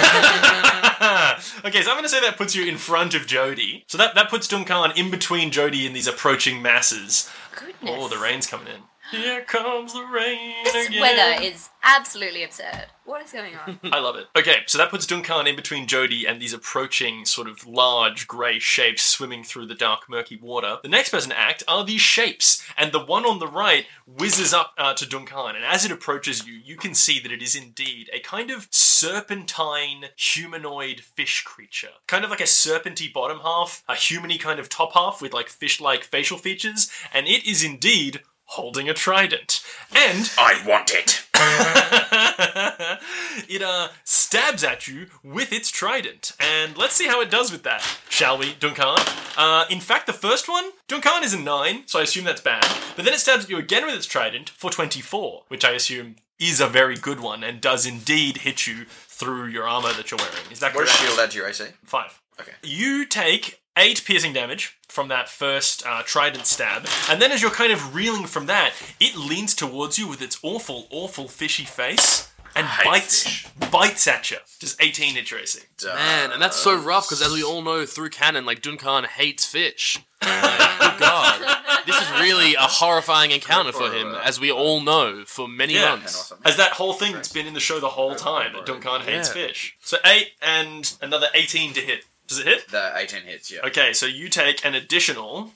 so 1.82 1.92
I'm 1.92 1.98
going 1.98 2.04
to 2.04 2.10
say 2.10 2.22
that 2.22 2.36
puts 2.38 2.56
you 2.56 2.66
in 2.66 2.78
front 2.78 3.14
of 3.14 3.28
Jody. 3.28 3.84
So 3.88 3.98
that, 3.98 4.16
that 4.16 4.30
puts 4.30 4.48
Duncan 4.48 4.92
in 4.96 5.12
between 5.12 5.52
Jody 5.52 5.86
and 5.86 5.96
these 5.96 6.08
approaching 6.08 6.62
masses. 6.62 7.30
Goodness. 7.56 7.76
Oh, 7.86 8.08
the 8.08 8.18
rain's 8.18 8.48
coming 8.48 8.68
in. 8.68 8.82
Here 9.12 9.42
comes 9.42 9.94
the 9.94 10.04
rain 10.04 10.54
This 10.64 10.88
again. 10.88 11.02
weather 11.02 11.42
is 11.44 11.70
absolutely 11.84 12.44
absurd. 12.44 12.86
What 13.06 13.24
is 13.24 13.32
going 13.32 13.56
on? 13.56 13.80
I 13.92 14.00
love 14.00 14.16
it. 14.18 14.28
Okay, 14.38 14.58
so 14.68 14.78
that 14.78 14.92
puts 14.92 15.08
Duncan 15.08 15.48
in 15.48 15.56
between 15.56 15.88
Jody 15.88 16.28
and 16.28 16.40
these 16.40 16.54
approaching 16.54 17.26
sort 17.26 17.48
of 17.48 17.66
large 17.66 18.28
grey 18.28 18.60
shapes 18.60 19.02
swimming 19.02 19.44
through 19.44 19.66
the 19.66 19.74
dark, 19.74 20.02
murky 20.08 20.38
water. 20.40 20.78
The 20.84 20.90
next 20.90 21.10
person 21.10 21.32
to 21.32 21.40
act 21.40 21.64
are 21.68 21.84
these 21.84 22.02
shapes, 22.02 22.64
and 22.78 22.92
the 22.92 23.04
one 23.04 23.26
on 23.26 23.40
the 23.40 23.48
right 23.48 23.86
whizzes 24.06 24.54
up 24.54 24.74
uh, 24.78 24.94
to 24.94 25.08
Duncan, 25.10 25.56
and 25.56 25.66
as 25.66 25.86
it 25.86 25.92
approaches 25.92 26.46
you, 26.48 26.54
you 26.54 26.76
can 26.76 26.94
see 26.94 27.20
that 27.20 27.32
it 27.32 27.42
is 27.42 27.56
indeed 27.56 28.12
a 28.14 28.20
kind 28.20 28.52
of 28.52 28.68
serpentine 28.70 30.06
humanoid 30.16 31.00
fish 31.00 31.44
creature. 31.44 31.90
Kind 32.06 32.24
of 32.24 32.30
like 32.30 32.42
a 32.42 32.44
serpenty 32.44 33.12
bottom 33.12 33.40
half, 33.40 33.84
a 33.90 33.94
humany 33.94 34.40
kind 34.40 34.60
of 34.60 34.70
top 34.70 34.94
half 34.94 35.20
with 35.20 35.34
like 35.34 35.50
fish-like 35.50 36.04
facial 36.04 36.38
features, 36.38 36.92
and 37.12 37.28
it 37.28 37.44
is 37.46 37.64
indeed 37.64 38.22
holding 38.54 38.90
a 38.90 38.94
trident. 38.94 39.64
And 39.96 40.30
I 40.38 40.62
want 40.68 40.92
it. 40.92 41.24
it 43.50 43.62
uh, 43.62 43.90
stabs 44.04 44.64
at 44.64 44.88
you 44.88 45.08
with 45.24 45.54
its 45.54 45.70
trident. 45.70 46.34
And 46.40 46.78
let's 46.78 46.96
see 46.96 47.08
how 47.08 47.22
it 47.22 47.30
does 47.30 47.52
with 47.52 47.64
that, 47.64 47.86
shall 48.10 48.38
we, 48.38 48.54
Duncan? 48.60 48.98
Uh, 49.38 49.66
in 49.70 49.80
fact, 49.80 50.08
the 50.08 50.14
first 50.14 50.50
one, 50.50 50.72
Duncan 50.88 51.24
is 51.24 51.34
a 51.34 51.40
9, 51.40 51.84
so 51.86 52.00
I 52.00 52.04
assume 52.04 52.26
that's 52.26 52.42
bad. 52.42 52.66
But 52.96 53.06
then 53.06 53.14
it 53.14 53.20
stabs 53.20 53.46
at 53.46 53.50
you 53.50 53.58
again 53.58 53.86
with 53.86 53.96
its 53.96 54.06
trident 54.06 54.50
for 54.50 54.70
24, 54.70 55.44
which 55.48 55.64
I 55.64 55.72
assume 55.72 56.18
is 56.40 56.60
a 56.62 56.68
very 56.68 56.96
good 56.96 57.20
one 57.20 57.44
and 57.44 57.60
does 57.62 57.86
indeed 57.86 58.40
hit 58.40 58.66
you 58.66 58.86
through 58.86 59.48
your 59.48 59.68
armor 59.68 59.92
that 59.94 60.10
you're 60.12 60.18
wearing. 60.18 60.52
Is 60.52 60.60
that 60.60 60.74
What 60.74 60.88
correct? 60.88 61.02
is 61.02 61.08
shield 61.08 61.20
at 61.20 61.36
your 61.36 61.48
AC? 61.48 61.66
Five. 61.84 62.22
Okay. 62.40 62.54
You 62.64 63.06
take 63.06 63.62
eight 63.78 64.04
piercing 64.06 64.34
damage 64.34 64.78
from 64.90 65.08
that 65.10 65.30
first 65.30 65.86
uh, 65.86 66.02
trident 66.04 66.46
stab, 66.46 66.86
and 67.10 67.22
then 67.22 67.32
as 67.32 67.42
you're 67.42 67.52
kind 67.52 67.72
of 67.72 67.96
reeling 67.96 68.26
from 68.26 68.48
that, 68.48 68.74
it 69.00 69.16
leans 69.16 69.54
towards 69.56 69.98
you 70.00 70.08
with 70.08 70.22
its 70.22 70.38
awful, 70.44 70.88
awful 70.92 71.28
fishy 71.28 71.64
face 71.66 72.32
and 72.56 72.68
bites 72.84 73.24
fish. 73.24 73.48
bites 73.72 74.08
at 74.08 74.32
you. 74.32 74.38
Just 74.60 74.82
18 74.82 75.14
hit 75.16 75.30
your 75.32 75.40
AC. 75.40 75.60
Man, 75.86 76.32
and 76.32 76.42
that's 76.42 76.58
so 76.58 76.76
rough 76.76 77.08
because 77.08 77.22
as 77.22 77.32
we 77.32 77.44
all 77.44 77.62
know 77.62 77.86
through 77.86 78.10
canon, 78.10 78.46
like 78.46 78.62
Duncan 78.62 79.04
hates 79.06 79.46
fish. 79.46 80.00
Like, 80.22 80.42
good 80.80 81.00
God, 81.00 81.58
this 81.86 81.96
is 81.96 82.10
really 82.20 82.56
a 82.56 82.62
horrifying 82.62 83.32
encounter 83.32 83.72
for 83.72 83.90
him, 83.92 84.14
as 84.24 84.40
we 84.40 84.52
all 84.52 84.82
know 84.82 85.24
for 85.26 85.48
many 85.48 85.76
Yeah. 85.76 85.92
months. 85.96 86.18
Awesome. 86.20 86.40
As 86.44 86.58
that 86.58 86.72
whole 86.74 86.94
thing 86.94 87.14
that's 87.14 87.32
been 87.32 87.48
in 87.48 87.54
the 87.54 87.60
show 87.62 87.80
the 87.80 87.88
whole 87.90 88.16
time 88.16 88.52
that 88.54 88.66
Duncan 88.66 89.02
hates 89.02 89.30
Yeah. 89.30 89.34
fish. 89.48 89.78
So 89.82 89.98
eight 90.04 90.32
and 90.42 90.92
another 91.02 91.28
18 91.34 91.74
to 91.74 91.82
hit. 91.82 92.04
Does 92.30 92.40
it 92.40 92.46
hit? 92.48 92.68
The 92.70 92.94
18 92.96 93.24
hits, 93.24 93.52
yeah. 93.52 93.62
Okay, 93.66 93.92
so 93.92 94.06
you 94.06 94.30
take 94.30 94.64
an 94.66 94.76
additional 94.76 95.52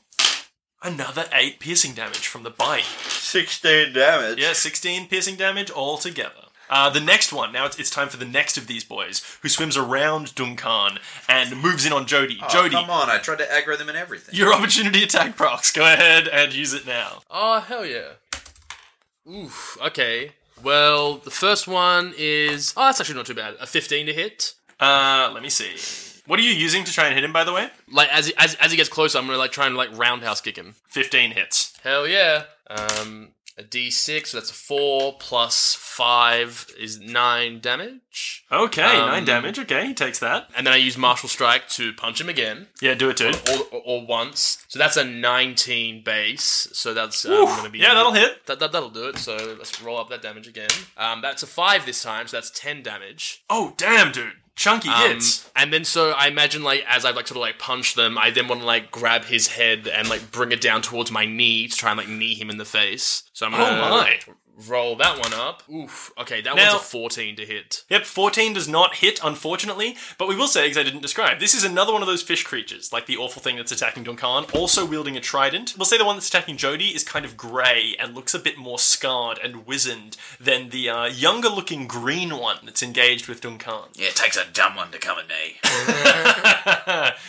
another 0.82 1.26
eight 1.32 1.59
piercing 1.59 1.93
damage 1.93 2.28
from 2.28 2.43
the 2.43 2.49
bite. 2.49 2.84
16 2.84 3.93
damage. 3.93 4.39
Yeah, 4.39 4.53
16 4.53 5.07
piercing 5.07 5.36
damage 5.36 5.71
altogether. 5.71 6.32
Uh, 6.69 6.89
the 6.89 6.99
next 6.99 7.32
one, 7.32 7.51
now 7.51 7.65
it's, 7.65 7.78
it's 7.78 7.89
time 7.89 8.09
for 8.09 8.17
the 8.17 8.26
next 8.26 8.57
of 8.57 8.65
these 8.67 8.84
boys, 8.84 9.21
who 9.41 9.49
swims 9.49 9.78
around 9.78 10.34
Duncan 10.34 10.97
and 11.30 11.61
moves 11.61 11.86
in 11.86 11.93
on 11.93 12.07
Jody. 12.07 12.39
Oh, 12.41 12.47
Jody, 12.49 12.76
come 12.76 12.89
on, 12.89 13.09
I 13.09 13.19
tried 13.19 13.38
to 13.39 13.45
aggro 13.45 13.78
them 13.78 13.89
and 13.89 13.97
everything. 13.97 14.34
your 14.36 14.53
opportunity 14.53 15.03
attack 15.03 15.36
procs. 15.36 15.71
Go 15.71 15.84
ahead 15.84 16.28
and 16.28 16.53
use 16.53 16.74
it 16.74 16.88
now. 16.88 17.21
Oh 17.30 17.59
hell 17.59 17.86
yeah! 17.86 18.13
Oof. 19.30 19.78
Okay. 19.86 20.32
Well, 20.63 21.17
the 21.17 21.30
first 21.30 21.67
one 21.67 22.13
is 22.17 22.74
oh, 22.76 22.86
that's 22.86 22.99
actually 23.01 23.15
not 23.17 23.26
too 23.28 23.36
bad. 23.36 23.55
A 23.59 23.67
fifteen 23.67 24.05
to 24.07 24.13
hit. 24.13 24.55
Uh, 24.80 25.30
let 25.34 25.43
me 25.43 25.49
see. 25.49 25.76
What 26.26 26.39
are 26.39 26.43
you 26.43 26.51
using 26.53 26.84
to 26.86 26.91
try 26.93 27.05
and 27.07 27.15
hit 27.15 27.24
him, 27.24 27.34
by 27.34 27.43
the 27.43 27.53
way? 27.53 27.69
Like 27.91 28.09
as 28.11 28.28
he, 28.28 28.34
as 28.38 28.55
as 28.55 28.71
he 28.71 28.78
gets 28.78 28.89
closer, 28.89 29.17
I'm 29.19 29.26
gonna 29.26 29.38
like 29.38 29.51
try 29.51 29.67
and 29.67 29.76
like 29.76 29.95
roundhouse 29.97 30.41
kick 30.41 30.57
him. 30.57 30.76
15 30.88 31.32
hits. 31.32 31.78
Hell 31.84 32.07
yeah. 32.07 32.43
Um, 32.69 33.30
a 33.55 33.61
D6, 33.61 34.28
so 34.28 34.38
that's 34.38 34.49
a 34.49 34.53
four 34.53 35.13
plus 35.19 35.76
five 35.78 36.65
is 36.80 36.99
nine 36.99 37.59
damage, 37.59 38.45
Okay, 38.51 38.82
Um, 38.82 39.09
9 39.09 39.26
damage. 39.26 39.59
Okay, 39.59 39.86
he 39.88 39.93
takes 39.93 40.17
that. 40.19 40.49
and 40.57 40.65
then 40.65 40.74
I 40.74 40.78
use 40.78 40.97
martial 40.97 41.30
strike 41.30 41.69
to 41.69 41.93
punch 41.93 42.19
him 42.19 42.30
again. 42.30 42.69
Yeah, 42.82 42.95
do 42.95 43.09
it, 43.09 43.17
dude. 43.17 43.36
or, 43.49 43.59
or, 43.71 43.82
or 43.86 44.07
once. 44.07 44.65
So 44.69 44.80
that's 44.80 44.97
a 44.97 45.03
19 45.03 46.03
base. 46.03 46.67
So 46.74 46.95
that's 46.95 47.26
um, 47.26 47.32
going 47.45 47.65
to 47.65 47.69
be. 47.69 47.78
Yeah, 47.78 47.93
that'll 47.93 48.13
hit. 48.13 48.43
That, 48.47 48.57
that, 48.59 48.71
that'll 48.71 48.89
do 48.89 49.07
it. 49.09 49.17
So 49.19 49.36
let's 49.36 49.80
roll 49.84 49.99
up 49.99 50.09
that 50.09 50.24
damage 50.24 50.47
again. 50.47 50.69
Um, 50.97 51.21
that's 51.21 51.43
a 51.43 51.47
5 51.47 51.86
this 51.86 52.01
time, 52.01 52.26
so 52.28 52.38
that's 52.38 52.49
10 52.49 52.82
damage. 52.82 53.43
Oh, 53.51 53.76
damn, 53.78 54.11
dude. 54.11 54.34
Chunky 54.55 54.89
Um, 54.89 55.09
hits. 55.09 55.49
and 55.55 55.73
then 55.73 55.83
so 55.83 56.11
I 56.11 56.27
imagine 56.27 56.63
like 56.63 56.83
as 56.87 57.05
I 57.05 57.09
like 57.11 57.27
sort 57.27 57.37
of 57.37 57.41
like 57.41 57.57
punch 57.59 57.95
them, 57.95 58.17
I 58.17 58.29
then 58.29 58.47
want 58.47 58.61
to 58.61 58.67
like 58.67 58.91
grab 58.91 59.25
his 59.25 59.47
head 59.47 59.87
and 59.87 60.07
like 60.09 60.31
bring 60.31 60.51
it 60.51 60.61
down 60.61 60.81
towards 60.81 61.09
my 61.11 61.25
knee 61.25 61.67
to 61.67 61.75
try 61.75 61.91
and 61.91 61.97
like 61.97 62.07
knee 62.07 62.35
him 62.35 62.49
in 62.49 62.57
the 62.57 62.65
face. 62.65 63.23
So 63.33 63.45
I'm 63.47 63.53
Oh 63.53 63.57
gonna 63.57 63.79
my. 63.81 64.19
Roll 64.67 64.95
that 64.97 65.19
one 65.19 65.33
up. 65.33 65.63
Oof. 65.69 66.11
Okay, 66.17 66.41
that 66.41 66.55
Now- 66.55 66.73
one's 66.73 66.81
a 66.81 66.85
14 66.85 67.35
to 67.37 67.45
hit. 67.45 67.83
Yep, 67.89 68.05
14 68.05 68.53
does 68.53 68.67
not 68.67 68.95
hit, 68.95 69.19
unfortunately, 69.23 69.97
but 70.17 70.27
we 70.27 70.35
will 70.35 70.47
say, 70.47 70.63
because 70.63 70.77
I 70.77 70.83
didn't 70.83 71.01
describe, 71.01 71.39
this 71.39 71.53
is 71.53 71.63
another 71.63 71.91
one 71.91 72.01
of 72.01 72.07
those 72.07 72.21
fish 72.21 72.43
creatures, 72.43 72.93
like 72.93 73.05
the 73.07 73.17
awful 73.17 73.41
thing 73.41 73.55
that's 73.55 73.71
attacking 73.71 74.03
Duncan, 74.03 74.45
also 74.53 74.85
wielding 74.85 75.17
a 75.17 75.21
trident. 75.21 75.73
We'll 75.77 75.85
say 75.85 75.97
the 75.97 76.05
one 76.05 76.15
that's 76.15 76.27
attacking 76.29 76.57
Jody 76.57 76.89
is 76.89 77.03
kind 77.03 77.25
of 77.25 77.35
grey 77.37 77.95
and 77.99 78.13
looks 78.15 78.33
a 78.33 78.39
bit 78.39 78.57
more 78.57 78.77
scarred 78.79 79.39
and 79.43 79.65
wizened 79.65 80.17
than 80.39 80.69
the 80.69 80.89
uh, 80.89 81.05
younger 81.05 81.49
looking 81.49 81.87
green 81.87 82.37
one 82.37 82.57
that's 82.63 82.83
engaged 82.83 83.27
with 83.27 83.41
Duncan. 83.41 83.89
Yeah, 83.95 84.07
it 84.07 84.15
takes 84.15 84.37
a 84.37 84.45
dumb 84.51 84.75
one 84.75 84.91
to 84.91 84.99
come 84.99 85.17
at 85.19 85.27
me. 85.27 85.57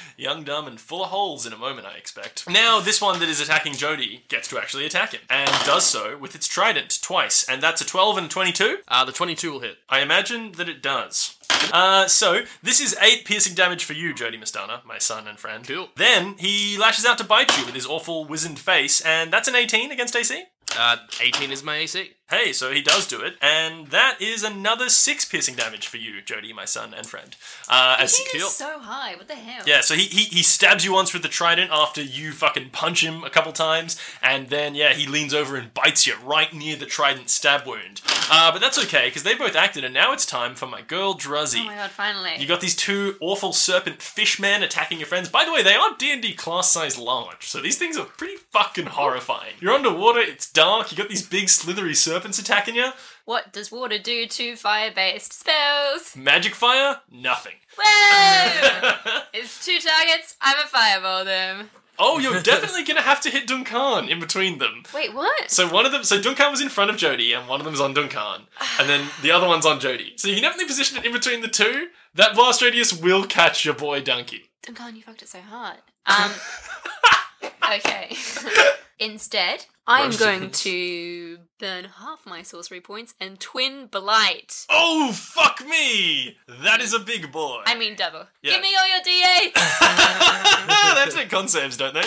Young, 0.17 0.45
dumb, 0.45 0.67
and 0.69 0.81
full 0.81 1.03
of 1.03 1.11
holes 1.11 1.45
in 1.45 1.53
a 1.53 1.57
moment, 1.57 1.87
I 1.87 1.95
expect. 1.97 2.49
Now, 2.49 2.79
this 2.81 3.01
one 3.01 3.19
that 3.21 3.29
is 3.29 3.41
attacking 3.41 3.75
Jody 3.75 4.25
gets 4.29 4.47
to 4.49 4.59
actually 4.59 4.87
attack 4.87 5.13
him, 5.13 5.23
and 5.29 5.51
does 5.65 5.85
so 5.87 6.17
with 6.17 6.35
its 6.37 6.47
trident 6.47 6.91
twice, 7.15 7.49
and 7.49 7.63
that's 7.63 7.81
a 7.81 7.87
12 7.87 8.19
and 8.19 8.29
22. 8.29 8.79
Uh, 8.89 9.05
the 9.05 9.13
22 9.13 9.53
will 9.53 9.61
hit. 9.61 9.77
I 9.89 10.01
imagine 10.01 10.51
that 10.53 10.69
it 10.69 10.83
does. 10.83 11.39
Uh, 11.73 12.09
so, 12.09 12.43
this 12.61 12.81
is 12.81 12.97
8 13.01 13.25
piercing 13.25 13.55
damage 13.55 13.85
for 13.85 13.93
you, 13.93 14.13
Jody 14.13 14.37
Mastana, 14.37 14.85
my 14.85 14.99
son 14.99 15.29
and 15.29 15.39
friend. 15.39 15.65
Cool. 15.65 15.91
Then, 15.95 16.35
he 16.39 16.77
lashes 16.77 17.07
out 17.07 17.19
to 17.19 17.25
bite 17.25 17.57
you 17.57 17.67
with 17.67 17.77
his 17.77 17.87
awful 17.87 18.25
wizened 18.25 18.59
face, 18.59 19.01
and 19.03 19.33
that's 19.33 19.47
an 19.47 19.55
18 19.55 19.93
against 19.93 20.17
AC. 20.17 20.43
Uh, 20.77 20.97
18 21.21 21.53
is 21.53 21.63
my 21.63 21.77
AC. 21.77 22.11
Hey, 22.31 22.55
so 22.55 22.73
he 22.73 22.81
does 22.81 23.07
do 23.07 23.21
it, 23.21 23.35
and 23.43 23.89
that 23.89 24.17
is 24.19 24.43
another 24.43 24.89
6 24.89 25.25
piercing 25.27 25.57
damage 25.57 25.87
for 25.87 25.99
you, 25.99 26.23
Jody, 26.23 26.55
my 26.55 26.65
son 26.65 26.95
and 26.95 27.07
friend. 27.07 27.37
Uh, 27.69 27.97
as 28.01 28.15
is 28.15 28.55
so 28.55 28.79
high. 28.79 29.15
What 29.15 29.29
the 29.29 29.35
hell? 29.35 29.63
Yeah, 29.67 29.83
so 29.83 29.95
he, 29.95 30.05
he 30.05 30.25
he 30.25 30.43
stabs 30.43 30.87
you 30.87 30.95
once 30.95 31.13
with 31.13 31.23
the 31.23 31.29
trident 31.29 31.71
after 31.71 32.01
you 32.03 32.33
fucking 32.33 32.71
punch 32.71 33.05
him 33.05 33.25
a 33.25 33.31
couple 33.31 33.53
times, 33.53 34.01
and 34.23 34.49
then 34.49 34.75
yeah, 34.75 34.95
he 34.95 35.07
leans 35.07 35.35
over 35.35 35.57
and 35.57 35.75
bites 35.75 36.07
you 36.07 36.15
right 36.25 36.53
near 36.55 36.77
the 36.77 36.87
trident 36.87 37.29
stab 37.29 37.67
wound. 37.67 38.01
Uh, 38.31 38.51
but 38.51 38.61
that's 38.63 38.83
okay 38.83 39.09
because 39.09 39.23
they 39.23 39.35
both 39.35 39.55
acted, 39.55 39.85
and 39.85 39.93
now 39.93 40.13
it's 40.13 40.25
time 40.25 40.55
for 40.55 40.67
my 40.67 40.81
girl 40.81 41.15
Druzzy. 41.15 41.61
Oh 41.61 41.67
my 41.67 41.75
god, 41.75 41.91
finally. 41.91 42.33
You 42.39 42.47
got 42.47 42.63
these 42.63 42.77
two 42.77 43.17
awful 43.21 43.53
serpent 43.53 44.01
fishmen 44.01 44.63
attacking 44.63 44.99
your 44.99 45.07
friends. 45.07 45.29
By 45.29 45.45
the 45.45 45.53
way, 45.53 45.63
they 45.63 45.75
are 45.75 45.95
D 45.99 46.11
and 46.11 46.23
D 46.23 46.33
class 46.33 46.71
size 46.71 46.99
large, 46.99 47.47
so 47.47 47.61
these 47.61 47.77
things 47.77 47.99
are 47.99 48.07
pretty 48.07 48.37
fucking 48.51 48.87
horrifying. 48.87 49.55
You're 49.61 49.75
underwater, 49.75 50.21
it's 50.21 50.51
dark. 50.51 50.91
You 50.91 50.97
got 50.97 51.11
these 51.11 51.27
big 51.27 51.51
slithery 51.51 51.95
serpents 51.95 52.14
attacking 52.15 52.75
you. 52.75 52.91
what 53.25 53.53
does 53.53 53.73
water 53.73 53.99
do 53.99 54.27
to 54.27 54.57
fire 54.57 54.91
based 54.95 55.33
spells? 55.33 56.17
Magic 56.17 56.55
fire, 56.55 57.01
nothing. 57.11 57.55
Whoa! 57.77 59.21
it's 59.35 59.65
two 59.65 59.79
targets. 59.79 60.37
I'm 60.41 60.59
a 60.59 60.67
fireball 60.69 61.25
them. 61.25 61.71
Oh, 61.99 62.19
you're 62.19 62.41
definitely 62.43 62.85
gonna 62.85 63.03
have 63.03 63.21
to 63.23 63.31
hit 63.31 63.47
Duncan 63.47 64.09
in 64.09 64.21
between 64.21 64.59
them. 64.59 64.83
Wait, 64.95 65.15
what? 65.15 65.51
So 65.51 65.69
one 65.73 65.87
of 65.87 65.93
them, 65.93 66.05
so 66.05 66.21
Duncan 66.21 66.51
was 66.51 66.61
in 66.61 66.69
front 66.69 66.91
of 66.91 66.97
Jody, 66.97 67.33
and 67.33 67.49
one 67.49 67.61
of 67.61 67.65
them's 67.65 67.81
on 67.81 67.95
Duncan, 67.95 68.47
and 68.79 68.89
then 68.89 69.09
the 69.23 69.31
other 69.31 69.47
one's 69.47 69.67
on 69.67 69.81
Jody. 69.81 70.15
So 70.17 70.29
you 70.29 70.35
can 70.35 70.43
definitely 70.43 70.67
position 70.67 70.99
it 70.99 71.05
in 71.05 71.13
between 71.13 71.41
the 71.41 71.49
two. 71.49 71.89
That 72.15 72.35
blast 72.35 72.63
radius 72.63 72.93
will 72.93 73.25
catch 73.27 73.65
your 73.65 73.75
boy 73.75 74.01
Donkey. 74.01 74.51
Duncan, 74.63 74.97
you 74.97 75.03
fucked 75.03 75.23
it 75.23 75.29
so 75.29 75.41
hard. 75.41 75.79
Um. 76.07 76.31
okay. 77.65 78.17
Instead, 79.01 79.67
I 79.89 80.03
am 80.03 80.13
going 80.17 80.51
to 80.53 81.39
burn 81.59 81.85
half 81.85 82.25
my 82.25 82.43
sorcery 82.43 82.81
points 82.81 83.13
and 83.21 83.41
twin 83.41 83.87
blight. 83.89 84.65
Oh, 84.71 85.11
fuck 85.13 85.67
me! 85.67 86.39
That 86.63 86.81
is 86.81 86.95
a 86.95 87.01
big 87.01 87.33
boy. 87.33 87.63
I 87.67 87.75
mean 87.77 87.97
double. 87.97 88.27
Yeah. 88.41 88.53
Give 88.53 88.63
me 88.63 88.69
all 88.79 88.87
your 88.89 89.01
d8s. 89.01 89.55
they 89.81 91.01
have 91.01 91.11
to 91.15 91.27
con 91.29 91.49
saves, 91.49 91.77
don't 91.77 91.93
they? 91.93 92.05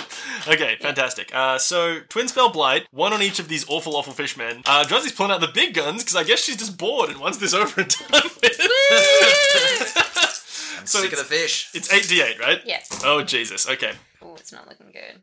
Okay, 0.52 0.78
fantastic. 0.80 1.30
Uh, 1.36 1.58
so, 1.60 2.00
Twin 2.08 2.30
Spell 2.30 2.50
Blight, 2.52 2.88
one 2.92 3.12
on 3.12 3.22
each 3.22 3.38
of 3.40 3.50
these 3.50 3.66
awful, 3.70 3.96
awful 3.98 4.14
fishmen. 4.14 4.62
Uh, 4.66 4.86
Druzzy's 4.86 5.12
pulling 5.12 5.34
out 5.34 5.42
the 5.42 5.50
big 5.50 5.74
guns 5.74 6.04
because 6.04 6.16
I 6.16 6.24
guess 6.24 6.40
she's 6.40 6.58
just 6.58 6.78
bored 6.78 7.10
and 7.10 7.20
wants 7.20 7.38
this 7.38 7.54
over 7.54 7.82
and 7.82 7.90
done 7.90 8.24
with. 8.42 8.62
I'm 10.80 10.88
So 10.88 11.02
sick 11.02 11.12
of 11.12 11.20
the 11.20 11.26
fish. 11.26 11.70
it's 11.74 11.90
8d8, 11.90 12.40
right? 12.40 12.62
yes. 12.66 13.02
Oh, 13.04 13.22
Jesus. 13.24 13.68
Okay. 13.70 13.92
Oh, 14.22 14.36
it's 14.36 14.54
not 14.54 14.68
looking 14.70 14.88
good. 14.92 15.22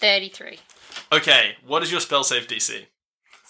Whew. 0.00 0.08
33. 0.08 0.58
Okay, 1.12 1.56
what 1.66 1.82
is 1.82 1.90
your 1.90 2.00
spell 2.00 2.24
save 2.24 2.46
DC? 2.46 2.86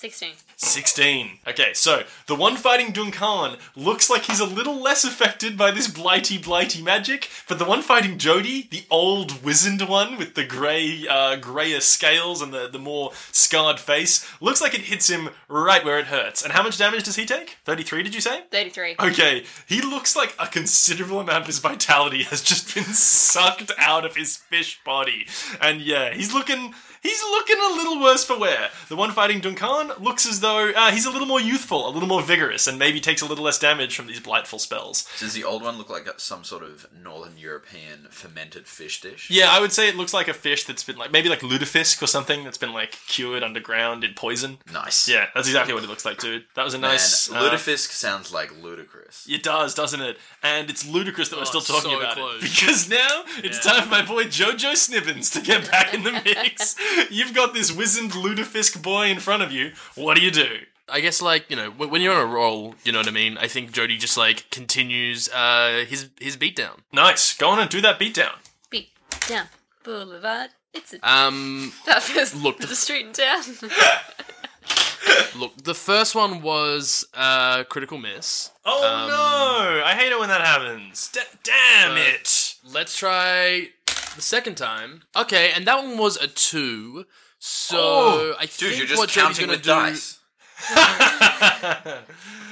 16. 0.00 0.32
16. 0.56 1.30
Okay, 1.46 1.74
so 1.74 2.04
the 2.26 2.34
one 2.34 2.56
fighting 2.56 2.90
Duncan 2.90 3.58
looks 3.76 4.08
like 4.08 4.22
he's 4.22 4.40
a 4.40 4.46
little 4.46 4.80
less 4.80 5.04
affected 5.04 5.58
by 5.58 5.70
this 5.70 5.88
blighty, 5.88 6.38
blighty 6.38 6.80
magic, 6.80 7.28
but 7.46 7.58
the 7.58 7.66
one 7.66 7.82
fighting 7.82 8.16
Jody, 8.16 8.66
the 8.70 8.84
old 8.90 9.44
wizened 9.44 9.82
one 9.82 10.16
with 10.16 10.36
the 10.36 10.44
grey, 10.46 11.04
uh, 11.06 11.36
greyer 11.36 11.80
scales 11.80 12.40
and 12.40 12.50
the, 12.50 12.66
the 12.66 12.78
more 12.78 13.12
scarred 13.30 13.78
face, 13.78 14.26
looks 14.40 14.62
like 14.62 14.72
it 14.72 14.80
hits 14.80 15.10
him 15.10 15.28
right 15.48 15.84
where 15.84 15.98
it 15.98 16.06
hurts. 16.06 16.42
And 16.42 16.54
how 16.54 16.62
much 16.62 16.78
damage 16.78 17.04
does 17.04 17.16
he 17.16 17.26
take? 17.26 17.58
33, 17.66 18.02
did 18.02 18.14
you 18.14 18.22
say? 18.22 18.44
33. 18.50 18.96
Okay, 19.00 19.44
he 19.66 19.82
looks 19.82 20.16
like 20.16 20.34
a 20.38 20.46
considerable 20.46 21.20
amount 21.20 21.42
of 21.42 21.46
his 21.46 21.58
vitality 21.58 22.22
has 22.30 22.40
just 22.40 22.74
been 22.74 22.84
sucked 22.84 23.70
out 23.76 24.06
of 24.06 24.16
his 24.16 24.38
fish 24.38 24.80
body. 24.82 25.26
And 25.60 25.82
yeah, 25.82 26.14
he's 26.14 26.32
looking 26.32 26.72
he's 27.02 27.22
looking 27.22 27.56
a 27.58 27.74
little 27.74 28.00
worse 28.00 28.24
for 28.24 28.38
wear. 28.38 28.70
The 28.88 28.96
one 28.96 29.10
fighting 29.12 29.40
Duncan 29.40 29.92
looks 30.02 30.26
as 30.26 30.40
though 30.40 30.70
uh, 30.74 30.90
he's 30.90 31.06
a 31.06 31.10
little 31.10 31.26
more 31.26 31.40
youthful, 31.40 31.88
a 31.88 31.90
little 31.90 32.08
more 32.08 32.22
vigorous, 32.22 32.66
and 32.66 32.78
maybe 32.78 33.00
takes 33.00 33.22
a 33.22 33.26
little 33.26 33.44
less 33.44 33.58
damage 33.58 33.94
from 33.96 34.06
these 34.06 34.20
blightful 34.20 34.58
spells. 34.58 35.08
Does 35.18 35.34
the 35.34 35.44
old 35.44 35.62
one 35.62 35.78
look 35.78 35.90
like 35.90 36.08
some 36.18 36.44
sort 36.44 36.62
of 36.62 36.86
Northern 37.02 37.36
European 37.38 38.06
fermented 38.10 38.66
fish 38.66 39.00
dish? 39.00 39.30
Yeah, 39.30 39.50
I 39.50 39.60
would 39.60 39.72
say 39.72 39.88
it 39.88 39.96
looks 39.96 40.12
like 40.14 40.28
a 40.28 40.34
fish 40.34 40.64
that's 40.64 40.84
been 40.84 40.96
like 40.96 41.12
maybe 41.12 41.28
like 41.28 41.40
lutefisk 41.40 42.02
or 42.02 42.06
something 42.06 42.44
that's 42.44 42.58
been 42.58 42.72
like 42.72 42.92
cured 43.06 43.42
underground 43.42 44.04
in 44.04 44.14
poison. 44.14 44.58
Nice. 44.72 45.08
Yeah, 45.08 45.26
that's 45.34 45.48
exactly 45.48 45.74
what 45.74 45.84
it 45.84 45.88
looks 45.88 46.04
like, 46.04 46.18
dude. 46.18 46.44
That 46.54 46.64
was 46.64 46.74
a 46.74 46.78
Man, 46.78 46.90
nice. 46.92 47.30
uh, 47.30 47.34
lutefisk 47.50 47.90
sounds 47.92 48.32
like 48.32 48.52
ludicrous. 48.62 49.26
It 49.28 49.42
does, 49.42 49.74
doesn't 49.74 50.00
it? 50.00 50.18
And 50.42 50.68
it's 50.70 50.86
ludicrous 50.86 51.28
that 51.30 51.36
we're 51.36 51.42
Oh, 51.42 51.44
still 51.44 51.60
talking 51.60 51.90
so 51.92 51.98
about 52.00 52.16
close. 52.16 52.42
it. 52.42 52.50
Because 52.60 52.88
now 52.90 53.22
it's 53.38 53.64
Yeah. 53.64 53.72
time 53.72 53.82
for 53.84 53.88
my 53.90 54.02
boy 54.04 54.24
Jojo 54.24 54.72
Snibbins 54.72 55.32
to 55.32 55.40
get 55.40 55.70
back 55.70 55.94
in 55.94 56.02
the 56.04 56.12
mix. 56.12 56.76
You've 57.10 57.34
got 57.34 57.54
this 57.54 57.70
wizened 57.72 58.12
lutefisk 58.12 58.82
boy 58.82 59.06
in 59.08 59.18
front 59.20 59.42
of 59.42 59.52
you. 59.52 59.72
What 59.94 60.16
do 60.16 60.22
you 60.22 60.30
do? 60.30 60.60
I 60.88 61.00
guess 61.00 61.22
like 61.22 61.48
you 61.48 61.56
know 61.56 61.70
when 61.70 61.88
when 61.90 62.02
you're 62.02 62.14
on 62.14 62.20
a 62.20 62.26
roll, 62.26 62.74
you 62.84 62.90
know 62.92 62.98
what 62.98 63.06
I 63.08 63.12
mean. 63.12 63.38
I 63.38 63.46
think 63.46 63.70
Jody 63.72 63.96
just 63.96 64.16
like 64.16 64.50
continues 64.50 65.28
uh, 65.28 65.84
his 65.88 66.08
his 66.20 66.36
beatdown. 66.36 66.80
Nice. 66.92 67.36
Go 67.36 67.48
on 67.50 67.58
and 67.60 67.70
do 67.70 67.80
that 67.80 67.98
beatdown. 68.00 68.32
Beat 68.70 68.88
down 69.28 69.46
Boulevard. 69.84 70.50
It's 70.74 70.92
a 70.94 70.98
Um, 71.08 71.72
that 71.86 72.02
first 72.02 72.34
look, 72.34 72.58
the 72.58 72.74
street 72.74 73.06
in 73.06 73.12
town. 73.12 73.42
look, 75.36 75.56
the 75.62 75.74
first 75.74 76.14
one 76.14 76.42
was 76.42 77.04
uh, 77.14 77.64
critical 77.64 77.98
miss. 77.98 78.50
Oh 78.64 78.84
Um, 78.84 79.08
no! 79.08 79.82
I 79.84 79.94
hate 79.94 80.12
it 80.12 80.18
when 80.18 80.28
that 80.28 80.40
happens. 80.42 81.08
D- 81.12 81.20
damn 81.42 81.92
Uh, 81.92 81.96
it! 81.96 82.54
Let's 82.64 82.96
try 82.96 83.68
the 84.16 84.22
second 84.22 84.56
time. 84.56 85.02
Okay, 85.16 85.52
and 85.54 85.66
that 85.66 85.82
one 85.82 85.98
was 85.98 86.16
a 86.16 86.26
two. 86.28 87.06
So 87.38 87.78
Oh, 87.78 88.34
I 88.38 88.42
Dude, 88.42 88.50
think 88.50 88.78
you're 88.78 88.86
just 88.86 88.98
what 89.00 89.08
counting 89.10 89.46
gonna 89.46 89.56
with 89.56 89.62
do. 89.62 89.70
dice. 89.70 90.19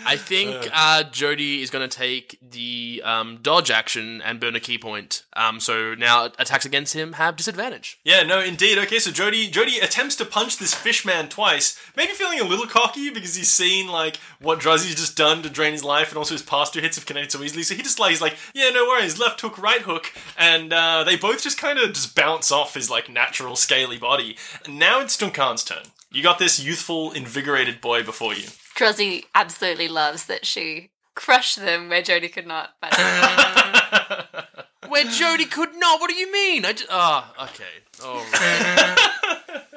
I 0.09 0.17
think 0.17 0.69
uh, 0.73 1.05
Jody 1.05 1.61
is 1.61 1.69
going 1.69 1.87
to 1.87 1.97
take 1.97 2.39
the 2.41 3.03
um, 3.05 3.41
dodge 3.43 3.71
action 3.71 4.23
and 4.23 4.41
burn 4.41 4.57
a 4.57 4.61
key 4.61 4.79
point. 4.79 5.25
Um, 5.35 5.61
so 5.61 5.95
now 5.95 6.31
attacks 6.39 6.65
against 6.65 6.95
him 6.95 7.15
have 7.15 7.37
disadvantage. 7.37 8.01
Yeah, 8.05 8.23
no, 8.23 8.41
indeed. 8.41 8.79
Okay, 8.79 8.99
so 9.01 9.11
Jody 9.11 9.51
Jody 9.51 9.79
attempts 9.79 10.17
to 10.17 10.25
punch 10.25 10.57
this 10.57 10.73
fish 10.73 11.05
man 11.05 11.29
twice, 11.29 11.79
maybe 11.95 12.13
feeling 12.13 12.41
a 12.41 12.45
little 12.45 12.67
cocky 12.67 13.11
because 13.11 13.35
he's 13.35 13.51
seen 13.51 13.89
like 13.89 14.17
what 14.41 14.61
Druzzy's 14.61 14.95
just 14.95 15.17
done 15.17 15.43
to 15.43 15.51
drain 15.51 15.73
his 15.73 15.85
life, 15.85 16.09
and 16.09 16.17
also 16.17 16.35
his 16.35 16.43
past 16.43 16.73
two 16.73 16.81
hits 16.81 16.97
have 16.97 17.05
connected 17.05 17.33
so 17.33 17.45
easily. 17.45 17.63
So 17.63 17.75
he 17.75 17.83
just 17.83 17.99
like 17.99 18.11
he's 18.11 18.23
like, 18.23 18.37
yeah, 18.55 18.71
no 18.71 18.87
worries, 18.87 19.19
left 19.19 19.41
hook, 19.43 19.59
right 19.59 19.83
hook, 19.83 20.15
and 20.39 20.73
uh, 20.73 21.05
they 21.05 21.17
both 21.17 21.43
just 21.43 21.59
kind 21.59 21.79
of 21.79 21.93
just 21.93 22.17
bounce 22.17 22.51
off 22.51 22.73
his 22.73 22.89
like 22.89 23.11
natural 23.11 23.57
scaly 23.57 23.99
body. 23.99 24.37
And 24.65 24.79
now 24.79 25.01
it's 25.01 25.19
Duncan's 25.19 25.65
turn. 25.65 25.85
You 26.11 26.23
got 26.23 26.39
this 26.39 26.59
youthful, 26.59 27.13
invigorated 27.13 27.81
boy 27.81 28.03
before 28.03 28.35
you. 28.35 28.45
Drozzy 28.75 29.25
absolutely 29.35 29.89
loves 29.89 30.27
that 30.27 30.47
she 30.47 30.91
crushed 31.15 31.57
them 31.57 31.89
where 31.89 32.03
Jody 32.03 32.29
could 32.29 32.47
not. 32.47 32.71
But 32.81 32.95
Where 34.89 35.05
Jody 35.05 35.45
could 35.45 35.75
not. 35.75 36.01
What 36.01 36.09
do 36.09 36.17
you 36.17 36.33
mean? 36.33 36.65
I 36.65 36.73
just, 36.73 36.91
ah, 36.91 37.33
okay. 37.45 37.65
All 38.03 38.25
right. 38.33 38.97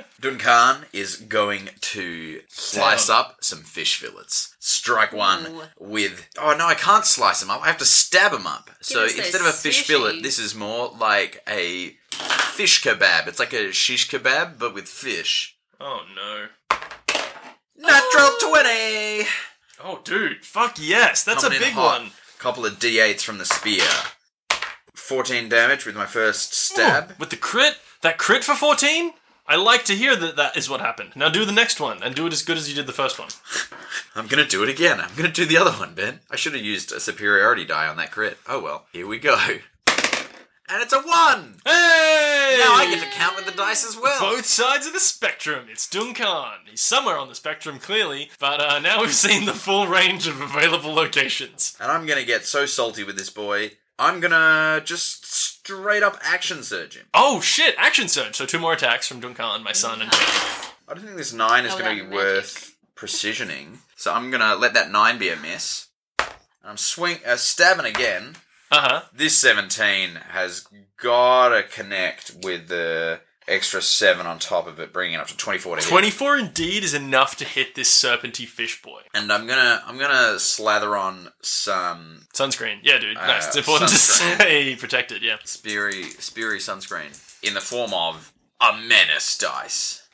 Duncan 0.21 0.85
is 0.93 1.15
going 1.17 1.69
to 1.81 2.41
slice 2.47 3.09
up 3.09 3.43
some 3.43 3.63
fish 3.63 3.97
fillets. 3.97 4.55
Strike 4.59 5.11
one 5.11 5.47
Ooh. 5.47 5.61
with. 5.79 6.29
Oh 6.39 6.55
no, 6.55 6.67
I 6.67 6.75
can't 6.75 7.05
slice 7.05 7.41
them 7.41 7.49
up. 7.49 7.61
I 7.63 7.67
have 7.67 7.79
to 7.79 7.85
stab 7.85 8.31
them 8.31 8.45
up. 8.45 8.69
so 8.81 9.03
us 9.03 9.15
those 9.15 9.25
instead 9.25 9.41
of 9.41 9.47
a 9.47 9.51
fish 9.51 9.83
sushi. 9.83 9.87
fillet, 9.87 10.21
this 10.21 10.37
is 10.37 10.53
more 10.53 10.91
like 10.97 11.41
a 11.49 11.95
fish 12.11 12.83
kebab. 12.83 13.27
It's 13.27 13.39
like 13.39 13.53
a 13.53 13.71
shish 13.71 14.09
kebab, 14.09 14.59
but 14.59 14.75
with 14.75 14.87
fish. 14.87 15.57
Oh 15.81 16.01
no. 16.15 16.47
Natural 17.77 18.29
20! 18.51 19.27
Oh, 19.83 19.99
dude, 20.03 20.45
fuck 20.45 20.77
yes, 20.79 21.23
that's 21.23 21.43
Coming 21.43 21.57
a 21.57 21.61
in 21.61 21.67
big 21.69 21.73
hot. 21.73 22.01
one. 22.01 22.11
Couple 22.37 22.65
of 22.65 22.73
d8s 22.79 23.21
from 23.21 23.37
the 23.39 23.45
spear. 23.45 23.83
14 24.93 25.49
damage 25.49 25.85
with 25.85 25.95
my 25.95 26.05
first 26.05 26.53
stab. 26.53 27.11
Ooh, 27.11 27.13
with 27.19 27.29
the 27.31 27.35
crit, 27.35 27.77
that 28.01 28.17
crit 28.17 28.43
for 28.43 28.53
14? 28.55 29.13
I 29.47 29.55
like 29.55 29.83
to 29.85 29.95
hear 29.95 30.15
that 30.15 30.35
that 30.37 30.55
is 30.55 30.69
what 30.69 30.79
happened. 30.81 31.13
Now 31.15 31.29
do 31.29 31.43
the 31.45 31.51
next 31.51 31.79
one 31.79 32.01
and 32.03 32.13
do 32.15 32.27
it 32.27 32.33
as 32.33 32.43
good 32.43 32.57
as 32.57 32.69
you 32.69 32.75
did 32.75 32.85
the 32.87 32.93
first 32.93 33.17
one. 33.19 33.29
I'm 34.15 34.27
gonna 34.27 34.45
do 34.45 34.63
it 34.63 34.69
again. 34.69 34.99
I'm 35.01 35.13
gonna 35.15 35.31
do 35.31 35.45
the 35.45 35.57
other 35.57 35.71
one, 35.71 35.93
Ben. 35.95 36.19
I 36.29 36.35
should 36.35 36.53
have 36.53 36.63
used 36.63 36.91
a 36.91 36.99
superiority 36.99 37.65
die 37.65 37.87
on 37.87 37.97
that 37.97 38.11
crit. 38.11 38.37
Oh 38.47 38.61
well, 38.61 38.85
here 38.93 39.07
we 39.07 39.17
go. 39.19 39.35
And 40.71 40.81
it's 40.81 40.93
a 40.93 41.01
one! 41.01 41.55
Hey! 41.65 42.57
Now 42.61 42.75
I 42.75 42.87
get 42.89 43.03
to 43.03 43.09
count 43.17 43.35
with 43.35 43.45
the 43.45 43.51
dice 43.51 43.85
as 43.85 43.97
well. 44.01 44.21
Both 44.21 44.45
sides 44.45 44.87
of 44.87 44.93
the 44.93 45.01
spectrum. 45.01 45.65
It's 45.69 45.89
Duncan. 45.89 46.59
He's 46.69 46.79
somewhere 46.79 47.17
on 47.17 47.27
the 47.27 47.35
spectrum, 47.35 47.77
clearly, 47.77 48.29
but 48.39 48.61
uh, 48.61 48.79
now 48.79 49.01
we've 49.01 49.13
seen 49.13 49.45
the 49.45 49.53
full 49.53 49.87
range 49.87 50.27
of 50.27 50.39
available 50.39 50.93
locations. 50.93 51.75
And 51.81 51.91
I'm 51.91 52.05
gonna 52.05 52.23
get 52.23 52.45
so 52.45 52.65
salty 52.65 53.03
with 53.03 53.17
this 53.17 53.29
boy. 53.29 53.71
I'm 53.99 54.21
gonna 54.21 54.81
just 54.85 55.25
straight 55.25 56.03
up 56.03 56.17
action 56.23 56.63
surge 56.63 56.95
him. 56.95 57.07
Oh 57.13 57.41
shit! 57.41 57.75
Action 57.77 58.07
surge. 58.07 58.35
So 58.37 58.45
two 58.45 58.57
more 58.59 58.71
attacks 58.73 59.07
from 59.09 59.19
Duncan, 59.19 59.63
my 59.63 59.73
son, 59.73 60.01
and 60.01 60.09
I 60.13 60.93
don't 60.93 61.03
think 61.03 61.17
this 61.17 61.33
nine 61.33 61.65
is 61.65 61.73
Oh, 61.73 61.79
gonna 61.79 61.89
that 61.89 61.95
be 61.95 62.01
magic. 62.03 62.13
worth 62.15 62.77
precisioning. 62.95 63.79
So 63.97 64.13
I'm 64.13 64.31
gonna 64.31 64.55
let 64.55 64.73
that 64.75 64.89
nine 64.89 65.17
be 65.17 65.27
a 65.27 65.35
miss. 65.35 65.87
I'm 66.63 66.77
swing 66.77 67.17
uh, 67.27 67.35
stabbing 67.35 67.85
again. 67.85 68.37
Uh 68.71 68.79
huh. 68.81 69.01
This 69.13 69.37
17 69.37 70.15
has 70.29 70.65
gotta 70.97 71.63
connect 71.63 72.35
with 72.43 72.67
the 72.67 73.19
extra 73.47 73.81
seven 73.81 74.25
on 74.25 74.39
top 74.39 74.67
of 74.67 74.79
it, 74.79 74.93
bringing 74.93 75.15
it 75.15 75.19
up 75.19 75.27
to 75.27 75.35
24 75.35 75.75
to 75.77 75.81
hit. 75.81 75.89
Twenty-four 75.89 76.37
indeed 76.37 76.83
is 76.83 76.93
enough 76.93 77.35
to 77.37 77.45
hit 77.45 77.75
this 77.75 77.91
serpenty 77.91 78.47
fish 78.47 78.81
boy. 78.81 79.01
And 79.13 79.31
I'm 79.31 79.45
gonna 79.47 79.83
I'm 79.85 79.97
gonna 79.97 80.39
slather 80.39 80.95
on 80.95 81.29
some 81.41 82.27
Sunscreen. 82.33 82.77
Yeah, 82.83 82.97
dude. 82.99 83.17
Uh, 83.17 83.27
nice. 83.27 83.47
It's 83.51 83.57
important 83.57 83.89
sunscreen. 83.91 84.37
to 84.37 84.43
stay 84.43 84.75
protected. 84.75 85.21
Yeah. 85.21 85.37
speary 85.43 86.03
speary 86.11 86.59
sunscreen 86.59 87.19
in 87.43 87.53
the 87.53 87.61
form 87.61 87.93
of 87.93 88.31
a 88.61 88.77
menace 88.77 89.37
dice. 89.37 90.07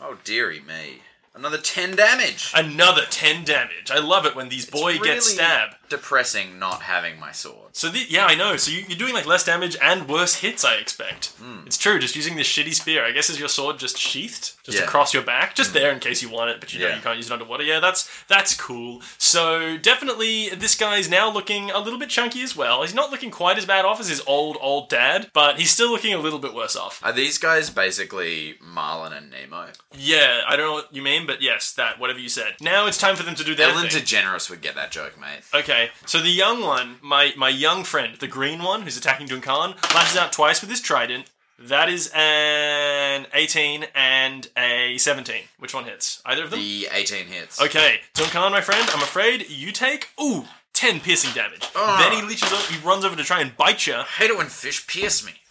Oh 0.00 0.18
dearie 0.24 0.60
me. 0.60 1.02
Another 1.34 1.58
10 1.58 1.96
damage. 1.96 2.50
Another 2.56 3.02
ten 3.10 3.44
damage. 3.44 3.90
I 3.90 3.98
love 3.98 4.24
it 4.24 4.34
when 4.34 4.48
these 4.48 4.64
boy 4.64 4.92
It's 4.92 4.98
get 5.00 5.08
really 5.08 5.20
stabbed. 5.20 5.74
Depressing 5.88 6.58
not 6.58 6.82
having 6.82 7.18
my 7.20 7.32
sword. 7.32 7.70
So 7.76 7.88
the, 7.88 8.00
yeah, 8.08 8.26
I 8.26 8.34
know. 8.34 8.56
So 8.56 8.70
you, 8.70 8.84
you're 8.88 8.98
doing 8.98 9.14
like 9.14 9.26
less 9.26 9.44
damage 9.44 9.76
and 9.82 10.08
worse 10.08 10.36
hits. 10.36 10.64
I 10.64 10.76
expect. 10.76 11.26
Hmm. 11.38 11.66
It's 11.66 11.78
true. 11.78 11.98
Just 11.98 12.16
using 12.16 12.36
this 12.36 12.48
shitty 12.48 12.74
spear. 12.74 13.04
I 13.04 13.12
guess 13.12 13.28
is 13.30 13.38
your 13.38 13.48
sword 13.48 13.78
just 13.78 13.98
sheathed, 13.98 14.52
just 14.64 14.78
Yeah. 14.78 14.84
Across 14.84 15.14
your 15.14 15.22
back, 15.22 15.54
just 15.54 15.72
there 15.72 15.92
in 15.92 15.98
case 16.00 16.22
you 16.22 16.28
want 16.30 16.50
it, 16.50 16.60
but 16.60 16.72
you 16.72 16.80
know 16.80 16.94
you 16.94 17.00
can't 17.02 17.16
use 17.16 17.26
it 17.26 17.32
underwater. 17.32 17.62
Yeah, 17.62 17.80
that's 17.80 18.08
that's 18.28 18.54
cool. 18.56 19.02
So 19.18 19.76
definitely, 19.76 20.48
this 20.50 20.74
guy's 20.74 21.08
now 21.10 21.30
looking 21.30 21.70
a 21.70 21.78
little 21.78 21.98
bit 21.98 22.08
chunky 22.08 22.42
as 22.42 22.56
well. 22.56 22.82
He's 22.82 22.94
not 22.94 23.10
looking 23.10 23.30
quite 23.30 23.58
as 23.58 23.66
bad 23.66 23.84
off 23.84 24.00
as 24.00 24.08
his 24.08 24.22
old 24.26 24.56
old 24.60 24.88
dad, 24.88 25.30
but 25.32 25.58
he's 25.58 25.70
still 25.70 25.90
looking 25.90 26.14
a 26.14 26.18
little 26.18 26.38
bit 26.38 26.54
worse 26.54 26.76
off. 26.76 27.00
Are 27.04 27.12
these 27.12 27.38
guys 27.38 27.70
basically 27.70 28.54
Marlin 28.60 29.12
and 29.12 29.30
Nemo? 29.30 29.66
Yeah, 29.96 30.40
I 30.48 30.56
don't 30.56 30.66
know 30.66 30.72
what 30.74 30.94
you 30.94 31.02
mean, 31.02 31.26
but 31.26 31.42
yes, 31.42 31.72
that 31.72 31.98
whatever 31.98 32.18
you 32.18 32.28
said. 32.28 32.54
Now 32.60 32.86
it's 32.86 32.98
time 32.98 33.16
for 33.16 33.22
them 33.22 33.34
to 33.34 33.44
do 33.44 33.54
their 33.54 33.70
Ellen 33.70 33.88
thing. 33.88 34.02
DeGeneres 34.02 34.48
would 34.50 34.60
get 34.60 34.74
that 34.76 34.90
joke, 34.90 35.18
mate. 35.20 35.40
Okay, 35.54 35.75
so 36.04 36.20
the 36.20 36.30
young 36.30 36.62
one, 36.62 36.96
my 37.02 37.32
my 37.36 37.48
young 37.48 37.84
friend, 37.84 38.16
the 38.16 38.26
green 38.28 38.62
one 38.62 38.82
who's 38.82 38.96
attacking 38.96 39.26
Duncan, 39.26 39.74
lashes 39.94 40.16
out 40.16 40.32
twice 40.32 40.60
with 40.60 40.70
his 40.70 40.80
trident. 40.80 41.30
That 41.58 41.88
is 41.88 42.12
an 42.14 43.26
18 43.32 43.86
and 43.94 44.46
a 44.58 44.98
17. 44.98 45.44
Which 45.58 45.72
one 45.72 45.84
hits? 45.84 46.20
Either 46.26 46.44
of 46.44 46.50
them? 46.50 46.58
The 46.60 46.88
18 46.92 47.26
hits. 47.28 47.60
Okay, 47.62 48.00
Duncan, 48.12 48.52
my 48.52 48.60
friend, 48.60 48.86
I'm 48.92 49.02
afraid 49.02 49.48
you 49.48 49.72
take, 49.72 50.10
ooh, 50.20 50.44
10 50.74 51.00
piercing 51.00 51.32
damage. 51.32 51.66
Ah. 51.74 51.96
Then 51.98 52.20
he 52.20 52.28
leeches 52.28 52.52
up, 52.52 52.60
he 52.64 52.78
runs 52.86 53.06
over 53.06 53.16
to 53.16 53.24
try 53.24 53.40
and 53.40 53.56
bite 53.56 53.86
you. 53.86 53.94
I 53.94 54.02
hate 54.02 54.30
it 54.30 54.36
when 54.36 54.48
fish 54.48 54.86
pierce 54.86 55.24
me. 55.24 55.32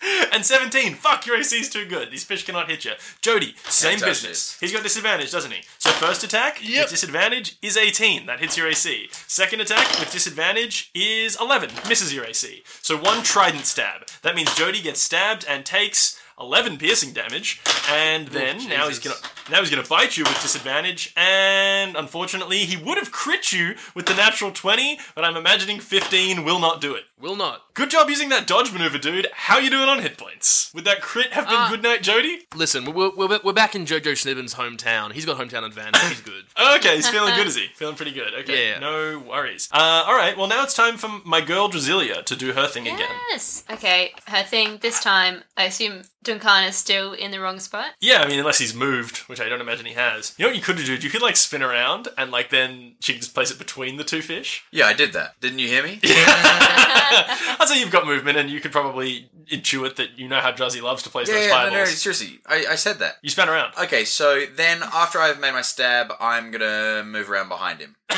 and 0.32 0.44
17. 0.44 0.94
Fuck, 0.94 1.26
your 1.26 1.38
AC 1.38 1.56
is 1.56 1.70
too 1.70 1.86
good. 1.86 2.10
These 2.10 2.24
fish 2.24 2.44
cannot 2.44 2.70
hit 2.70 2.84
you. 2.84 2.92
Jody, 3.20 3.54
same 3.64 3.98
touch 3.98 4.08
business. 4.08 4.52
this. 4.52 4.60
He's 4.60 4.72
got 4.72 4.82
disadvantage, 4.82 5.32
doesn't 5.32 5.50
he? 5.50 5.62
So 5.78 5.90
first 5.90 6.22
attack 6.24 6.60
with 6.60 6.90
disadvantage 6.90 7.56
is 7.62 7.76
18. 7.76 8.26
That 8.26 8.40
hits 8.40 8.56
your 8.56 8.68
AC. 8.68 9.08
Second 9.26 9.60
attack 9.60 9.98
with 9.98 10.12
disadvantage 10.12 10.90
is 10.94 11.36
11. 11.40 11.70
Misses 11.88 12.14
your 12.14 12.24
AC. 12.24 12.62
So 12.82 12.96
one 12.96 13.22
trident 13.22 13.64
stab. 13.64 14.06
That 14.22 14.34
means 14.34 14.54
Jody 14.54 14.82
gets 14.82 15.00
stabbed 15.00 15.44
and 15.48 15.64
takes 15.64 16.20
11 16.38 16.78
piercing 16.78 17.12
damage. 17.12 17.60
And 17.90 18.28
then 18.28 18.68
now 18.68 18.88
he's 18.88 18.98
gonna 18.98 19.16
now 19.50 19.60
he's 19.60 19.70
gonna 19.70 19.86
bite 19.86 20.16
you 20.16 20.24
with 20.24 20.40
disadvantage. 20.42 21.12
And 21.16 21.96
unfortunately, 21.96 22.58
he 22.58 22.76
would 22.76 22.98
have 22.98 23.12
crit 23.12 23.52
you 23.52 23.74
with 23.94 24.06
the 24.06 24.14
natural 24.14 24.50
20, 24.50 24.98
but 25.14 25.24
I'm 25.24 25.36
imagining 25.36 25.78
15 25.80 26.44
will 26.44 26.58
not 26.58 26.80
do 26.80 26.94
it. 26.94 27.04
Will 27.18 27.36
not. 27.36 27.62
Good 27.74 27.90
job 27.90 28.10
using 28.10 28.28
that 28.30 28.46
dodge 28.46 28.72
maneuver, 28.72 28.98
dude. 28.98 29.28
How 29.32 29.58
you 29.58 29.70
doing 29.70 29.88
on 29.88 30.00
hit 30.00 30.18
points? 30.18 30.70
Would 30.74 30.84
that 30.84 31.00
crit 31.00 31.32
have 31.32 31.44
been 31.46 31.54
Ah. 31.56 31.68
good 31.70 31.82
night, 31.82 32.02
Jody? 32.02 32.40
Listen, 32.54 32.84
we're, 32.92 33.10
we're, 33.16 33.40
we're 33.42 33.52
back 33.54 33.74
in 33.74 33.86
Jojo 33.86 34.12
Schnibbin's 34.12 34.54
hometown. 34.54 35.12
He's 35.12 35.24
got 35.24 35.38
hometown 35.38 35.64
advantage. 35.64 36.02
He's 36.02 36.20
good. 36.20 36.44
Okay, 36.76 36.96
he's 36.96 37.08
feeling 37.08 37.34
good, 37.34 37.46
is 37.46 37.56
he? 37.56 37.68
Feeling 37.76 37.94
pretty 37.96 38.12
good. 38.12 38.34
Okay, 38.34 38.70
Yeah. 38.70 38.78
no 38.80 39.18
worries. 39.18 39.68
Uh, 39.72 40.04
all 40.06 40.14
right, 40.14 40.36
well 40.36 40.46
now 40.46 40.62
it's 40.62 40.74
time 40.74 40.96
for 40.98 41.08
my 41.24 41.40
girl 41.40 41.70
Drasilia 41.70 42.22
to 42.24 42.36
do 42.36 42.52
her 42.52 42.66
thing 42.66 42.86
again. 42.86 43.08
Yes. 43.30 43.64
Okay, 43.70 44.12
her 44.26 44.42
thing 44.42 44.78
this 44.82 45.00
time, 45.00 45.42
I 45.56 45.64
assume 45.64 46.02
Duncan 46.26 46.64
is 46.64 46.74
still 46.76 47.12
in 47.12 47.30
the 47.30 47.38
wrong 47.40 47.60
spot. 47.60 47.92
Yeah, 48.00 48.18
I 48.20 48.26
mean, 48.28 48.40
unless 48.40 48.58
he's 48.58 48.74
moved, 48.74 49.18
which 49.28 49.40
I 49.40 49.48
don't 49.48 49.60
imagine 49.60 49.86
he 49.86 49.92
has. 49.94 50.34
You 50.36 50.42
know 50.44 50.48
what 50.48 50.56
you 50.56 50.62
could 50.62 50.76
do. 50.76 50.94
You 50.94 51.08
could 51.10 51.22
like 51.22 51.36
spin 51.36 51.62
around 51.62 52.08
and 52.18 52.32
like 52.32 52.50
then 52.50 52.96
she 53.00 53.12
could 53.12 53.22
just 53.22 53.32
place 53.34 53.50
it 53.52 53.58
between 53.58 53.96
the 53.96 54.02
two 54.04 54.22
fish. 54.22 54.64
Yeah, 54.72 54.86
I 54.86 54.92
did 54.92 55.12
that. 55.12 55.40
Didn't 55.40 55.60
you 55.60 55.68
hear 55.68 55.84
me? 55.84 56.00
I'd 56.02 57.66
say 57.68 57.78
you've 57.80 57.92
got 57.92 58.06
movement, 58.06 58.36
and 58.38 58.50
you 58.50 58.60
could 58.60 58.72
probably 58.72 59.30
intuit 59.52 59.94
that 59.96 60.18
you 60.18 60.26
know 60.28 60.40
how 60.40 60.50
Druzzy 60.50 60.82
loves 60.82 61.04
to 61.04 61.10
place 61.10 61.28
Yeah, 61.28 61.34
those 61.34 61.44
yeah, 61.44 61.50
no, 61.50 61.54
fireballs. 61.56 61.88
no, 61.90 61.94
seriously. 61.94 62.40
I, 62.46 62.66
I 62.70 62.74
said 62.74 62.98
that. 62.98 63.16
You 63.22 63.30
span 63.30 63.48
around. 63.48 63.74
Okay, 63.80 64.04
so 64.04 64.44
then 64.56 64.82
after 64.82 65.20
I've 65.20 65.38
made 65.38 65.52
my 65.52 65.62
stab, 65.62 66.12
I'm 66.18 66.50
gonna 66.50 67.04
move 67.06 67.30
around 67.30 67.48
behind 67.48 67.80
him. 67.80 67.94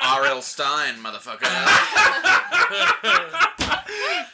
R.L. 0.00 0.40
Stine, 0.42 0.94
motherfucker. 1.02 1.44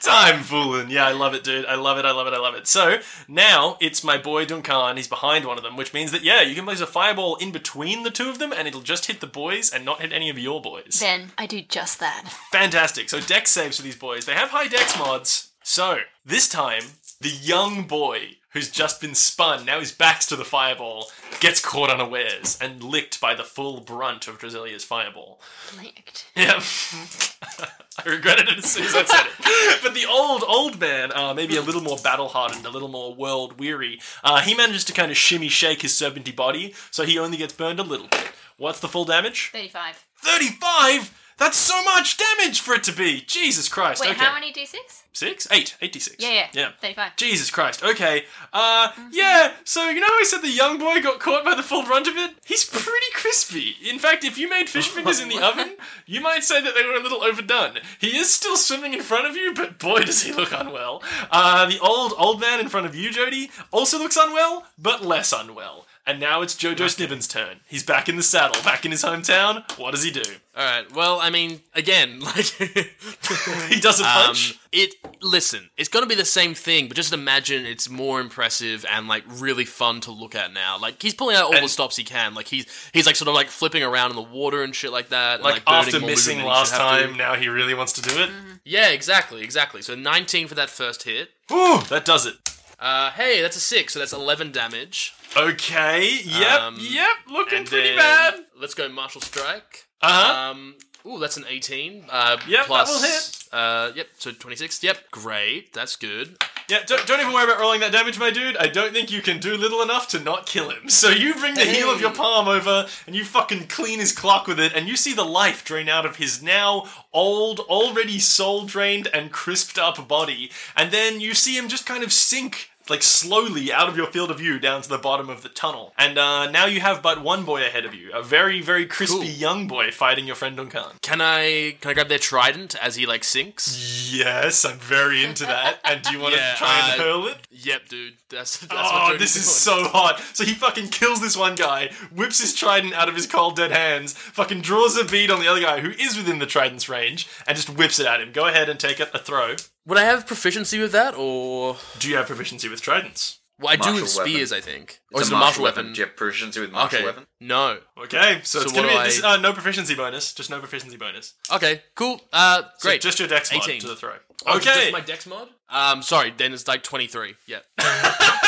Time 0.00 0.42
fooling. 0.42 0.90
Yeah, 0.90 1.06
I 1.06 1.12
love 1.12 1.34
it, 1.34 1.44
dude. 1.44 1.64
I 1.66 1.76
love 1.76 1.98
it, 1.98 2.04
I 2.04 2.12
love 2.12 2.26
it, 2.26 2.34
I 2.34 2.38
love 2.38 2.54
it. 2.54 2.66
So, 2.66 2.98
now 3.26 3.76
it's 3.80 4.04
my 4.04 4.18
boy 4.18 4.44
Duncan. 4.44 4.96
He's 4.96 5.08
behind 5.08 5.44
one 5.44 5.56
of 5.56 5.64
them, 5.64 5.76
which 5.76 5.94
means 5.94 6.10
that, 6.12 6.22
yeah, 6.22 6.42
you 6.42 6.54
can 6.54 6.64
place 6.64 6.80
a 6.80 6.86
fireball 6.86 7.36
in 7.36 7.52
between 7.52 8.02
the 8.02 8.10
two 8.10 8.28
of 8.28 8.38
them 8.38 8.52
and 8.52 8.68
it'll 8.68 8.82
just 8.82 9.06
hit 9.06 9.20
the 9.20 9.26
boys 9.26 9.72
and 9.72 9.84
not 9.84 10.00
hit 10.00 10.12
any 10.12 10.28
of 10.28 10.38
your 10.38 10.60
boys. 10.60 11.00
Then 11.00 11.32
I 11.38 11.46
do 11.46 11.62
just 11.62 12.00
that. 12.00 12.28
Fantastic. 12.52 13.08
So, 13.08 13.20
dex 13.20 13.50
saves 13.50 13.76
for 13.78 13.82
these 13.82 13.96
boys. 13.96 14.26
They 14.26 14.34
have 14.34 14.50
high 14.50 14.68
dex 14.68 14.98
mods. 14.98 15.50
So, 15.62 15.98
this 16.26 16.48
time, 16.48 16.82
the 17.24 17.30
young 17.30 17.84
boy 17.84 18.36
who's 18.50 18.70
just 18.70 19.00
been 19.00 19.14
spun, 19.14 19.64
now 19.64 19.80
his 19.80 19.92
back's 19.92 20.26
to 20.26 20.36
the 20.36 20.44
fireball, 20.44 21.06
gets 21.40 21.58
caught 21.58 21.88
unawares 21.88 22.58
and 22.60 22.84
licked 22.84 23.18
by 23.18 23.34
the 23.34 23.42
full 23.42 23.80
brunt 23.80 24.28
of 24.28 24.38
Drasilia's 24.38 24.84
fireball. 24.84 25.40
Licked. 25.82 26.26
Yeah. 26.36 26.60
I 28.04 28.08
regretted 28.08 28.48
it 28.48 28.58
as 28.58 28.70
soon 28.70 28.84
as 28.84 28.94
I 28.94 29.04
said 29.04 29.26
it. 29.26 29.80
But 29.82 29.94
the 29.94 30.06
old, 30.06 30.44
old 30.46 30.78
man, 30.78 31.12
uh, 31.12 31.32
maybe 31.34 31.56
a 31.56 31.62
little 31.62 31.80
more 31.80 31.96
battle 31.96 32.28
hardened, 32.28 32.66
a 32.66 32.70
little 32.70 32.88
more 32.88 33.14
world 33.14 33.58
weary, 33.58 34.00
uh, 34.22 34.40
he 34.40 34.54
manages 34.54 34.84
to 34.84 34.92
kind 34.92 35.10
of 35.10 35.16
shimmy 35.16 35.48
shake 35.48 35.80
his 35.82 35.92
serpenty 35.92 36.34
body, 36.34 36.74
so 36.90 37.04
he 37.04 37.18
only 37.18 37.38
gets 37.38 37.54
burned 37.54 37.80
a 37.80 37.82
little 37.82 38.08
bit. 38.08 38.32
What's 38.58 38.80
the 38.80 38.88
full 38.88 39.04
damage? 39.06 39.50
35. 39.52 40.04
35? 40.18 41.23
That's 41.36 41.56
so 41.56 41.82
much 41.84 42.16
damage 42.16 42.60
for 42.60 42.74
it 42.74 42.84
to 42.84 42.92
be! 42.92 43.22
Jesus 43.26 43.68
Christ. 43.68 44.00
Wait, 44.00 44.12
okay. 44.12 44.24
how 44.24 44.34
many 44.34 44.52
d6? 44.52 45.02
Six? 45.14 45.46
Eight. 45.52 45.76
86. 45.80 46.16
Yeah, 46.18 46.32
yeah. 46.32 46.46
Yeah. 46.52 46.70
35. 46.80 47.16
Jesus 47.16 47.50
Christ. 47.50 47.84
Okay. 47.84 48.24
Uh, 48.52 48.90
yeah. 49.12 49.52
So 49.62 49.88
you 49.88 50.00
know 50.00 50.06
how 50.06 50.18
I 50.18 50.24
said 50.24 50.42
the 50.42 50.50
young 50.50 50.76
boy 50.76 51.00
got 51.00 51.20
caught 51.20 51.44
by 51.44 51.54
the 51.54 51.62
full 51.62 51.84
brunt 51.84 52.08
of 52.08 52.16
it? 52.16 52.32
He's 52.44 52.64
pretty 52.64 53.06
crispy. 53.14 53.76
In 53.88 54.00
fact, 54.00 54.24
if 54.24 54.38
you 54.38 54.50
made 54.50 54.68
fish 54.68 54.88
fingers 54.88 55.20
in 55.20 55.28
the 55.28 55.38
oven, 55.42 55.76
you 56.04 56.20
might 56.20 56.42
say 56.42 56.60
that 56.60 56.74
they 56.74 56.84
were 56.84 56.96
a 56.96 57.02
little 57.02 57.22
overdone. 57.22 57.78
He 58.00 58.16
is 58.16 58.34
still 58.34 58.56
swimming 58.56 58.92
in 58.92 59.02
front 59.02 59.28
of 59.28 59.36
you, 59.36 59.54
but 59.54 59.78
boy, 59.78 60.00
does 60.00 60.24
he 60.24 60.32
look 60.32 60.52
unwell. 60.52 61.00
Uh, 61.30 61.66
the 61.66 61.78
old 61.78 62.12
old 62.18 62.40
man 62.40 62.58
in 62.58 62.68
front 62.68 62.86
of 62.86 62.96
you, 62.96 63.12
Jody, 63.12 63.50
also 63.70 63.98
looks 63.98 64.16
unwell, 64.16 64.66
but 64.76 65.04
less 65.04 65.32
unwell. 65.32 65.86
And 66.06 66.20
now 66.20 66.42
it's 66.42 66.54
Jojo 66.54 66.86
Snibbin's 66.90 67.26
turn. 67.26 67.60
He's 67.66 67.82
back 67.82 68.10
in 68.10 68.16
the 68.16 68.22
saddle, 68.22 68.62
back 68.62 68.84
in 68.84 68.90
his 68.90 69.02
hometown. 69.02 69.66
What 69.78 69.92
does 69.92 70.02
he 70.04 70.10
do? 70.10 70.22
All 70.54 70.62
right. 70.62 70.94
Well, 70.94 71.18
I 71.18 71.30
mean, 71.30 71.60
again, 71.74 72.20
like 72.20 72.44
He 73.68 73.80
does 73.80 74.00
a 74.00 74.04
um, 74.04 74.10
punch. 74.26 74.58
it. 74.70 74.94
Listen, 75.22 75.70
it's 75.78 75.88
gonna 75.88 76.06
be 76.06 76.14
the 76.14 76.24
same 76.26 76.52
thing, 76.52 76.88
but 76.88 76.96
just 76.96 77.14
imagine 77.14 77.64
it's 77.64 77.88
more 77.88 78.20
impressive 78.20 78.84
and 78.90 79.08
like 79.08 79.24
really 79.26 79.64
fun 79.64 80.00
to 80.02 80.10
look 80.12 80.34
at 80.34 80.52
now. 80.52 80.78
Like 80.78 81.00
he's 81.00 81.14
pulling 81.14 81.36
out 81.36 81.46
all 81.54 81.60
the 81.60 81.68
stops 81.68 81.96
he 81.96 82.04
can. 82.04 82.34
Like 82.34 82.48
he's 82.48 82.66
he's 82.92 83.06
like 83.06 83.16
sort 83.16 83.28
of 83.28 83.34
like 83.34 83.48
flipping 83.48 83.82
around 83.82 84.10
in 84.10 84.16
the 84.16 84.22
water 84.22 84.62
and 84.62 84.74
shit 84.74 84.92
like 84.92 85.08
that. 85.08 85.36
and, 85.36 85.44
like, 85.44 85.62
after 85.66 86.00
missing 86.00 86.02
movement 86.02 86.26
than 86.26 86.38
he 86.38 86.44
last 86.44 86.72
have 86.72 86.98
to. 87.00 87.06
time, 87.06 87.16
now 87.16 87.34
he 87.34 87.48
really 87.48 87.72
wants 87.72 87.94
to 87.94 88.02
do 88.02 88.22
it. 88.22 88.30
Yeah, 88.64 88.90
exactly, 88.90 89.42
exactly. 89.42 89.80
So 89.80 89.94
19 89.94 90.48
for 90.48 90.54
that 90.54 90.68
first 90.68 91.04
hit. 91.04 91.30
Ooh, 91.50 91.80
that 91.88 92.04
does 92.04 92.26
it. 92.26 92.36
Uh, 92.78 93.10
hey, 93.12 93.40
that's 93.40 93.56
a 93.56 93.60
six, 93.60 93.92
so 93.92 93.98
that's 93.98 94.12
11 94.12 94.52
damage. 94.52 95.14
Okay. 95.36 96.20
Yep. 96.24 96.60
Um, 96.60 96.76
yep. 96.80 97.08
Looking 97.30 97.58
And 97.58 97.66
pretty 97.66 97.88
then 97.90 97.98
bad. 97.98 98.34
Let's 98.60 98.74
go 98.74 98.88
martial 98.88 99.20
strike. 99.20 99.86
Uh 100.02 100.08
huh. 100.12 100.50
Um, 100.50 100.74
ooh, 101.06 101.18
that's 101.18 101.36
an 101.36 101.44
18. 101.48 102.04
Uh, 102.10 102.36
Yep, 102.48 102.66
that 102.68 102.86
will 102.86 103.02
hit. 103.02 103.44
Uh, 103.52 103.92
yep, 103.94 104.08
so 104.18 104.32
26. 104.32 104.82
Yep, 104.82 105.10
great. 105.12 105.72
That's 105.72 105.94
good. 105.94 106.36
yeah. 106.68 106.78
Don't, 106.86 107.06
don't 107.06 107.20
even 107.20 107.32
worry 107.32 107.44
about 107.44 107.60
rolling 107.60 107.80
that 107.80 107.92
damage, 107.92 108.18
my 108.18 108.30
dude. 108.32 108.56
I 108.56 108.66
don't 108.66 108.92
think 108.92 109.12
you 109.12 109.22
can 109.22 109.38
do 109.38 109.56
little 109.56 109.80
enough 109.80 110.08
to 110.08 110.18
not 110.18 110.46
kill 110.46 110.70
him. 110.70 110.88
So 110.88 111.08
you 111.10 111.34
bring 111.34 111.54
the 111.54 111.64
heel 111.64 111.88
of 111.88 112.00
your 112.00 112.12
palm 112.12 112.48
over 112.48 112.86
and 113.06 113.14
you 113.14 113.24
fucking 113.24 113.68
clean 113.68 114.00
his 114.00 114.10
clock 114.12 114.48
with 114.48 114.58
it, 114.58 114.72
and 114.74 114.88
you 114.88 114.96
see 114.96 115.12
the 115.14 115.24
life 115.24 115.64
drain 115.64 115.88
out 115.88 116.04
of 116.04 116.16
his 116.16 116.42
now 116.42 116.86
old, 117.12 117.60
already 117.60 118.18
soul 118.18 118.64
drained 118.64 119.06
and 119.14 119.30
crisped 119.30 119.78
up 119.78 120.08
body, 120.08 120.50
and 120.76 120.90
then 120.90 121.20
you 121.20 121.32
see 121.34 121.56
him 121.56 121.68
just 121.68 121.86
kind 121.86 122.02
of 122.02 122.12
sink. 122.12 122.70
Like 122.88 123.02
slowly 123.02 123.72
out 123.72 123.88
of 123.88 123.96
your 123.96 124.06
field 124.08 124.30
of 124.30 124.38
view 124.38 124.58
down 124.58 124.82
to 124.82 124.88
the 124.88 124.98
bottom 124.98 125.30
of 125.30 125.42
the 125.42 125.48
tunnel. 125.48 125.94
And 125.96 126.18
uh, 126.18 126.50
now 126.50 126.66
you 126.66 126.80
have 126.80 127.02
but 127.02 127.22
one 127.22 127.44
boy 127.44 127.64
ahead 127.64 127.84
of 127.86 127.94
you. 127.94 128.12
A 128.12 128.22
very, 128.22 128.60
very 128.60 128.84
crispy 128.86 129.16
Cool. 129.18 129.24
young 129.26 129.66
boy 129.66 129.90
fighting 129.90 130.26
your 130.26 130.36
friend 130.36 130.56
Duncan. 130.56 130.84
Can 131.00 131.20
I 131.22 131.76
can 131.80 131.90
I 131.90 131.94
grab 131.94 132.08
their 132.08 132.18
trident 132.18 132.74
as 132.82 132.96
he 132.96 133.06
like 133.06 133.24
sinks? 133.24 134.12
Yes, 134.12 134.64
I'm 134.66 134.76
very 134.78 135.24
into 135.24 135.44
that. 135.46 135.78
And 135.84 136.02
do 136.02 136.12
you 136.12 136.20
want 136.20 136.34
Yeah, 136.34 136.52
to 136.52 136.58
try 136.58 136.90
and 136.92 137.00
uh, 137.00 137.04
hurl 137.04 137.26
it? 137.28 137.38
Yep, 137.50 137.88
dude. 137.88 138.14
That's 138.28 138.58
that's 138.58 138.72
oh, 138.74 139.16
this 139.18 139.34
is 139.36 139.44
doing. 139.44 139.84
so 139.84 139.88
hot. 139.88 140.20
So 140.34 140.44
he 140.44 140.52
fucking 140.54 140.88
kills 140.88 141.20
this 141.20 141.36
one 141.36 141.54
guy, 141.54 141.90
whips 142.14 142.40
his 142.40 142.52
trident 142.54 142.92
out 142.94 143.08
of 143.08 143.14
his 143.16 143.26
cold 143.26 143.56
dead 143.56 143.70
hands, 143.70 144.12
fucking 144.12 144.60
draws 144.60 144.96
a 144.98 145.04
bead 145.04 145.30
on 145.30 145.40
the 145.40 145.48
other 145.48 145.60
guy 145.60 145.80
who 145.80 145.90
is 145.90 146.16
within 146.16 146.38
the 146.38 146.46
trident's 146.46 146.88
range, 146.88 147.28
and 147.46 147.56
just 147.56 147.70
whips 147.70 147.98
it 147.98 148.06
at 148.06 148.20
him. 148.20 148.32
Go 148.32 148.46
ahead 148.46 148.68
and 148.68 148.78
take 148.78 149.00
it 149.00 149.10
a 149.14 149.18
throw. 149.18 149.54
Would 149.86 149.98
I 149.98 150.04
have 150.04 150.26
proficiency 150.26 150.78
with 150.80 150.92
that, 150.92 151.14
or 151.14 151.76
Do 151.98 152.08
you 152.08 152.16
have 152.16 152.26
proficiency 152.26 152.68
with 152.68 152.80
tridents? 152.80 153.40
well, 153.60 153.72
I 153.72 153.76
do 153.76 153.82
Martial 153.90 154.00
with 154.02 154.10
spears, 154.10 154.52
I 154.52 154.60
think. 154.60 155.00
Or 155.12 155.20
It's 155.20 155.28
is 155.28 155.32
a 155.32 155.34
it 155.34 155.36
a 155.36 155.40
martial 155.40 155.62
martial 155.62 155.64
weapon. 155.64 155.76
weapon? 155.84 155.92
Do 155.94 156.00
you 156.00 156.06
have 156.06 156.16
proficiency 156.16 156.60
with 156.60 156.72
martial 156.72 156.98
Okay. 156.98 157.04
weapon? 157.06 157.26
No. 157.40 157.78
Okay, 157.98 158.40
so, 158.44 158.60
So 158.60 158.64
it's 158.64 158.72
gonna 158.72 158.88
what 158.88 159.04
be 159.04 159.10
do 159.10 159.14
this, 159.16 159.24
uh, 159.24 159.36
no 159.36 159.52
proficiency 159.52 159.94
bonus, 159.94 160.32
just 160.32 160.48
no 160.50 160.58
proficiency 160.58 160.96
bonus. 160.96 161.34
Okay. 161.52 161.82
Cool. 161.94 162.20
Uh, 162.32 162.62
So 162.78 162.88
great. 162.88 163.00
just 163.02 163.18
your 163.18 163.28
dex 163.28 163.52
mod 163.52 163.62
18. 163.62 163.80
to 163.82 163.86
the 163.88 163.96
throw. 163.96 164.14
Oh, 164.46 164.56
okay. 164.56 164.74
Just 164.74 164.92
my 164.92 165.00
dex 165.00 165.26
mod. 165.26 165.48
Um, 165.68 166.02
sorry. 166.02 166.32
Then 166.36 166.52
it's 166.54 166.66
like 166.66 166.82
twenty 166.82 167.06
three. 167.06 167.36
Yeah. 167.46 167.60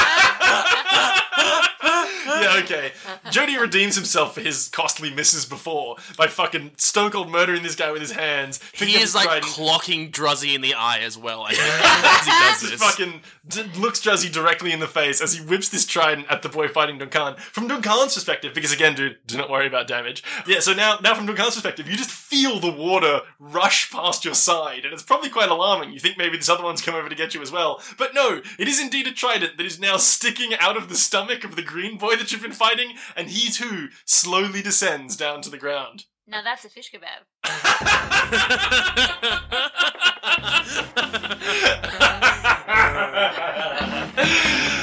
okay. 2.47 2.93
Jody 3.31 3.57
redeems 3.59 3.95
himself 3.97 4.35
for 4.35 4.41
his 4.41 4.69
costly 4.69 5.13
misses 5.13 5.45
before 5.45 5.97
by 6.17 6.27
fucking 6.27 6.73
stone 6.77 7.11
cold 7.11 7.31
murdering 7.31 7.63
this 7.63 7.75
guy 7.75 7.91
with 7.93 8.01
his 8.01 8.13
hands. 8.13 8.61
he 8.73 8.97
is 8.97 9.15
like 9.15 9.25
trident. 9.27 9.45
clocking 9.53 10.11
Druzzy 10.11 10.55
in 10.55 10.61
the 10.61 10.75
eye 10.75 10.99
as 11.01 11.17
well. 11.19 11.47
As 11.51 11.57
he 11.57 12.31
does 12.31 12.61
Just 12.61 12.73
this. 12.73 12.83
fucking 12.83 13.21
d- 13.49 13.65
looks 13.81 14.01
Druzzy 14.01 14.31
directly 14.33 14.73
in 14.73 14.81
the 14.81 14.87
face 14.87 15.21
as 15.21 15.35
he 15.35 15.45
whips 15.45 15.69
this 15.69 15.85
trident 15.87 16.27
at 16.31 16.43
the 16.43 16.49
boy 16.49 16.69
fighting 16.69 16.99
Duncan. 16.99 17.37
From 17.37 17.69
Duncan's 17.69 18.15
perspective, 18.15 18.55
because 18.55 18.73
again, 18.73 18.95
dude, 18.95 19.19
do 19.27 19.37
not 19.37 19.51
worry 19.51 19.67
about 19.67 19.87
damage. 19.87 20.23
Yeah, 20.47 20.61
so 20.61 20.73
now, 20.73 20.99
now 21.03 21.15
from 21.15 21.27
Duncan's 21.27 21.55
perspective, 21.55 21.89
you 21.89 21.97
just 21.97 22.11
feel 22.11 22.59
the 22.61 22.71
water 22.73 23.21
rush 23.39 23.91
past 23.91 24.25
your 24.25 24.35
side, 24.35 24.85
and 24.85 24.93
it's 24.93 25.03
probably 25.03 25.29
quite 25.31 25.49
alarming. 25.51 25.93
You 25.93 26.01
think 26.01 26.19
maybe 26.19 26.37
this 26.37 26.49
other 26.49 26.65
one's 26.65 26.83
come 26.83 26.95
over 26.95 27.09
to 27.09 27.15
get 27.15 27.35
you 27.35 27.43
as 27.43 27.53
well, 27.53 27.81
but 27.99 28.15
no, 28.15 28.41
it 28.59 28.69
is 28.69 28.81
indeed 28.81 29.07
a 29.07 29.13
trident 29.13 29.57
that 29.57 29.67
is 29.67 29.79
now 29.81 29.97
sticking 29.97 30.55
out 30.59 30.77
of 30.77 30.89
the 30.89 30.95
stomach 30.97 31.45
of 31.45 31.57
the 31.57 31.63
green 31.63 31.99
boy 31.99 32.17
that 32.17 32.33
you've 32.37 32.43
been 32.43 32.53
fighting, 32.53 32.95
and 33.17 33.29
he 33.31 33.51
too 33.51 33.89
slowly 34.05 34.61
descends 34.63 35.17
down 35.17 35.41
to 35.43 35.51
the 35.51 35.57
ground. 35.59 36.05
Now 36.27 36.43
that's 36.43 36.65
a 36.65 36.69
fish 36.69 36.93
kebab. 36.93 37.25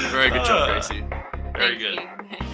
Very 0.09 0.29
good 0.29 0.45
job, 0.45 0.69
uh, 0.69 0.71
Gracie. 0.71 1.03
Very 1.53 1.77
Thank 1.77 1.79
good. 1.79 1.99
you. 1.99 2.07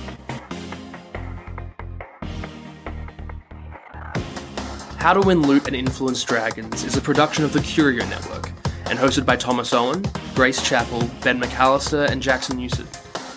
How 4.98 5.14
to 5.14 5.22
Win 5.22 5.44
Loot 5.44 5.68
and 5.68 5.76
Influence 5.76 6.24
Dragons 6.26 6.84
is 6.84 6.98
a 6.98 7.02
production 7.02 7.46
of 7.46 7.54
the 7.54 7.62
Curio 7.62 8.06
Network 8.08 8.52
and 8.88 9.00
hosted 9.00 9.26
by 9.26 9.38
Thomas 9.38 9.74
Owen, 9.74 10.04
Grace 10.36 10.62
Chappell, 10.68 11.10
Ben 11.24 11.40
McAllister, 11.40 12.10
and 12.10 12.22
Jackson 12.22 12.58
Newsett. 12.58 12.88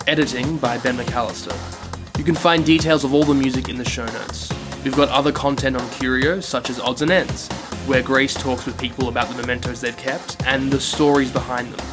Editing 0.05 0.57
by 0.57 0.77
Ben 0.79 0.97
McAllister. 0.97 1.55
You 2.17 2.25
can 2.25 2.35
find 2.35 2.65
details 2.65 3.05
of 3.05 3.13
all 3.13 3.23
the 3.23 3.33
music 3.33 3.69
in 3.69 3.77
the 3.77 3.85
show 3.85 4.05
notes. 4.05 4.51
We've 4.83 4.95
got 4.95 5.07
other 5.07 5.31
content 5.31 5.77
on 5.77 5.89
Curio, 5.91 6.41
such 6.41 6.69
as 6.69 6.77
Odds 6.77 7.01
and 7.01 7.09
Ends, 7.09 7.47
where 7.85 8.03
Grace 8.03 8.33
talks 8.33 8.65
with 8.65 8.77
people 8.77 9.07
about 9.07 9.29
the 9.29 9.35
mementos 9.41 9.79
they've 9.79 9.95
kept 9.95 10.45
and 10.45 10.69
the 10.69 10.79
stories 10.81 11.31
behind 11.31 11.71
them, 11.71 11.85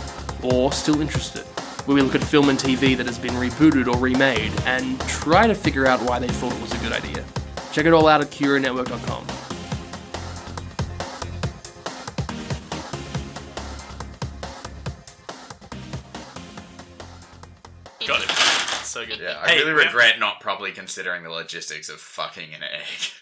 or 0.42 0.72
Still 0.72 1.00
Interested, 1.00 1.44
where 1.86 1.94
we 1.94 2.02
look 2.02 2.16
at 2.16 2.24
film 2.24 2.48
and 2.48 2.58
TV 2.58 2.96
that 2.96 3.06
has 3.06 3.18
been 3.18 3.34
rebooted 3.34 3.86
or 3.86 3.96
remade 3.98 4.52
and 4.66 5.00
try 5.02 5.46
to 5.46 5.54
figure 5.54 5.86
out 5.86 6.02
why 6.02 6.18
they 6.18 6.28
thought 6.28 6.52
it 6.52 6.60
was 6.60 6.72
a 6.72 6.78
good 6.78 6.92
idea. 6.92 7.24
Check 7.70 7.86
it 7.86 7.92
all 7.92 8.08
out 8.08 8.20
at 8.20 8.30
CurioNetwork.com. 8.30 9.39
So 18.90 19.06
good. 19.06 19.20
Yeah, 19.20 19.38
I 19.40 19.50
Hey, 19.50 19.58
really 19.60 19.72
we 19.74 19.84
have- 19.84 19.94
regret 19.94 20.18
not 20.18 20.40
properly 20.40 20.72
considering 20.72 21.22
the 21.22 21.30
logistics 21.30 21.88
of 21.88 22.00
fucking 22.00 22.52
an 22.54 22.64
egg. 22.64 23.12